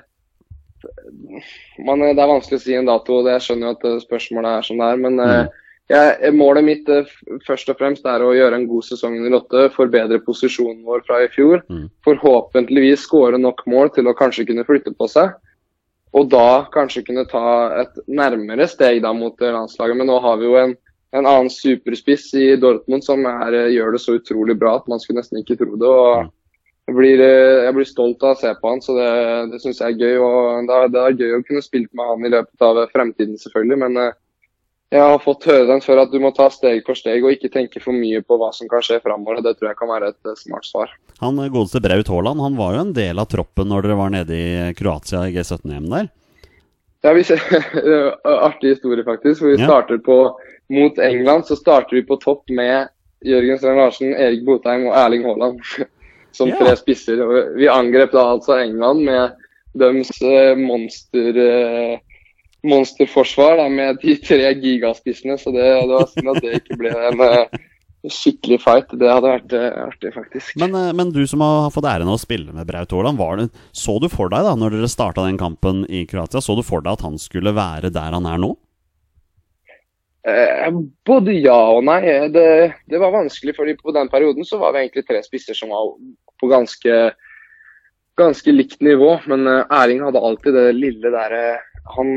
man, 1.83 2.05
Det 2.05 2.23
er 2.23 2.29
vanskelig 2.31 2.59
å 2.61 2.63
si 2.63 2.75
en 2.77 2.87
dato, 2.87 3.19
Det 3.25 3.33
jeg 3.35 3.45
skjønner 3.49 3.67
jo 3.67 3.73
at 3.75 3.83
eh, 3.89 3.97
spørsmålet 4.05 4.53
er 4.53 4.67
som 4.69 4.79
det 4.79 4.87
er. 4.87 5.01
Men 5.03 5.19
eh, 5.19 5.57
jeg, 5.87 6.31
målet 6.35 6.65
mitt 6.67 6.89
eh, 6.91 7.09
først 7.47 7.69
og 7.71 7.77
fremst 7.79 8.07
er 8.09 8.23
å 8.23 8.33
gjøre 8.35 8.59
en 8.59 8.67
god 8.67 8.87
sesong 8.87 9.17
i 9.19 9.31
Lotte. 9.31 9.67
Forbedre 9.75 10.19
posisjonen 10.25 10.81
vår 10.87 11.05
fra 11.07 11.21
i 11.23 11.29
fjor. 11.31 11.61
Mm. 11.71 11.85
Forhåpentligvis 12.07 13.05
skåre 13.07 13.39
nok 13.39 13.63
mål 13.71 13.93
til 13.95 14.09
å 14.09 14.15
kanskje 14.17 14.47
kunne 14.49 14.67
flytte 14.67 14.95
på 14.97 15.07
seg. 15.11 15.35
Og 16.17 16.27
da 16.31 16.65
kanskje 16.73 17.05
kunne 17.07 17.27
ta 17.29 17.45
et 17.83 18.03
nærmere 18.07 18.67
steg 18.67 19.01
da 19.05 19.13
mot 19.15 19.39
eh, 19.41 19.53
landslaget. 19.53 19.99
Men 19.99 20.11
nå 20.11 20.19
har 20.23 20.41
vi 20.41 20.49
jo 20.49 20.57
en, 20.59 20.75
en 21.15 21.25
annen 21.25 21.51
superspiss 21.53 22.33
i 22.39 22.49
Dortmund 22.59 23.05
som 23.07 23.23
er, 23.29 23.55
eh, 23.55 23.73
gjør 23.77 23.95
det 23.95 24.03
så 24.03 24.17
utrolig 24.19 24.57
bra 24.59 24.77
at 24.81 24.91
man 24.91 25.03
skulle 25.03 25.23
nesten 25.23 25.43
ikke 25.43 25.59
tro 25.61 25.75
det. 25.79 25.87
og 25.87 26.33
jeg 26.87 26.95
blir, 26.95 27.19
eh, 27.19 27.65
jeg 27.65 27.75
blir 27.75 27.87
stolt 27.87 28.21
av 28.23 28.35
å 28.35 28.39
se 28.39 28.53
på 28.55 28.69
han, 28.71 28.79
så 28.83 28.93
det, 28.95 29.09
det 29.51 29.57
syns 29.59 29.81
jeg 29.81 29.95
er 29.95 30.03
gøy. 30.03 30.21
og 30.23 30.67
det 30.69 30.75
er, 30.75 30.93
det 30.93 31.01
er 31.01 31.17
gøy 31.19 31.33
å 31.35 31.43
kunne 31.47 31.63
spille 31.65 31.91
med 31.91 32.11
han 32.13 32.23
i 32.23 32.31
løpet 32.31 32.63
av 32.63 32.79
fremtiden, 32.93 33.35
selvfølgelig. 33.41 33.79
Men 33.81 33.99
eh, 34.03 34.15
jeg 34.91 35.01
har 35.03 35.17
fått 35.19 35.43
høre 35.49 35.65
den 35.67 35.81
før 35.83 35.99
at 36.05 36.11
du 36.13 36.19
må 36.23 36.29
ta 36.35 36.45
steg 36.53 36.83
for 36.87 36.95
steg 36.95 37.23
og 37.25 37.33
ikke 37.35 37.49
tenke 37.51 37.81
for 37.83 37.91
mye 37.91 38.21
på 38.23 38.37
hva 38.39 38.53
som 38.55 38.69
kan 38.71 38.79
skje 38.85 39.01
framover. 39.03 39.41
Det 39.43 39.57
tror 39.59 39.71
jeg 39.73 39.79
kan 39.81 39.89
være 39.91 40.11
et 40.13 40.29
eh, 40.31 40.37
smart 40.39 40.65
svar. 40.67 40.93
Han 41.19 41.39
eh, 41.43 41.49
godeste 41.51 41.81
Braut 41.83 42.07
Haaland 42.13 42.39
han 42.45 42.55
var 42.59 42.75
jo 42.77 42.83
en 42.85 42.93
del 42.95 43.19
av 43.19 43.27
troppen 43.31 43.67
når 43.67 43.83
dere 43.87 43.97
var 43.99 44.13
nede 44.15 44.37
i 44.37 44.73
Kroatia 44.79 45.25
i 45.27 45.33
G17-EM 45.35 45.89
der. 45.91 46.07
Ja, 47.05 47.11
vi 47.13 47.23
ser, 47.27 47.43
Artig 48.47 48.73
historie, 48.77 49.03
faktisk. 49.05 49.39
for 49.43 49.51
Vi 49.53 49.59
Ja. 49.61 49.67
starter 49.67 49.97
på 50.03 50.17
Mot 50.69 50.97
England 50.99 51.45
så 51.47 51.55
starter 51.55 51.95
vi 51.95 52.01
på 52.03 52.17
topp 52.19 52.49
med 52.49 52.89
Jørgen 53.23 53.57
Strand 53.57 53.77
Larsen, 53.79 54.13
Erik 54.13 54.43
Botheim 54.45 54.87
og 54.89 54.95
Erling 54.99 55.23
Haaland 55.23 55.59
som 56.37 56.49
Ja. 56.49 56.55
tre 56.59 56.75
spisser. 56.79 57.21
Vi 57.55 57.67
angrep 57.71 58.11
da 58.11 58.25
altså 58.33 58.57
England 58.63 59.03
med 59.07 59.31
deres 59.77 60.11
eh, 60.21 60.55
monster, 60.57 61.37
eh, 61.37 61.99
monsterforsvar 62.65 63.57
da, 63.57 63.69
med 63.69 63.97
de 64.01 64.17
tre 64.21 64.51
gigaspissene. 64.57 65.37
Så 65.37 65.53
det, 65.55 65.63
det 65.63 65.93
var 65.93 66.11
synd 66.11 66.31
at 66.33 66.43
det 66.43 66.61
ikke 66.61 66.77
ble 66.79 66.93
en 67.09 67.23
uh, 67.23 67.57
skikkelig 68.07 68.59
fight. 68.63 68.93
Det 68.97 69.09
hadde 69.11 69.33
vært 69.33 69.57
uh, 69.57 69.67
artig, 69.87 70.13
faktisk. 70.15 70.55
Men, 70.61 70.75
uh, 70.75 70.93
men 70.97 71.13
du 71.15 71.21
som 71.29 71.43
har 71.45 71.71
fått 71.75 71.89
æren 71.89 72.09
av 72.09 72.17
å 72.17 72.21
spille 72.21 72.55
med 72.55 72.67
Braut 72.69 72.95
Haaland, 72.95 73.51
så 73.75 73.97
du 74.01 74.09
for 74.11 74.33
deg 74.33 74.47
da 74.47 74.55
når 74.57 74.77
dere 74.77 74.91
starta 74.91 75.27
den 75.27 75.39
kampen 75.41 75.85
i 75.89 76.05
Kroatia, 76.09 76.41
så 76.43 76.57
du 76.57 76.63
for 76.65 76.85
deg 76.85 76.97
at 76.97 77.05
han 77.05 77.19
skulle 77.21 77.55
være 77.57 77.93
der 77.93 78.17
han 78.17 78.29
er 78.29 78.41
nå? 78.41 78.55
Både 81.07 81.31
ja 81.39 81.55
og 81.71 81.85
nei. 81.87 82.01
Det, 82.33 82.47
det 82.91 82.99
var 82.99 83.13
vanskelig, 83.13 83.53
fordi 83.55 83.77
på 83.79 83.93
den 83.95 84.09
perioden 84.11 84.43
så 84.43 84.57
var 84.59 84.73
vi 84.75 84.81
egentlig 84.81 85.05
tre 85.07 85.21
spisser 85.23 85.55
som 85.55 85.71
var 85.71 85.93
på 86.41 86.49
ganske, 86.51 86.97
ganske 88.19 88.51
likt 88.51 88.83
nivå. 88.83 89.13
Men 89.31 89.47
Erling 89.47 90.03
hadde 90.03 90.19
alltid 90.19 90.57
det 90.57 90.65
lille 90.75 91.13
der 91.15 91.37
han, 91.95 92.11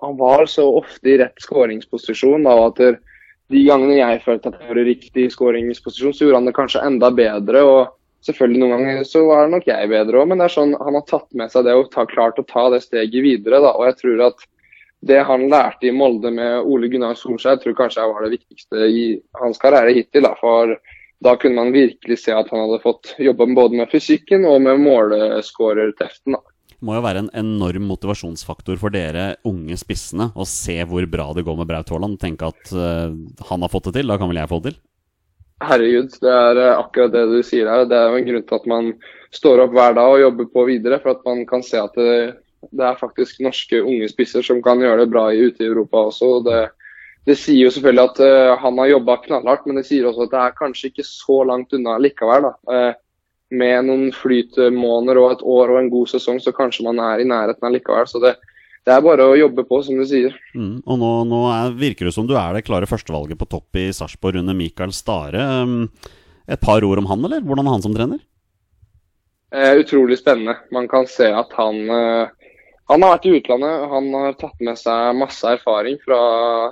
han 0.00 0.16
var 0.18 0.46
så 0.46 0.66
ofte 0.78 1.10
i 1.10 1.18
rett 1.20 1.42
skåringsposisjon 1.42 2.46
da, 2.46 2.54
at 2.68 2.82
de 3.48 3.62
gangene 3.64 3.96
jeg 3.98 4.20
følte 4.24 4.50
at 4.50 4.58
jeg 4.60 4.70
var 4.70 4.80
i 4.82 4.88
riktig 4.90 5.28
skåringsposisjon, 5.34 6.14
så 6.14 6.26
gjorde 6.26 6.42
han 6.42 6.50
det 6.50 6.56
kanskje 6.58 6.84
enda 6.84 7.10
bedre. 7.14 7.62
og 7.64 7.94
Selvfølgelig 8.26 8.60
noen 8.60 8.72
ganger 8.74 9.04
så 9.06 9.22
var 9.28 9.50
nok 9.50 9.66
jeg 9.68 9.90
bedre 9.92 10.20
òg, 10.20 10.28
men 10.28 10.40
det 10.40 10.48
er 10.48 10.54
sånn, 10.56 10.74
han 10.82 10.96
har 10.98 11.04
tatt 11.06 11.28
med 11.38 11.52
seg 11.52 11.68
det 11.68 11.76
og 11.78 11.90
ta, 11.92 12.04
klart 12.10 12.40
å 12.40 12.46
ta 12.48 12.66
det 12.74 12.82
steget 12.84 13.24
videre. 13.24 13.60
da, 13.62 13.72
og 13.72 13.86
jeg 13.86 13.98
tror 14.02 14.24
at 14.26 14.46
det 15.08 15.20
han 15.22 15.46
lærte 15.50 15.86
i 15.86 15.94
Molde 15.94 16.32
med 16.34 16.66
Ole 16.66 16.90
Gunnar 16.90 17.14
Solskjær, 17.18 17.60
tror 17.62 17.76
kanskje 17.78 18.02
jeg 18.02 18.12
var 18.12 18.24
det 18.26 18.32
viktigste 18.34 18.88
i 18.90 19.04
hans 19.38 19.60
karriere 19.62 19.94
hittil. 19.94 20.26
Da, 20.26 20.34
for 20.40 20.74
da 21.24 21.36
kunne 21.38 21.62
man 21.62 21.74
virkelig 21.74 22.18
se 22.24 22.34
at 22.34 22.50
han 22.50 22.64
hadde 22.64 22.82
fått 22.82 23.14
jobbe 23.22 23.46
både 23.54 23.78
med 23.78 23.90
fysikken 23.94 24.46
og 24.50 24.60
med 24.66 24.82
måleskårerteften. 24.82 26.38
Må 26.84 26.94
jo 26.94 27.04
være 27.04 27.24
en 27.24 27.30
enorm 27.36 27.88
motivasjonsfaktor 27.90 28.78
for 28.80 28.94
dere 28.94 29.32
unge 29.48 29.76
spissene 29.80 30.30
å 30.38 30.46
se 30.48 30.76
hvor 30.86 31.04
bra 31.10 31.30
det 31.34 31.44
går 31.46 31.58
med 31.58 31.68
Braut 31.70 31.90
Haaland. 31.90 32.18
Tenke 32.22 32.50
at 32.52 32.72
eh, 32.72 33.14
han 33.50 33.64
har 33.64 33.72
fått 33.72 33.90
det 33.90 33.98
til, 33.98 34.10
da 34.10 34.18
kan 34.20 34.30
vel 34.30 34.40
jeg 34.40 34.50
få 34.52 34.60
det 34.62 34.72
til? 34.72 34.80
Herregud, 35.68 36.12
det 36.22 36.34
er 36.34 36.60
eh, 36.62 36.74
akkurat 36.78 37.14
det 37.14 37.24
du 37.32 37.38
sier 37.42 37.70
her. 37.70 37.86
Det 37.90 37.98
er 37.98 38.12
jo 38.12 38.20
en 38.20 38.28
grunn 38.28 38.44
til 38.46 38.60
at 38.60 38.68
man 38.70 38.92
står 39.34 39.64
opp 39.64 39.74
hver 39.74 39.96
dag 39.98 40.12
og 40.14 40.22
jobber 40.22 40.50
på 40.54 40.66
videre. 40.70 41.00
For 41.02 41.16
at 41.16 41.26
man 41.26 41.42
kan 41.50 41.64
se 41.66 41.80
at 41.82 41.98
det, 41.98 42.18
det 42.70 42.86
er 42.86 43.00
faktisk 43.00 43.42
norske 43.44 43.82
unge 43.82 44.10
spisser 44.10 44.46
som 44.46 44.62
kan 44.62 44.82
gjøre 44.84 45.02
det 45.02 45.12
bra 45.14 45.28
ute 45.34 45.64
i 45.64 45.70
Europa 45.70 46.06
også. 46.12 46.30
og 46.38 46.46
Det, 46.46 46.62
det 47.28 47.36
sier 47.40 47.66
jo 47.66 47.74
selvfølgelig 47.74 48.06
at 48.06 48.22
uh, 48.22 48.54
han 48.62 48.78
har 48.80 48.94
jobba 48.94 49.18
knallhardt, 49.26 49.66
men 49.66 49.80
det 49.80 49.88
sier 49.88 50.06
også 50.08 50.28
at 50.28 50.32
det 50.32 50.44
er 50.44 50.56
kanskje 50.62 50.92
ikke 50.92 51.06
så 51.10 51.42
langt 51.50 51.74
unna 51.76 51.98
likevel. 52.00 52.48
da. 52.48 52.54
Eh, 52.72 53.04
med 53.50 53.88
noen 53.88 54.12
flytmåneder 54.12 55.20
og 55.20 55.32
et 55.32 55.42
år 55.56 55.72
og 55.72 55.80
en 55.80 55.90
god 55.92 56.10
sesong, 56.12 56.40
så 56.42 56.52
kanskje 56.56 56.84
man 56.88 57.00
er 57.00 57.22
i 57.22 57.28
nærheten 57.28 57.68
allikevel. 57.68 58.08
Så 58.10 58.20
det, 58.22 58.34
det 58.84 58.94
er 58.94 59.04
bare 59.04 59.26
å 59.28 59.36
jobbe 59.38 59.64
på, 59.68 59.80
som 59.84 59.98
du 59.98 60.04
sier. 60.08 60.36
Mm. 60.54 60.80
Og 60.84 61.00
nå, 61.00 61.12
nå 61.30 61.42
er, 61.54 61.76
virker 61.78 62.08
det 62.08 62.14
som 62.16 62.28
du 62.28 62.36
er 62.36 62.56
det 62.56 62.66
klare 62.68 62.88
førstevalget 62.90 63.40
på 63.40 63.48
topp 63.48 63.80
i 63.80 63.88
Sarpsborg 63.96 64.42
under 64.42 64.56
Mikael 64.56 64.92
Stare. 64.96 65.44
Um, 65.62 65.86
et 66.48 66.60
par 66.60 66.84
ord 66.84 67.00
om 67.00 67.08
han, 67.10 67.24
eller? 67.28 67.44
Hvordan 67.44 67.68
er 67.68 67.76
han 67.76 67.84
som 67.84 67.96
trener? 67.96 68.20
Eh, 69.54 69.74
utrolig 69.80 70.18
spennende. 70.20 70.58
Man 70.72 70.88
kan 70.88 71.06
se 71.08 71.30
at 71.32 71.52
han 71.56 71.90
eh, 71.90 72.28
Han 72.88 73.02
har 73.04 73.16
vært 73.16 73.26
i 73.28 73.32
utlandet. 73.36 73.88
Han 73.92 74.06
har 74.16 74.36
tatt 74.40 74.60
med 74.64 74.78
seg 74.80 75.16
masse 75.16 75.44
erfaring 75.44 75.98
fra 76.00 76.20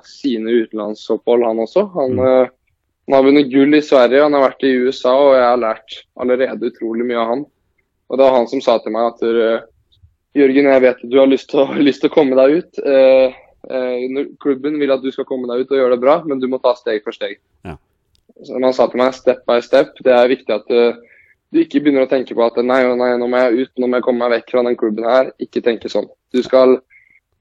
sine 0.09 0.63
utenlandsopphold, 0.63 1.45
han 1.45 1.61
også. 1.61 1.85
Han, 1.93 2.21
eh, 2.25 2.55
han 3.07 3.15
har 3.15 3.23
vunnet 3.23 3.51
gull 3.53 3.75
i 3.79 3.83
Sverige, 3.87 4.25
han 4.25 4.35
har 4.35 4.49
vært 4.49 4.65
i 4.67 4.75
USA, 4.83 5.15
og 5.15 5.37
jeg 5.37 5.47
har 5.47 5.63
lært 5.63 5.99
allerede 6.19 6.71
utrolig 6.73 7.07
mye 7.07 7.21
av 7.23 7.33
han. 7.33 7.45
Og 8.11 8.19
det 8.19 8.27
var 8.27 8.35
han 8.35 8.49
som 8.51 8.63
sa 8.63 8.77
til 8.83 8.95
meg 8.95 9.13
at 9.13 9.27
eh, 9.27 9.67
Jørgen, 10.37 10.69
jeg 10.69 10.83
vet 10.85 10.99
at 11.01 11.11
du 11.11 11.19
har 11.21 11.31
lyst 11.31 11.49
til 11.53 11.63
å, 11.63 11.67
lyst 11.89 12.03
til 12.03 12.11
å 12.11 12.17
komme 12.17 12.39
deg 12.39 12.61
ut. 12.61 12.81
Eh, 12.83 13.37
eh, 13.71 14.23
klubben 14.43 14.81
vil 14.83 14.95
at 14.95 15.05
du 15.05 15.13
skal 15.15 15.29
komme 15.29 15.49
deg 15.51 15.65
ut 15.65 15.75
og 15.75 15.81
gjøre 15.81 15.95
det 15.95 16.03
bra, 16.03 16.19
men 16.27 16.43
du 16.43 16.49
må 16.51 16.61
ta 16.63 16.75
steg 16.79 17.05
for 17.07 17.17
steg. 17.17 17.39
Ja. 17.67 17.77
Så 18.43 18.59
han 18.59 18.75
sa 18.77 18.89
til 18.91 19.01
meg 19.01 19.15
step 19.17 19.47
by 19.49 19.63
step. 19.65 19.95
Det 20.05 20.13
er 20.13 20.33
viktig 20.33 20.53
at 20.53 20.75
eh, 20.75 20.99
du 21.55 21.63
ikke 21.63 21.81
begynner 21.85 22.05
å 22.05 22.11
tenke 22.11 22.35
på 22.35 22.43
at 22.43 22.59
nei, 22.59 22.83
nei, 22.99 23.13
nå 23.21 23.31
må 23.31 23.47
jeg 23.47 23.63
ut, 23.63 23.73
nå 23.79 23.89
må 23.89 24.01
jeg 24.01 24.09
komme 24.09 24.25
meg 24.25 24.41
vekk 24.41 24.53
fra 24.53 24.67
den 24.67 24.79
klubben 24.83 25.07
her. 25.09 25.31
Ikke 25.43 25.63
tenke 25.65 25.91
sånn. 25.93 26.11
Du 26.35 26.43
skal 26.45 26.81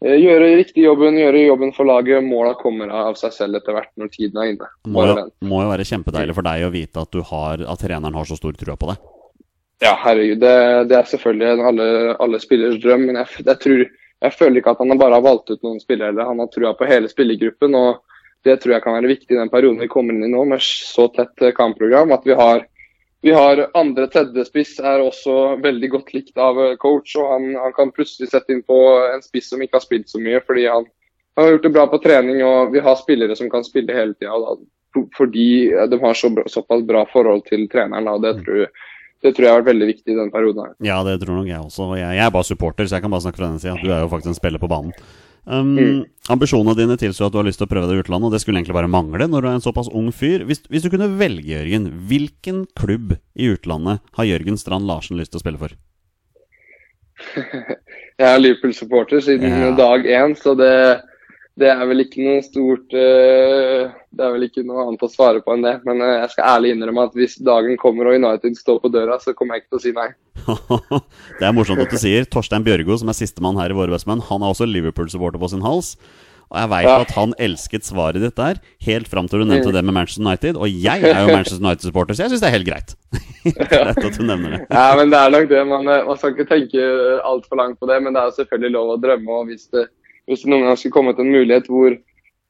gjøre 0.03 0.51
riktig 0.59 0.83
jobben, 0.83 1.17
gjøre 1.19 1.45
jobben 1.45 1.71
for 1.75 1.87
laget. 1.87 2.23
Måla 2.25 2.53
kommer 2.59 2.91
av 2.91 3.17
seg 3.19 3.33
selv 3.33 3.59
etter 3.59 3.77
hvert 3.77 3.91
når 3.99 4.11
tiden 4.13 4.41
er 4.41 4.53
inne. 4.53 4.69
Må 4.91 5.05
jo, 5.07 5.17
må 5.47 5.63
jo 5.63 5.71
være 5.71 5.87
kjempedeilig 5.87 6.35
for 6.37 6.47
deg 6.47 6.65
å 6.67 6.71
vite 6.73 7.03
at, 7.05 7.11
du 7.13 7.23
har, 7.25 7.63
at 7.63 7.81
treneren 7.81 8.17
har 8.17 8.27
så 8.29 8.37
stor 8.39 8.57
trua 8.59 8.77
på 8.79 8.91
deg. 8.91 9.11
Ja, 9.83 9.93
herregud. 9.99 10.39
Det, 10.39 10.57
det 10.89 10.97
er 10.97 11.07
selvfølgelig 11.09 11.47
en 11.51 11.63
alle, 11.69 11.87
alle 12.23 12.39
spillers 12.39 12.77
drøm, 12.83 13.07
men 13.09 13.19
jeg, 13.19 13.41
jeg, 13.43 13.57
tror, 13.63 13.81
jeg 14.23 14.37
føler 14.37 14.61
ikke 14.61 14.75
at 14.75 14.83
han 14.83 14.99
bare 14.99 15.17
har 15.17 15.25
valgt 15.25 15.51
ut 15.51 15.65
noen 15.65 15.81
spillere. 15.83 16.27
Han 16.27 16.39
har 16.43 16.51
trua 16.53 16.75
på 16.77 16.87
hele 16.89 17.11
spillergruppen. 17.11 17.75
og 17.75 17.99
Det 18.47 18.59
tror 18.61 18.77
jeg 18.77 18.85
kan 18.85 18.95
være 18.99 19.11
viktig 19.11 19.35
i 19.35 19.41
den 19.41 19.51
perioden 19.51 19.83
vi 19.83 19.91
kommer 19.91 20.15
inn 20.15 20.27
i 20.27 20.31
nå, 20.31 20.45
med 20.47 20.63
så 20.63 21.09
tett 21.15 21.43
eh, 21.43 21.55
kampprogram. 21.55 22.13
At 22.15 22.27
vi 22.27 22.37
har, 22.39 22.63
vi 23.25 23.33
har 23.33 23.59
andre 23.73 24.05
tredjespiss 24.13 24.75
er 24.85 25.01
også 25.01 25.55
veldig 25.63 25.87
godt 25.95 26.11
likt 26.13 26.37
av 26.37 26.59
eh, 26.61 26.75
coach. 26.77 27.15
og 27.17 27.31
han, 27.31 27.47
han 27.57 27.73
kan 27.73 27.93
plutselig 27.95 28.29
sette 28.29 28.53
inn 28.53 28.61
på 28.61 28.77
en 29.01 29.23
spiss 29.25 29.47
som 29.49 29.63
ikke 29.65 29.79
har 29.79 29.85
spilt 29.85 30.11
så 30.11 30.21
mye, 30.21 30.43
fordi 30.45 30.67
han, 30.69 30.85
han 31.33 31.47
har 31.47 31.55
gjort 31.55 31.65
det 31.65 31.71
bra 31.73 31.87
på 31.89 32.01
trening. 32.03 32.43
og 32.45 32.75
Vi 32.75 32.83
har 32.85 32.99
spillere 33.01 33.37
som 33.39 33.49
kan 33.49 33.65
spille 33.65 33.97
hele 33.97 34.13
tida, 34.13 34.53
fordi 35.17 35.47
de 35.73 35.99
har 36.05 36.13
så, 36.21 36.29
såpass 36.53 36.85
bra 36.85 37.01
forhold 37.09 37.41
til 37.49 37.65
treneren. 37.71 38.11
og 38.13 38.21
det 38.21 38.37
tror 38.43 38.61
jeg 38.67 38.75
det 39.25 39.31
tror 39.33 39.47
jeg 39.47 39.53
har 39.55 39.61
vært 39.63 39.71
veldig 39.71 39.85
viktig 39.89 40.11
i 40.11 40.15
denne 40.19 40.29
perioden. 40.29 40.67
her. 40.67 40.73
Ja, 40.85 40.99
det 41.07 41.15
tror 41.23 41.39
nok 41.39 41.47
jeg 41.49 41.57
også. 41.57 41.87
Jeg, 41.97 42.17
jeg 42.19 42.25
er 42.27 42.33
bare 42.35 42.45
supporter, 42.45 42.85
så 42.85 42.99
jeg 42.99 43.05
kan 43.07 43.13
bare 43.15 43.25
snakke 43.25 43.41
fra 43.41 43.47
den 43.49 43.61
sida. 43.63 43.79
Du 43.81 43.89
er 43.89 44.03
jo 44.03 44.11
faktisk 44.11 44.35
en 44.35 44.37
spiller 44.37 44.61
på 44.61 44.69
banen. 44.69 44.93
Um, 45.45 45.75
Mm. 45.77 46.05
Ambisjonene 46.33 46.73
dine 46.75 46.95
tilsier 46.97 47.27
at 47.27 47.33
du 47.33 47.37
har 47.37 47.45
lyst 47.45 47.59
til 47.61 47.67
å 47.67 47.69
prøve 47.69 47.85
deg 47.87 47.99
i 47.99 48.01
utlandet, 48.01 48.25
og 48.25 48.33
det 48.33 48.39
skulle 48.41 48.57
egentlig 48.57 48.73
bare 48.73 48.89
mangle 48.89 49.27
når 49.29 49.41
du 49.41 49.47
er 49.47 49.57
en 49.59 49.61
såpass 49.61 49.89
ung 49.93 50.07
fyr. 50.11 50.41
Hvis, 50.49 50.63
hvis 50.73 50.81
du 50.81 50.89
kunne 50.89 51.11
velge, 51.19 51.45
Jørgen, 51.53 51.85
hvilken 52.09 52.63
klubb 52.73 53.13
i 53.37 53.51
utlandet 53.53 54.01
har 54.17 54.25
Jørgen 54.25 54.57
Strand 54.57 54.87
Larsen 54.89 55.19
lyst 55.21 55.35
til 55.35 55.37
å 55.37 55.43
spille 55.45 55.61
for? 55.61 55.75
Jeg 58.19 58.25
er 58.31 58.39
Liverpool-supporter 58.41 59.21
siden 59.21 59.51
Ja. 59.51 59.71
dag 59.77 60.05
én, 60.07 60.33
så 60.39 60.55
det, 60.57 60.71
det 61.55 61.69
er 61.71 61.85
vel 61.87 62.03
ikke 62.03 62.19
noe 62.19 62.41
stort 62.43 62.91
eh, 62.99 63.85
Det 64.11 64.23
er 64.25 64.33
vel 64.33 64.43
ikke 64.49 64.63
noe 64.67 64.83
annet 64.89 65.05
å 65.07 65.09
svare 65.11 65.39
på 65.43 65.53
enn 65.55 65.63
det. 65.63 65.77
Men 65.87 66.03
eh, 66.03 66.17
jeg 66.25 66.33
skal 66.33 66.49
ærlig 66.57 66.73
innrømme 66.75 67.07
at 67.07 67.15
hvis 67.15 67.37
dagen 67.39 67.79
kommer 67.79 68.11
og 68.11 68.17
United 68.19 68.59
står 68.59 68.81
på 68.83 68.91
døra, 68.91 69.15
så 69.23 69.31
kommer 69.37 69.55
jeg 69.55 69.63
ikke 69.63 69.75
til 69.75 69.79
å 69.79 69.85
si 69.85 69.95
nei. 69.95 70.09
det 71.39 71.47
er 71.47 71.55
morsomt 71.55 71.79
at 71.85 71.95
du 71.95 71.99
sier. 72.01 72.27
Torstein 72.27 72.65
Bjørgo, 72.65 72.99
som 72.99 73.11
er 73.11 73.17
sistemann 73.17 73.59
her 73.61 73.71
i 73.71 73.77
Våre 73.77 73.95
bestemenn, 73.95 74.23
han 74.27 74.43
er 74.43 74.51
også 74.51 74.67
Liverpool-supporter 74.67 75.39
på 75.41 75.51
sin 75.55 75.63
hals. 75.63 75.95
Og 76.51 76.59
jeg 76.59 76.69
veit 76.69 76.85
Ja. 76.85 76.99
at 77.01 77.11
han 77.15 77.33
elsket 77.41 77.87
svaret 77.87 78.21
ditt 78.21 78.35
der, 78.37 78.59
helt 78.85 79.07
fram 79.09 79.27
til 79.27 79.41
du 79.41 79.47
nevnte 79.49 79.71
det 79.73 79.81
med 79.83 79.95
Manchester 79.95 80.27
United. 80.27 80.59
Og 80.59 80.69
jeg 80.69 81.01
er 81.01 81.23
jo 81.23 81.33
Manchester 81.33 81.63
United-supporter, 81.63 82.13
så 82.13 82.25
jeg 82.25 82.35
syns 82.35 82.43
det 82.43 82.51
er 82.51 82.57
helt 82.59 82.67
greit. 82.67 82.93
greit 83.71 84.03
at 84.03 84.19
du 84.19 84.23
nevner 84.27 84.57
det. 84.57 84.61
Ja, 84.69 84.91
men 84.99 85.09
det 85.09 85.19
er 85.23 85.33
nok 85.33 85.49
det. 85.49 85.63
Man, 85.71 85.87
eh, 85.89 86.03
man 86.05 86.19
skal 86.19 86.35
ikke 86.35 86.49
tenke 86.51 86.85
altfor 87.25 87.63
langt 87.63 87.79
på 87.79 87.89
det, 87.89 87.97
men 88.03 88.13
det 88.13 88.21
er 88.21 88.35
selvfølgelig 88.37 88.75
lov 88.75 88.93
å 88.93 88.99
drømme. 89.01 89.39
og 89.39 89.49
Hvis 89.49 89.65
det, 89.73 89.87
hvis 90.27 90.43
det 90.43 90.51
noen 90.51 90.65
gang 90.67 90.77
skulle 90.77 90.95
kommet 90.95 91.19
en 91.21 91.31
mulighet 91.31 91.67
hvor 91.71 91.95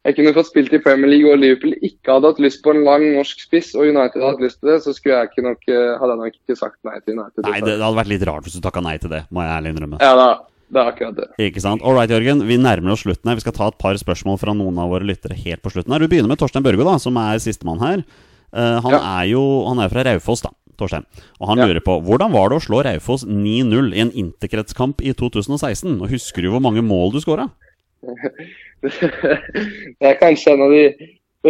jeg 0.05 0.15
kunne 0.19 0.33
fått 0.35 0.51
spilt 0.51 0.73
i 0.77 0.79
Premier 0.85 1.09
League 1.09 1.31
og 1.33 1.39
Liverpool 1.41 1.73
ikke 1.81 2.13
hadde 2.13 2.29
hatt 2.29 2.39
lyst 2.43 2.61
på 2.61 2.75
en 2.75 2.83
lang 2.85 3.01
norsk 3.15 3.39
spiss, 3.41 3.71
og 3.73 3.87
United 3.89 4.21
hadde 4.21 4.35
hatt 4.35 4.43
lyst 4.43 4.59
til 4.61 4.69
det, 4.69 4.75
så 4.85 4.93
skulle 4.93 5.15
jeg 5.17 5.31
ikke 5.31 5.45
nok, 5.47 5.63
eh, 5.65 5.95
hadde 5.97 6.11
jeg 6.13 6.19
nok 6.21 6.35
ikke 6.37 6.57
sagt 6.59 6.77
nei 6.85 6.99
til 7.01 7.15
United. 7.17 7.41
Nei, 7.47 7.59
det, 7.65 7.71
det 7.79 7.81
hadde 7.87 7.97
vært 7.97 8.11
litt 8.13 8.25
rart 8.29 8.45
hvis 8.45 8.53
du 8.53 8.61
takka 8.61 8.83
nei 8.85 8.97
til 9.01 9.09
det, 9.09 9.23
må 9.33 9.41
jeg 9.41 9.55
ærlig 9.55 9.71
innrømme. 9.73 9.97
Ja, 10.05 10.11
da, 10.19 10.27
det 10.69 10.81
er 10.83 10.91
akkurat 10.91 11.17
det. 11.17 11.27
Ikke 11.47 11.63
sant? 11.65 11.81
All 11.81 11.97
right, 11.97 12.13
Jørgen. 12.13 12.45
Vi 12.45 12.59
nærmer 12.61 12.93
oss 12.93 13.01
slutten 13.01 13.31
her. 13.31 13.39
Vi 13.41 13.45
skal 13.47 13.57
ta 13.57 13.71
et 13.73 13.79
par 13.81 13.97
spørsmål 13.97 14.37
fra 14.45 14.53
noen 14.53 14.77
av 14.77 14.93
våre 14.93 15.09
lyttere 15.09 15.33
helt 15.41 15.65
på 15.65 15.73
slutten. 15.73 15.91
her 15.97 16.05
Du 16.05 16.07
begynner 16.13 16.29
med 16.29 16.37
Torstein 16.37 16.63
Børgo, 16.65 16.85
da, 16.85 16.99
som 17.01 17.17
er 17.17 17.41
sistemann 17.41 17.81
her. 17.81 18.05
Uh, 18.53 18.77
han 18.85 18.93
Ja. 18.93 19.01
er 19.23 19.25
jo 19.33 19.41
han 19.67 19.81
er 19.81 19.89
fra 19.89 20.05
Raufoss, 20.05 20.45
da. 20.45 20.53
Torstein. 20.77 21.05
Og 21.41 21.47
han 21.49 21.57
Ja. 21.57 21.65
lurer 21.65 21.81
på 21.81 21.97
hvordan 22.05 22.31
var 22.31 22.49
det 22.49 22.57
å 22.61 22.65
slå 22.65 22.83
Raufoss 22.85 23.25
9-0 23.25 23.93
i 23.95 24.01
en 24.05 24.11
interkretskamp 24.11 25.01
i 25.01 25.13
2016? 25.17 25.97
Og 26.01 26.09
husker 26.13 26.41
du 26.43 26.51
hvor 26.51 26.61
mange 26.61 26.83
mål 26.85 27.11
du 27.13 27.19
skåra? 27.25 27.49
det 29.99 30.09
er 30.09 30.19
kanskje 30.21 30.55
en 30.55 30.65
av 30.65 30.73
de 30.75 30.85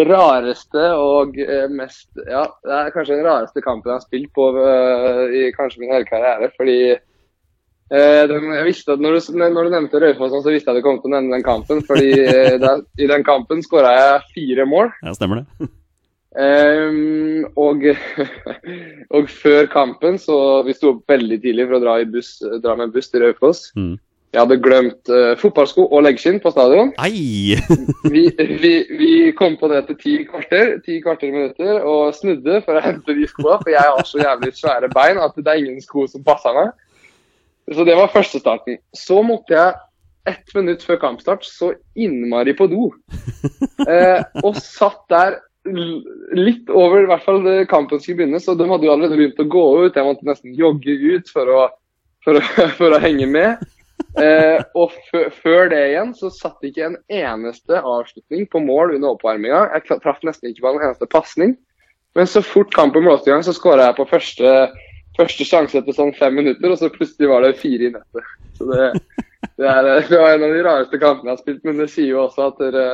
rareste 0.03 0.85
og 0.99 1.37
eh, 1.39 1.67
mest 1.71 2.09
Ja, 2.27 2.45
det 2.65 2.77
er 2.77 2.93
kanskje 2.93 3.19
den 3.19 3.27
rareste 3.27 3.63
kampen 3.63 3.91
jeg 3.91 3.99
har 3.99 4.05
spilt 4.05 4.31
på 4.35 4.49
eh, 4.59 5.21
i 5.39 5.43
kanskje 5.55 5.83
min 5.83 5.93
hele 5.93 6.07
karriere. 6.09 6.49
Fordi 6.57 6.77
eh, 6.91 8.33
jeg 8.33 8.67
visste 8.67 8.95
at 8.95 9.03
når 9.03 9.17
du, 9.17 9.39
når 9.39 9.55
du 9.55 9.73
nevnte 9.77 10.01
Raufoss, 10.03 10.35
så 10.35 10.51
visste 10.51 10.71
jeg 10.71 10.77
at 10.77 10.83
du 10.83 10.87
kom 10.87 10.99
til 10.99 11.11
å 11.11 11.15
nevne 11.15 11.37
den 11.37 11.47
kampen. 11.47 11.81
Fordi 11.87 12.11
der, 12.61 12.83
i 12.99 13.09
den 13.11 13.25
kampen 13.27 13.63
skåra 13.65 13.95
jeg 13.95 14.29
fire 14.35 14.67
mål. 14.69 14.91
Ja, 15.05 15.15
stemmer 15.15 15.43
det? 15.43 15.69
Um, 16.35 17.45
og, 17.67 17.85
og 19.15 19.31
før 19.31 19.71
kampen, 19.71 20.19
så 20.19 20.37
vi 20.67 20.75
sto 20.75 20.95
opp 20.95 21.05
veldig 21.15 21.39
tidlig 21.45 21.69
for 21.69 21.79
å 21.79 21.85
dra, 21.85 22.01
i 22.01 22.09
buss, 22.09 22.37
dra 22.63 22.75
med 22.79 22.91
buss 22.95 23.13
til 23.13 23.23
Raufoss. 23.23 23.69
Mm. 23.79 23.95
Jeg 24.35 24.43
hadde 24.43 24.57
glemt 24.59 25.11
uh, 25.13 25.31
fotballsko 25.39 25.85
og 25.95 26.01
leggskinn 26.03 26.41
på 26.43 26.51
stadion. 26.51 26.89
Vi, 28.13 28.25
vi, 28.35 28.73
vi 28.99 29.11
kom 29.37 29.55
på 29.57 29.69
det 29.71 29.77
etter 29.79 29.95
ti 29.97 30.17
kvarter, 30.27 30.75
ti 30.83 30.99
kvarter 31.03 31.31
minutter 31.31 31.79
og 31.87 32.13
snudde 32.15 32.59
for 32.65 32.77
å 32.77 32.83
hente 32.83 33.15
de 33.15 33.27
skoene. 33.31 33.61
For 33.63 33.71
jeg 33.71 33.93
har 33.95 34.07
så 34.07 34.19
jævlig 34.19 34.51
svære 34.57 34.89
bein 34.93 35.21
at 35.23 35.39
det 35.39 35.47
er 35.47 35.61
ingen 35.61 35.79
sko 35.83 36.05
som 36.11 36.23
passer 36.27 36.53
meg. 36.55 36.73
Så 37.71 37.87
det 37.87 37.95
var 37.97 38.11
første 38.13 38.41
starten. 38.43 38.77
Så 38.93 39.21
måtte 39.25 39.55
jeg 39.55 39.73
ett 40.29 40.53
minutt 40.57 40.83
før 40.83 40.99
kampstart 41.01 41.47
så 41.47 41.71
innmari 41.95 42.53
på 42.57 42.67
do. 42.71 42.89
Eh, 43.85 44.21
og 44.43 44.59
satt 44.59 45.03
der 45.11 45.39
litt 46.35 46.69
over 46.69 47.03
i 47.03 47.09
hvert 47.09 47.25
fall 47.25 47.47
kampen 47.69 48.01
skulle 48.01 48.21
begynne, 48.21 48.41
så 48.41 48.53
de 48.57 48.67
hadde 48.69 48.85
jo 48.85 48.93
allerede 48.93 49.17
begynt 49.17 49.41
å 49.41 49.47
gå 49.49 49.65
ut. 49.85 49.97
Jeg 49.97 50.07
måtte 50.07 50.27
nesten 50.27 50.57
jogge 50.57 50.93
ut 51.15 51.31
for 51.33 51.51
å, 51.51 51.63
for 52.25 52.39
å, 52.39 52.43
for 52.79 52.95
å 52.95 53.01
henge 53.01 53.29
med. 53.31 53.65
Eh, 54.15 54.61
og 54.79 54.93
før 55.43 55.67
det 55.71 55.79
igjen 55.89 56.13
så 56.15 56.29
satt 56.31 56.63
ikke 56.63 56.85
en 56.85 56.93
eneste 57.11 57.81
avslutning 57.81 58.45
på 58.47 58.61
mål 58.63 58.93
under 58.95 59.11
oppvarminga. 59.11 59.65
Jeg 59.73 59.99
traff 60.03 60.21
nesten 60.23 60.53
ikke 60.53 60.63
på 60.63 60.71
en 60.71 60.85
eneste 60.85 61.07
pasning. 61.11 61.51
Men 62.15 62.27
så 62.31 62.39
fort 62.43 62.71
kampen 62.75 63.03
blåste 63.03 63.27
i 63.29 63.33
gang, 63.33 63.43
så 63.43 63.51
skåra 63.55 63.89
jeg 63.89 63.97
på 63.97 64.05
første, 64.07 64.53
første 65.17 65.47
sjanse 65.47 65.81
etter 65.81 65.97
sånn 65.97 66.13
fem 66.15 66.37
minutter, 66.39 66.71
og 66.71 66.79
så 66.79 66.87
plutselig 66.93 67.27
var 67.27 67.43
det 67.43 67.57
fire 67.59 67.89
i 67.89 67.91
nettet. 67.91 68.29
Så 68.55 68.69
det, 68.69 68.85
det, 69.59 69.67
er, 69.67 69.89
det 70.07 70.21
var 70.21 70.31
en 70.31 70.47
av 70.47 70.55
de 70.55 70.63
rareste 70.63 71.01
kampene 71.01 71.33
jeg 71.33 71.35
har 71.35 71.43
spilt, 71.43 71.65
men 71.67 71.83
det 71.83 71.89
sier 71.91 72.13
jo 72.13 72.21
også 72.23 72.47
at 72.53 72.63
dere, 72.63 72.85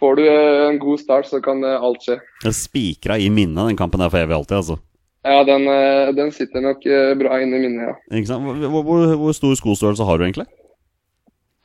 får 0.00 0.16
du 0.16 0.24
en 0.30 0.80
god 0.80 1.02
start, 1.04 1.28
så 1.28 1.42
kan 1.44 1.60
eh, 1.68 1.76
alt 1.76 2.06
skje. 2.06 2.16
Det 2.46 2.54
spikra 2.56 3.20
i 3.20 3.28
minnet, 3.28 3.60
den 3.60 3.80
kampen 3.80 4.00
der 4.00 4.12
for 4.12 4.24
evig 4.24 4.38
alltid, 4.38 4.56
altså. 4.62 4.80
Ja, 5.26 5.42
den, 5.44 5.66
eh, 5.68 6.10
den 6.16 6.30
sitter 6.32 6.62
nok 6.64 6.84
eh, 6.88 7.12
bra 7.20 7.40
inne 7.42 7.58
i 7.58 7.64
minnet, 7.66 7.90
ja. 7.90 7.96
Ikke 8.16 8.30
sant? 8.30 8.46
Hvor, 8.46 8.84
hvor, 8.86 9.02
hvor 9.20 9.34
stor 9.36 9.56
skostørrelse 9.58 10.06
har 10.08 10.20
du 10.20 10.24
egentlig? 10.24 10.46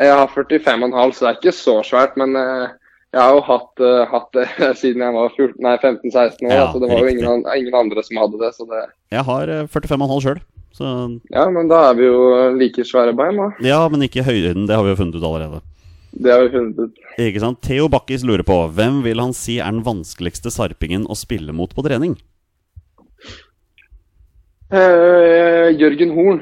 Jeg 0.04 0.12
har 0.12 0.28
45,5, 0.28 1.14
så 1.16 1.24
det 1.24 1.30
er 1.30 1.38
ikke 1.40 1.56
så 1.56 1.76
svært. 1.88 2.18
Men 2.20 2.36
eh, 2.36 2.74
jeg 3.16 3.22
har 3.22 3.38
jo 3.38 3.46
hatt, 3.48 3.86
hatt 4.12 4.36
det 4.36 4.48
siden 4.82 5.06
jeg 5.06 5.16
var 5.16 5.32
15-16 5.40 6.50
år. 6.50 6.52
Ja, 6.52 6.66
så 6.74 6.84
det 6.84 6.92
var 6.92 7.00
jo 7.00 7.14
ingen, 7.14 7.48
ingen 7.56 7.80
andre 7.80 8.04
som 8.04 8.20
hadde 8.20 8.42
det. 8.42 8.52
Så 8.58 8.68
det 8.68 8.84
Jeg 9.16 9.24
har 9.30 9.54
eh, 9.56 9.64
45,5 9.72 10.20
sjøl. 10.28 10.44
Så 10.76 10.92
ja, 11.32 11.46
men 11.48 11.72
da 11.72 11.86
er 11.90 11.96
vi 11.96 12.10
jo 12.10 12.20
like 12.60 12.84
svære 12.84 13.16
bein, 13.16 13.40
da. 13.40 13.48
ja, 13.64 13.80
men 13.88 14.04
ikke 14.04 14.26
høyden. 14.28 14.68
Det 14.68 14.76
har 14.76 14.84
vi 14.84 14.92
jo 14.92 15.00
funnet 15.00 15.16
ut 15.16 15.24
allerede. 15.24 15.62
Det 16.12 16.32
har 16.32 16.44
vi 16.44 16.52
funnet 16.52 16.80
ut. 16.80 17.00
Ikke 17.24 17.40
sant? 17.40 17.62
Theo 17.64 17.88
Bakkis 17.92 18.28
lurer 18.28 18.44
på 18.44 18.58
hvem 18.76 19.00
vil 19.06 19.24
han 19.24 19.32
si 19.36 19.62
er 19.64 19.72
den 19.72 19.86
vanskeligste 19.88 20.52
sarpingen 20.52 21.08
å 21.08 21.16
spille 21.16 21.56
mot 21.56 21.72
på 21.72 21.84
trening? 21.88 22.18
Eh, 24.74 25.70
Jørgen 25.78 26.14
Horn. 26.16 26.40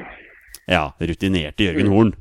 Ja, 0.70 0.88
rutinerte 0.98 1.66
Jørgen 1.66 1.90
Horn. 1.92 2.12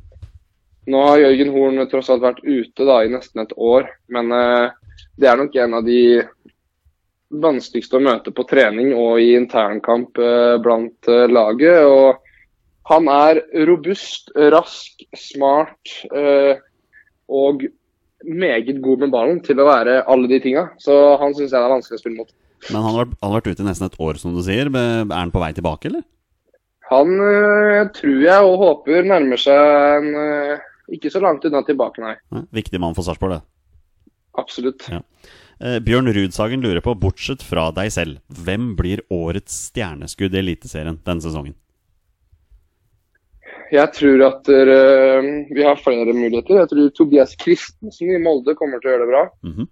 Nå 0.91 1.03
har 1.07 1.21
Jørgen 1.21 1.51
Horn 1.55 1.83
tross 1.87 2.09
alt 2.11 2.25
vært 2.25 2.41
ute 2.43 2.83
da, 2.83 2.97
i 3.05 3.11
nesten 3.11 3.45
et 3.45 3.53
år, 3.55 3.87
men 4.11 4.33
eh, 4.35 4.73
det 5.15 5.29
er 5.31 5.39
nok 5.39 5.55
en 5.55 5.77
av 5.79 5.85
de 5.87 6.01
vanskeligste 7.43 7.97
å 7.97 8.03
møte 8.03 8.33
på 8.35 8.45
trening 8.49 8.91
og 8.97 9.21
i 9.23 9.31
internkamp 9.37 10.19
eh, 10.19 10.57
blant 10.63 11.07
eh, 11.07 11.25
laget. 11.31 11.87
Og 11.87 12.19
han 12.91 13.07
er 13.07 13.39
robust, 13.69 14.33
rask, 14.51 15.05
smart 15.15 15.95
eh, 16.11 16.59
og 17.31 17.63
meget 18.23 18.81
god 18.83 19.05
med 19.05 19.15
ballen 19.15 19.39
til 19.43 19.59
å 19.59 19.69
være 19.71 20.01
alle 20.11 20.27
de 20.27 20.43
tinga. 20.43 20.67
Så 20.83 21.15
han 21.21 21.31
syns 21.31 21.51
jeg 21.51 21.59
det 21.59 21.63
er 21.63 21.75
vanskelig 21.77 21.99
å 21.99 22.03
spille 22.03 22.19
mot. 22.19 22.35
Men 22.69 22.79
han 22.79 22.89
har, 22.89 22.99
vært, 23.03 23.15
han 23.19 23.31
har 23.31 23.39
vært 23.41 23.51
ute 23.51 23.63
i 23.63 23.67
nesten 23.67 23.89
et 23.89 23.99
år, 23.99 24.19
som 24.21 24.35
du 24.35 24.41
sier. 24.45 24.69
Er 24.71 25.09
han 25.11 25.33
på 25.33 25.41
vei 25.43 25.51
tilbake, 25.57 25.89
eller? 25.91 26.05
Han 26.91 27.15
eh, 27.25 27.81
tror 27.95 28.19
jeg 28.21 28.47
og 28.49 28.59
håper 28.61 29.07
nærmer 29.07 29.39
seg 29.39 29.97
en 29.97 30.09
eh, 30.19 30.63
ikke 30.93 31.11
så 31.13 31.21
langt 31.23 31.45
unna 31.47 31.63
tilbake, 31.65 32.03
nei. 32.03 32.43
Viktig 32.53 32.81
mann 32.81 32.95
for 32.97 33.07
Sarpsborg, 33.07 33.39
det. 33.39 34.11
Absolutt. 34.39 34.85
Ja. 34.91 34.99
Eh, 35.63 35.79
Bjørn 35.83 36.11
Rudsagen 36.13 36.63
lurer 36.65 36.83
på, 36.83 36.95
bortsett 36.99 37.43
fra 37.45 37.69
deg 37.75 37.91
selv, 37.93 38.19
hvem 38.27 38.73
blir 38.79 39.03
årets 39.13 39.69
stjerneskudd 39.69 40.35
i 40.35 40.41
Eliteserien 40.41 40.99
denne 41.05 41.23
sesongen? 41.23 41.55
Jeg 43.73 43.89
tror 43.95 44.21
at 44.27 44.49
eh, 44.53 45.29
vi 45.49 45.63
har 45.65 45.79
flere 45.81 46.13
muligheter. 46.13 46.59
Jeg 46.59 46.69
tror 46.69 46.91
Tobias 46.97 47.33
Christensen 47.41 48.11
i 48.13 48.19
Molde 48.21 48.53
kommer 48.59 48.81
til 48.81 48.91
å 48.91 48.93
gjøre 48.93 49.05
det 49.07 49.13
bra. 49.13 49.23
Mhm. 49.49 49.71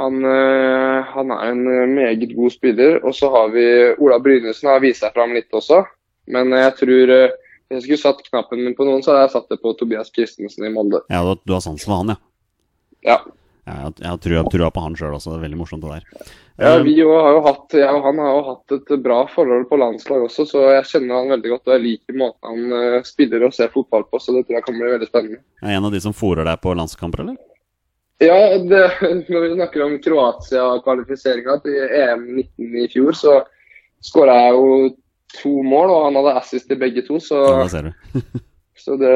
Han, 0.00 0.24
eh, 0.24 1.10
han 1.14 1.32
er 1.34 1.50
en 1.52 1.62
eh, 1.68 1.86
meget 1.92 2.34
god 2.36 2.54
spiller. 2.54 2.98
Og 3.04 3.14
så 3.16 3.30
har 3.34 3.52
vi 3.54 3.64
Ola 4.00 4.20
Brynesen 4.22 4.70
har 4.72 4.82
vist 4.84 5.04
seg 5.04 5.14
fram 5.16 5.34
litt 5.36 5.52
også. 5.52 5.82
Men 6.30 6.52
jeg 6.56 6.76
tror 6.78 7.14
eh, 7.16 7.36
Hvis 7.70 7.84
jeg 7.84 7.86
skulle 7.86 8.02
satt 8.02 8.24
knappen 8.26 8.64
min 8.64 8.74
på 8.74 8.86
noen, 8.88 9.04
så 9.04 9.12
hadde 9.12 9.28
jeg 9.28 9.34
satt 9.36 9.52
det 9.52 9.60
på 9.62 9.74
Tobias 9.78 10.08
Christensen 10.10 10.66
i 10.66 10.72
Molde. 10.74 11.04
Ja, 11.12 11.20
du, 11.22 11.36
du 11.46 11.54
har 11.54 11.62
sansen 11.62 11.86
for 11.86 12.00
han, 12.00 12.16
ja. 12.16 12.16
Ja. 13.06 13.18
jeg, 13.70 13.92
jeg 14.02 14.08
har 14.10 14.18
trua, 14.24 14.42
trua 14.50 14.70
på 14.74 14.82
han 14.82 14.96
sjøl 14.98 15.14
også. 15.14 15.36
Det 15.36 15.38
er 15.38 15.44
veldig 15.44 15.60
morsomt, 15.60 15.84
det 15.86 16.00
der. 16.00 16.08
Ja, 16.18 16.32
Eh, 16.60 16.82
vi 16.82 17.00
har 17.00 17.32
jo 17.32 17.40
hatt, 17.40 17.72
jeg 17.72 17.88
og 17.88 18.04
han 18.04 18.18
har 18.20 18.34
jo 18.34 18.40
hatt 18.50 18.74
et 18.76 18.90
bra 19.00 19.22
forhold 19.32 19.62
på 19.70 19.78
landslag 19.80 20.26
også, 20.26 20.44
så 20.48 20.64
jeg 20.74 20.88
kjenner 20.90 21.16
han 21.16 21.32
veldig 21.32 21.52
godt. 21.54 21.62
Og 21.68 21.72
jeg 21.72 21.84
liker 21.86 22.18
måten 22.20 22.50
han 22.50 22.74
eh, 22.76 23.06
spiller 23.08 23.46
og 23.46 23.54
ser 23.56 23.70
fotball 23.72 24.04
på, 24.10 24.20
så 24.20 24.34
det 24.36 24.44
tror 24.44 24.58
jeg 24.58 24.66
kan 24.66 24.76
bli 24.76 24.90
veldig 24.92 25.08
spennende. 25.08 25.40
er 25.64 25.78
en 25.78 25.88
av 25.88 25.94
de 25.94 26.02
som 26.04 26.16
fòrer 26.16 26.44
deg 26.44 26.60
på 26.60 26.74
landskamper, 26.76 27.24
eller? 27.24 27.38
Ja, 28.20 28.58
det, 28.58 28.82
når 29.32 29.46
vi 29.46 29.54
snakker 29.54 29.84
om 29.86 29.96
Kroatia-kvalifiseringa 30.04 31.56
til 31.64 31.78
EM 31.88 32.26
19 32.36 32.76
i 32.82 32.88
fjor, 32.92 33.16
så 33.16 33.38
skåra 34.04 34.34
jeg 34.42 34.58
jo 34.58 34.74
to 35.40 35.52
mål, 35.64 35.92
og 35.94 36.04
han 36.08 36.18
hadde 36.20 36.36
assist 36.42 36.68
til 36.68 36.80
begge 36.80 37.04
to. 37.06 37.16
Så, 37.22 37.38
Ja, 37.62 37.68
ser 37.70 37.88
du. 37.88 38.20
så 38.84 38.98
det, 39.00 39.14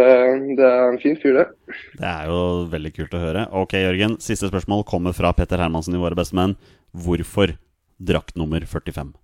det 0.57 0.71
er 0.71 0.89
en 0.89 1.01
fin 1.03 1.19
fyr, 1.21 1.43
det. 1.43 1.77
Det 2.01 2.09
er 2.09 2.33
jo 2.33 2.41
veldig 2.73 2.95
kult 2.97 3.19
å 3.19 3.23
høre. 3.27 3.45
Ok, 3.61 3.77
Jørgen. 3.83 4.17
Siste 4.25 4.49
spørsmål 4.49 4.87
kommer 4.89 5.17
fra 5.17 5.35
Petter 5.37 5.61
Hermansen 5.61 5.99
i 5.99 6.01
Våre 6.01 6.17
bestemenn. 6.17 6.57
Hvorfor 6.97 7.57
drakt 8.01 8.39
nummer 8.41 8.65
45? 8.65 9.15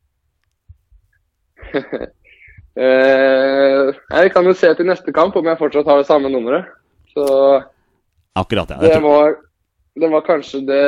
Eh, 2.80 3.88
jeg 4.14 4.30
kan 4.32 4.46
jo 4.46 4.52
se 4.56 4.68
til 4.78 4.86
neste 4.86 5.12
kamp 5.12 5.34
om 5.36 5.48
jeg 5.50 5.58
fortsatt 5.58 5.88
har 5.90 5.98
det 6.00 6.06
samme 6.06 6.30
nummeret. 6.30 6.68
Så 7.10 7.24
Akkurat, 8.38 8.70
ja. 8.70 8.78
Jeg 8.86 8.94
det 8.94 9.02
var, 9.02 9.34
det 9.98 10.08
var 10.08 10.22
kanskje 10.22 10.60
det 10.68 10.82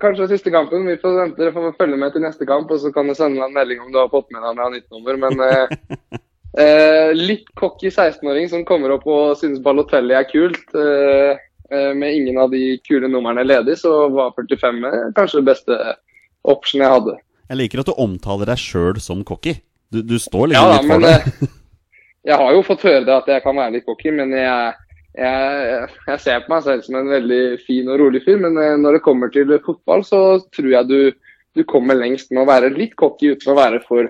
Kanskje 0.00 0.30
siste 0.30 0.50
kampen. 0.50 0.86
Vi 0.88 0.96
får 1.02 1.18
vente, 1.18 1.40
dere 1.42 1.52
får 1.52 1.76
følge 1.78 1.98
med 2.00 2.14
til 2.14 2.24
neste 2.24 2.46
kamp, 2.48 2.70
og 2.72 2.80
så 2.80 2.92
kan 2.94 3.08
du 3.10 3.14
sende 3.14 3.38
meg 3.40 3.50
en 3.50 3.58
melding 3.58 3.82
om 3.84 3.92
du 3.92 3.98
har 4.00 4.10
fått 4.12 4.30
med 4.32 4.42
deg 4.46 4.56
med 4.56 4.76
nytt 4.78 4.88
nummer. 4.96 5.20
Men 5.26 5.42
eh, 5.48 6.18
eh, 6.64 7.10
litt 7.16 7.46
cocky 7.60 7.90
16-åring 7.92 8.48
som 8.52 8.64
kommer 8.68 8.96
opp 8.96 9.06
og 9.10 9.36
synes 9.40 9.60
Balotelli 9.64 10.16
er 10.16 10.28
kult. 10.30 10.62
Eh, 10.74 11.36
eh, 11.70 11.90
med 11.94 12.16
ingen 12.16 12.40
av 12.42 12.50
de 12.54 12.78
kule 12.88 13.10
numrene 13.12 13.44
ledig, 13.46 13.76
så 13.82 14.08
var 14.14 14.32
45 14.38 14.80
kanskje 15.18 15.42
det 15.42 15.48
beste 15.52 15.80
option 16.48 16.80
jeg 16.80 16.94
hadde. 16.96 17.18
jeg 17.50 17.58
liker 17.60 17.82
at 17.82 17.90
du 17.90 17.96
omtaler 18.00 18.48
deg 18.54 18.58
sjøl 18.62 19.00
som 19.02 19.24
cocky. 19.26 19.58
Du, 19.90 20.00
du 20.06 20.16
står 20.22 20.52
Ja 20.54 20.64
liksom 20.64 20.70
da, 20.70 20.76
litt 20.78 20.86
for 20.86 21.00
men 21.00 21.08
det. 21.10 21.48
eh, 21.50 21.56
jeg 22.30 22.36
har 22.36 22.52
jo 22.54 22.62
fått 22.66 22.84
høre 22.86 23.04
det 23.04 23.14
at 23.16 23.28
jeg 23.32 23.42
kan 23.44 23.56
være 23.56 23.74
litt 23.76 23.86
cocky, 23.88 24.10
men 24.14 24.32
jeg, 24.36 24.74
jeg, 25.20 25.88
jeg 26.08 26.22
ser 26.24 26.44
på 26.44 26.54
meg 26.54 26.64
selv 26.64 26.86
som 26.86 26.96
en 27.00 27.10
veldig 27.12 27.42
fin 27.66 27.90
og 27.92 28.00
rolig 28.00 28.22
fyr. 28.24 28.40
Men 28.42 28.56
eh, 28.60 28.76
når 28.80 28.98
det 28.98 29.04
kommer 29.04 29.32
til 29.34 29.52
fotball, 29.66 30.04
så 30.06 30.22
tror 30.54 30.70
jeg 30.72 30.88
du, 30.90 30.98
du 31.56 31.64
kommer 31.68 31.98
lengst 31.98 32.32
med 32.32 32.44
å 32.44 32.48
være 32.48 32.72
litt 32.74 32.96
cocky 33.00 33.34
uten 33.34 33.52
å 33.52 33.58
være 33.58 33.82
for, 33.86 34.08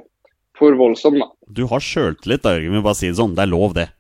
for 0.58 0.78
voldsom, 0.78 1.18
da. 1.22 1.30
Du 1.50 1.64
har 1.70 1.82
sjøltillit, 1.82 2.44
da, 2.44 2.54
Jørgen. 2.56 2.78
Vi 2.78 2.86
bare 2.86 3.00
si 3.00 3.10
det 3.10 3.18
sånn. 3.18 3.34
Det 3.34 3.46
er 3.46 3.52
lov, 3.52 3.74
det. 3.76 3.90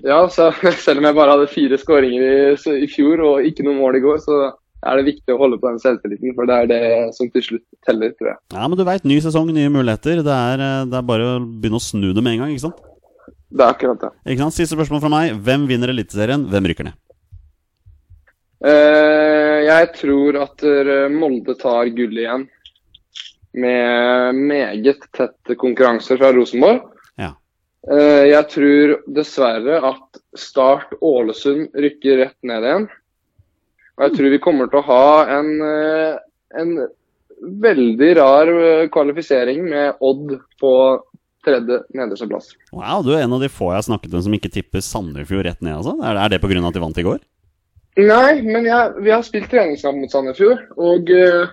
Ja, 0.00 0.22
så 0.32 0.48
selv 0.86 1.02
om 1.02 1.10
jeg 1.10 1.18
bare 1.18 1.36
hadde 1.36 1.52
fire 1.52 1.78
skåringer 1.80 2.26
i, 2.26 2.76
i 2.86 2.90
fjor 2.90 3.24
og 3.26 3.48
ikke 3.50 3.66
noe 3.66 3.78
mål 3.80 3.98
i 3.98 4.04
går, 4.04 4.20
så 4.24 4.42
er 4.80 4.96
det 4.96 5.08
viktig 5.10 5.34
å 5.34 5.40
holde 5.42 5.58
på 5.60 5.68
den 5.68 5.80
selvtilliten, 5.82 6.32
for 6.36 6.48
det 6.48 6.56
er 6.56 6.70
det 6.70 6.84
som 7.16 7.28
til 7.32 7.44
slutt 7.44 7.66
teller, 7.84 8.14
tror 8.16 8.30
jeg. 8.32 8.40
Ja, 8.54 8.64
men 8.64 8.78
du 8.78 8.86
veit, 8.88 9.04
ny 9.08 9.18
sesong, 9.20 9.50
nye 9.52 9.72
muligheter. 9.72 10.22
Det 10.24 10.36
er, 10.36 10.62
eh, 10.64 10.86
det 10.88 10.96
er 10.96 11.10
bare 11.10 11.34
å 11.34 11.42
begynne 11.42 11.80
å 11.80 11.84
snu 11.84 12.14
det 12.14 12.24
med 12.24 12.38
en 12.38 12.46
gang, 12.46 12.54
ikke 12.54 12.68
sant? 12.70 12.80
Det 13.50 13.64
er 13.64 13.74
akkurat 13.74 14.02
det. 14.04 14.10
Ikke 14.30 14.44
sant? 14.44 14.54
Siste 14.54 14.76
spørsmål 14.76 15.02
fra 15.02 15.10
meg. 15.10 15.32
Hvem 15.46 15.66
vinner 15.70 15.90
Eliteserien? 15.90 16.46
Hvem 16.50 16.70
rykker 16.70 16.86
ned? 16.86 16.98
Uh, 18.60 19.58
jeg 19.64 19.88
tror 19.96 20.36
at 20.36 20.62
eh, 20.68 21.08
Molde 21.10 21.56
tar 21.58 21.90
gull 21.96 22.18
igjen. 22.20 22.46
Med 23.56 24.38
meget 24.38 25.08
tett 25.16 25.54
konkurranse 25.58 26.14
fra 26.20 26.30
Rosenborg. 26.36 26.84
Ja. 27.18 27.32
Uh, 27.90 28.28
jeg 28.28 28.46
tror 28.52 28.94
dessverre 29.18 29.80
at 29.90 30.22
Start 30.38 30.94
Ålesund 31.00 31.74
rykker 31.74 32.22
rett 32.22 32.38
ned 32.46 32.68
igjen. 32.68 32.88
Og 33.98 34.06
jeg 34.06 34.16
tror 34.16 34.34
vi 34.36 34.44
kommer 34.44 34.70
til 34.70 34.80
å 34.80 34.86
ha 34.86 35.06
en, 35.34 35.48
en 36.56 36.70
veldig 37.66 38.12
rar 38.16 38.52
kvalifisering 38.94 39.66
med 39.66 39.98
Odd 40.00 40.38
på 40.62 40.72
tredje 41.44 41.80
nederste 41.96 42.28
plass. 42.28 42.52
Wow, 42.72 43.04
du 43.04 43.14
er 43.14 43.24
en 43.24 43.36
av 43.36 43.42
de 43.42 43.50
få 43.52 43.70
jeg 43.72 43.80
har 43.80 43.88
snakket 43.88 44.14
med 44.14 44.26
som 44.26 44.36
ikke 44.36 44.52
tipper 44.52 44.84
Sandefjord 44.84 45.46
rett 45.48 45.62
ned, 45.64 45.78
altså? 45.78 45.96
Er, 46.04 46.20
er 46.20 46.32
det 46.32 46.40
pga. 46.42 46.60
at 46.60 46.76
de 46.76 46.82
vant 46.84 47.00
i 47.00 47.06
går? 47.06 47.20
Nei, 47.98 48.40
men 48.46 48.68
jeg, 48.68 48.92
vi 49.02 49.10
har 49.12 49.24
spilt 49.26 49.50
treningskamp 49.50 49.98
mot 49.98 50.12
Sandefjord, 50.12 50.62
og 50.78 51.10
uh, 51.10 51.50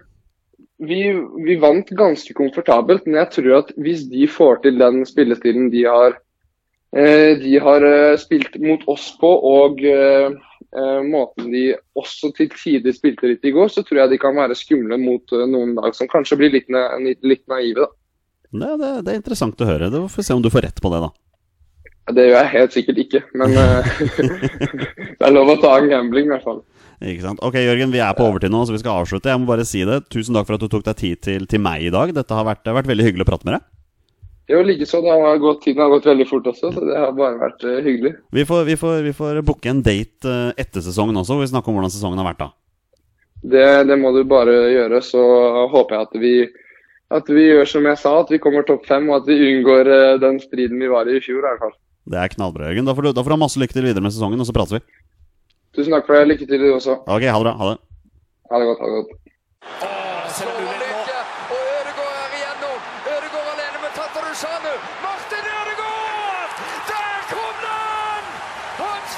vi, 0.78 1.02
vi 1.48 1.58
vant 1.62 1.90
ganske 1.98 2.36
komfortabelt. 2.38 3.08
Men 3.08 3.24
jeg 3.24 3.34
tror 3.40 3.54
at 3.64 3.74
hvis 3.82 4.06
de 4.12 4.28
får 4.30 4.62
til 4.66 4.78
den 4.80 5.02
spillestilen 5.10 5.72
de 5.74 5.88
har, 5.90 6.20
eh, 6.94 7.34
de 7.42 7.56
har 7.64 7.86
eh, 7.88 8.20
spilt 8.22 8.60
mot 8.62 8.84
oss 8.92 9.10
på, 9.20 9.32
og 9.32 9.82
måten 11.08 11.48
de 11.50 11.62
også 11.98 12.30
til 12.36 12.52
tider 12.52 12.94
spilte 12.94 13.30
litt 13.32 13.46
i 13.48 13.54
går, 13.56 13.72
så 13.72 13.82
tror 13.88 14.04
jeg 14.04 14.12
de 14.12 14.20
kan 14.22 14.36
være 14.38 14.58
skumle 14.60 14.98
mot 15.02 15.34
noen 15.48 15.72
lag 15.80 15.96
som 15.96 16.10
kanskje 16.12 16.38
blir 16.38 16.54
litt 16.54 16.70
naive. 16.70 17.88
da. 17.88 17.88
Det, 18.52 18.74
det, 18.80 18.92
det 19.06 19.14
er 19.14 19.20
interessant 19.20 19.62
å 19.62 19.68
høre. 19.68 19.90
Det 19.92 20.02
får 20.04 20.22
vi 20.22 20.28
se 20.28 20.38
om 20.38 20.44
du 20.44 20.52
får 20.54 20.68
rett 20.70 20.82
på 20.84 20.92
det, 20.94 21.02
da. 21.04 21.12
Det 22.16 22.24
gjør 22.24 22.38
jeg 22.38 22.52
helt 22.54 22.76
sikkert 22.76 23.00
ikke, 23.04 23.22
men 23.36 23.56
eh, 23.62 23.88
det 25.20 25.28
er 25.28 25.34
lov 25.36 25.52
å 25.52 25.60
ta 25.60 25.76
en 25.82 25.90
gambling 25.92 26.30
i 26.30 26.36
hvert 26.36 26.46
fall. 26.48 26.62
Ikke 26.98 27.26
sant? 27.28 27.42
Ok, 27.46 27.60
Jørgen, 27.62 27.92
vi 27.94 28.02
er 28.02 28.16
på 28.18 28.26
overtid 28.26 28.54
nå, 28.54 28.64
så 28.66 28.74
vi 28.74 28.82
skal 28.82 29.04
avslutte. 29.04 29.30
Jeg 29.30 29.42
må 29.42 29.50
bare 29.50 29.68
si 29.68 29.84
det. 29.86 30.00
Tusen 30.14 30.38
takk 30.38 30.48
for 30.48 30.58
at 30.58 30.64
du 30.64 30.72
tok 30.72 30.86
deg 30.88 30.98
tid 30.98 31.20
til, 31.22 31.50
til 31.50 31.62
meg 31.62 31.86
i 31.86 31.92
dag. 31.94 32.14
Dette 32.16 32.34
har 32.34 32.48
vært, 32.48 32.64
det 32.64 32.72
har 32.72 32.80
vært 32.80 32.90
veldig 32.90 33.06
hyggelig 33.06 33.28
å 33.28 33.30
prate 33.30 33.48
med 33.50 33.58
deg. 33.60 33.68
Jo, 34.48 34.62
likeså. 34.64 35.02
Det 35.04 35.12
har 35.12 35.42
gått, 35.44 35.62
tiden 35.66 35.84
har 35.84 35.92
gått 35.92 36.08
veldig 36.08 36.28
fort 36.30 36.48
også, 36.48 36.72
så 36.72 36.86
det 36.88 36.96
har 36.96 37.12
bare 37.18 37.36
vært 37.42 37.66
uh, 37.68 37.76
hyggelig. 37.84 38.14
Vi 38.34 38.46
får, 38.48 38.64
vi 38.70 38.78
får, 38.80 39.02
vi 39.04 39.14
får 39.14 39.42
booke 39.46 39.70
en 39.70 39.84
date 39.84 40.32
uh, 40.32 40.54
etter 40.58 40.86
sesongen 40.86 41.20
også, 41.20 41.36
hvor 41.36 41.44
vi 41.44 41.52
snakker 41.52 41.74
om 41.74 41.78
hvordan 41.78 41.94
sesongen 41.94 42.22
har 42.24 42.30
vært 42.32 42.46
da. 42.46 42.50
Det, 43.44 43.66
det 43.92 43.98
må 44.00 44.14
du 44.16 44.24
bare 44.26 44.56
gjøre, 44.72 45.02
så 45.06 45.22
håper 45.74 45.98
jeg 45.98 46.08
at 46.08 46.18
vi, 46.24 46.32
at 47.14 47.30
vi 47.32 47.48
gjør 47.48 47.70
som 47.70 47.86
jeg 47.88 48.00
sa, 48.02 48.14
at 48.22 48.32
vi 48.34 48.40
kommer 48.44 48.66
topp 48.68 48.88
fem, 48.88 49.08
og 49.10 49.22
at 49.22 49.30
vi 49.30 49.38
unngår 49.52 49.92
eh, 49.94 50.16
den 50.24 50.40
striden 50.44 50.82
vi 50.82 50.90
var 50.92 51.08
i 51.08 51.18
i 51.18 51.24
fjor. 51.24 51.40
i 51.40 51.46
hvert 51.48 51.64
fall. 51.64 51.76
Det 52.08 52.20
er 52.20 52.34
knallbra, 52.34 52.70
Jørgen. 52.70 52.88
Da 52.88 52.96
får, 52.96 53.08
du, 53.08 53.12
da 53.16 53.24
får 53.24 53.34
du 53.34 53.38
ha 53.38 53.44
masse 53.46 53.62
lykke 53.62 53.76
til 53.76 53.88
videre 53.88 54.04
med 54.04 54.16
sesongen, 54.16 54.40
og 54.40 54.48
så 54.48 54.56
prates 54.56 54.78
vi. 54.78 54.84
Tusen 55.76 55.94
takk 55.96 56.08
for 56.08 56.20
det. 56.20 56.28
Lykke 56.32 56.48
til, 56.48 56.64
du 56.64 56.74
også. 56.74 57.00
Ok, 57.06 57.28
ha 57.28 57.38
det 57.40 57.48
bra. 57.48 57.56
Ha 57.62 57.72
det. 57.72 57.80
Ha 58.52 58.62
det 58.62 58.70
godt. 58.72 58.84
ha 58.84 58.92
det 58.92 59.00
godt. 59.02 59.24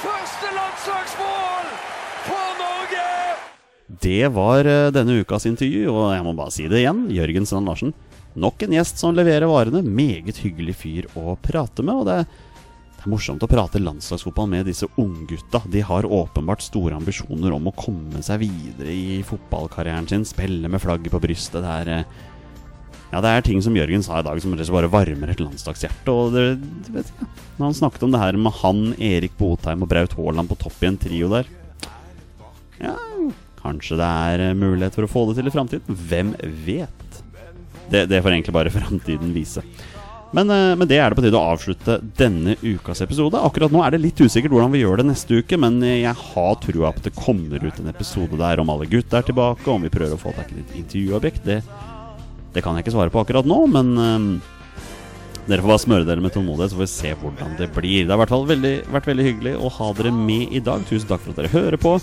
Første 0.00 0.48
landslagsmål 0.56 1.64
for 2.24 2.46
Norge! 2.62 3.19
Det 3.98 4.28
var 4.30 4.68
eh, 4.70 4.92
denne 4.94 5.18
ukas 5.18 5.48
intervju, 5.50 5.88
og 5.90 6.12
jeg 6.14 6.22
må 6.26 6.36
bare 6.38 6.54
si 6.54 6.68
det 6.70 6.84
igjen. 6.84 7.08
Jørgen 7.10 7.48
Strand 7.48 7.66
Larsen. 7.66 7.94
Nok 8.38 8.62
en 8.62 8.76
gjest 8.76 9.00
som 9.02 9.16
leverer 9.16 9.50
varene. 9.50 9.82
Meget 9.82 10.38
hyggelig 10.44 10.76
fyr 10.78 11.08
å 11.18 11.34
prate 11.42 11.82
med. 11.82 11.98
Og 11.98 12.06
det, 12.06 12.18
det 12.94 13.02
er 13.02 13.10
morsomt 13.10 13.42
å 13.42 13.50
prate 13.50 13.82
landslagsfotball 13.82 14.46
med 14.52 14.70
disse 14.70 14.86
unggutta. 15.00 15.64
De 15.72 15.82
har 15.82 16.06
åpenbart 16.06 16.62
store 16.62 16.94
ambisjoner 17.00 17.56
om 17.56 17.66
å 17.66 17.74
komme 17.74 18.22
seg 18.22 18.44
videre 18.44 18.94
i 18.94 19.20
fotballkarrieren 19.26 20.06
sin. 20.10 20.28
Spille 20.28 20.70
med 20.70 20.82
flagget 20.84 21.16
på 21.16 21.22
brystet. 21.26 21.58
Det 21.66 21.74
er, 21.82 21.92
eh, 21.98 22.24
ja, 23.10 23.24
det 23.26 23.34
er 23.34 23.46
ting 23.50 23.58
som 23.66 23.74
Jørgen 23.74 24.06
sa 24.06 24.20
i 24.20 24.26
dag 24.28 24.38
som 24.38 24.54
bare 24.54 24.94
varmer 24.94 25.34
et 25.34 25.42
landslagshjerte. 25.42 26.14
Og 26.14 26.30
det, 26.38 26.46
det 26.86 26.94
vet 26.94 27.10
jeg, 27.10 27.30
Når 27.58 27.64
han 27.66 27.80
snakket 27.82 28.06
om 28.06 28.14
det 28.14 28.22
her 28.22 28.38
med 28.38 28.58
han, 28.62 28.84
Erik 29.02 29.34
Botheim 29.34 29.82
og 29.82 29.90
Braut 29.90 30.14
Haaland 30.14 30.54
på 30.54 30.62
topp 30.62 30.78
i 30.84 30.92
en 30.94 31.02
trio 31.08 31.34
der 31.34 31.50
Ja, 32.78 32.94
kanskje 33.62 33.98
det 34.00 34.08
er 34.08 34.44
eh, 34.48 34.58
mulighet 34.58 34.96
for 34.96 35.06
å 35.06 35.10
få 35.10 35.28
det 35.28 35.38
til 35.38 35.50
i 35.50 35.54
framtiden. 35.54 36.02
Hvem 36.10 36.34
vet? 36.66 37.22
Det, 37.90 38.06
det 38.10 38.20
får 38.22 38.36
egentlig 38.36 38.56
bare 38.56 38.74
framtiden 38.78 39.32
vise. 39.36 39.64
Men 40.36 40.50
eh, 40.54 40.76
med 40.78 40.90
det 40.90 41.00
er 41.00 41.10
det 41.10 41.18
på 41.18 41.24
tide 41.24 41.38
å 41.38 41.54
avslutte 41.54 41.98
denne 42.18 42.54
ukas 42.62 43.02
episode. 43.04 43.40
Akkurat 43.40 43.72
nå 43.74 43.82
er 43.84 43.94
det 43.94 44.02
litt 44.04 44.22
usikkert 44.22 44.54
hvordan 44.54 44.74
vi 44.74 44.84
gjør 44.84 45.02
det 45.02 45.08
neste 45.10 45.42
uke, 45.42 45.58
men 45.60 45.80
jeg 45.86 46.14
har 46.14 46.60
trua 46.62 46.92
på 46.92 47.02
at 47.02 47.08
det 47.08 47.16
kommer 47.18 47.66
ut 47.66 47.82
en 47.82 47.90
episode 47.90 48.38
der 48.40 48.62
om 48.62 48.70
alle 48.72 48.88
gutta 48.90 49.20
er 49.20 49.26
tilbake, 49.30 49.66
om 49.70 49.86
vi 49.86 49.92
prøver 49.92 50.16
å 50.16 50.22
få 50.22 50.34
tak 50.36 50.54
i 50.54 50.62
et 50.62 50.78
intervjuobjekt. 50.84 51.44
Det, 51.48 51.60
det 52.54 52.64
kan 52.64 52.78
jeg 52.78 52.86
ikke 52.86 52.96
svare 52.96 53.12
på 53.14 53.22
akkurat 53.24 53.48
nå, 53.48 53.60
men 53.74 53.92
um, 53.98 54.32
dere 55.50 55.64
får 55.64 55.72
bare 55.72 55.82
smøre 55.82 56.06
dere 56.06 56.22
med 56.22 56.34
tålmodighet, 56.34 56.70
så 56.70 56.78
får 56.78 56.84
vi 56.84 56.92
se 56.92 57.12
hvordan 57.22 57.54
det 57.58 57.70
blir. 57.74 58.04
Det 58.04 58.12
har 58.12 58.18
i 58.18 58.22
hvert 58.22 58.34
fall 58.34 58.46
vært 58.46 59.08
veldig 59.08 59.24
hyggelig 59.26 59.54
å 59.58 59.70
ha 59.80 59.88
dere 59.98 60.12
med 60.14 60.52
i 60.54 60.62
dag. 60.62 60.84
Tusen 60.86 61.08
takk 61.10 61.24
for 61.24 61.32
at 61.32 61.40
dere 61.40 61.50
hører 61.54 61.80
på. 61.80 61.96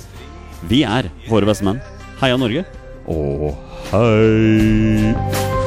Vi 0.66 0.82
er 0.88 1.12
våre 1.30 1.46
beste 1.50 1.68
menn. 1.68 1.82
Heia 2.22 2.38
Norge, 2.40 2.66
og 3.06 3.54
hei! 3.92 5.67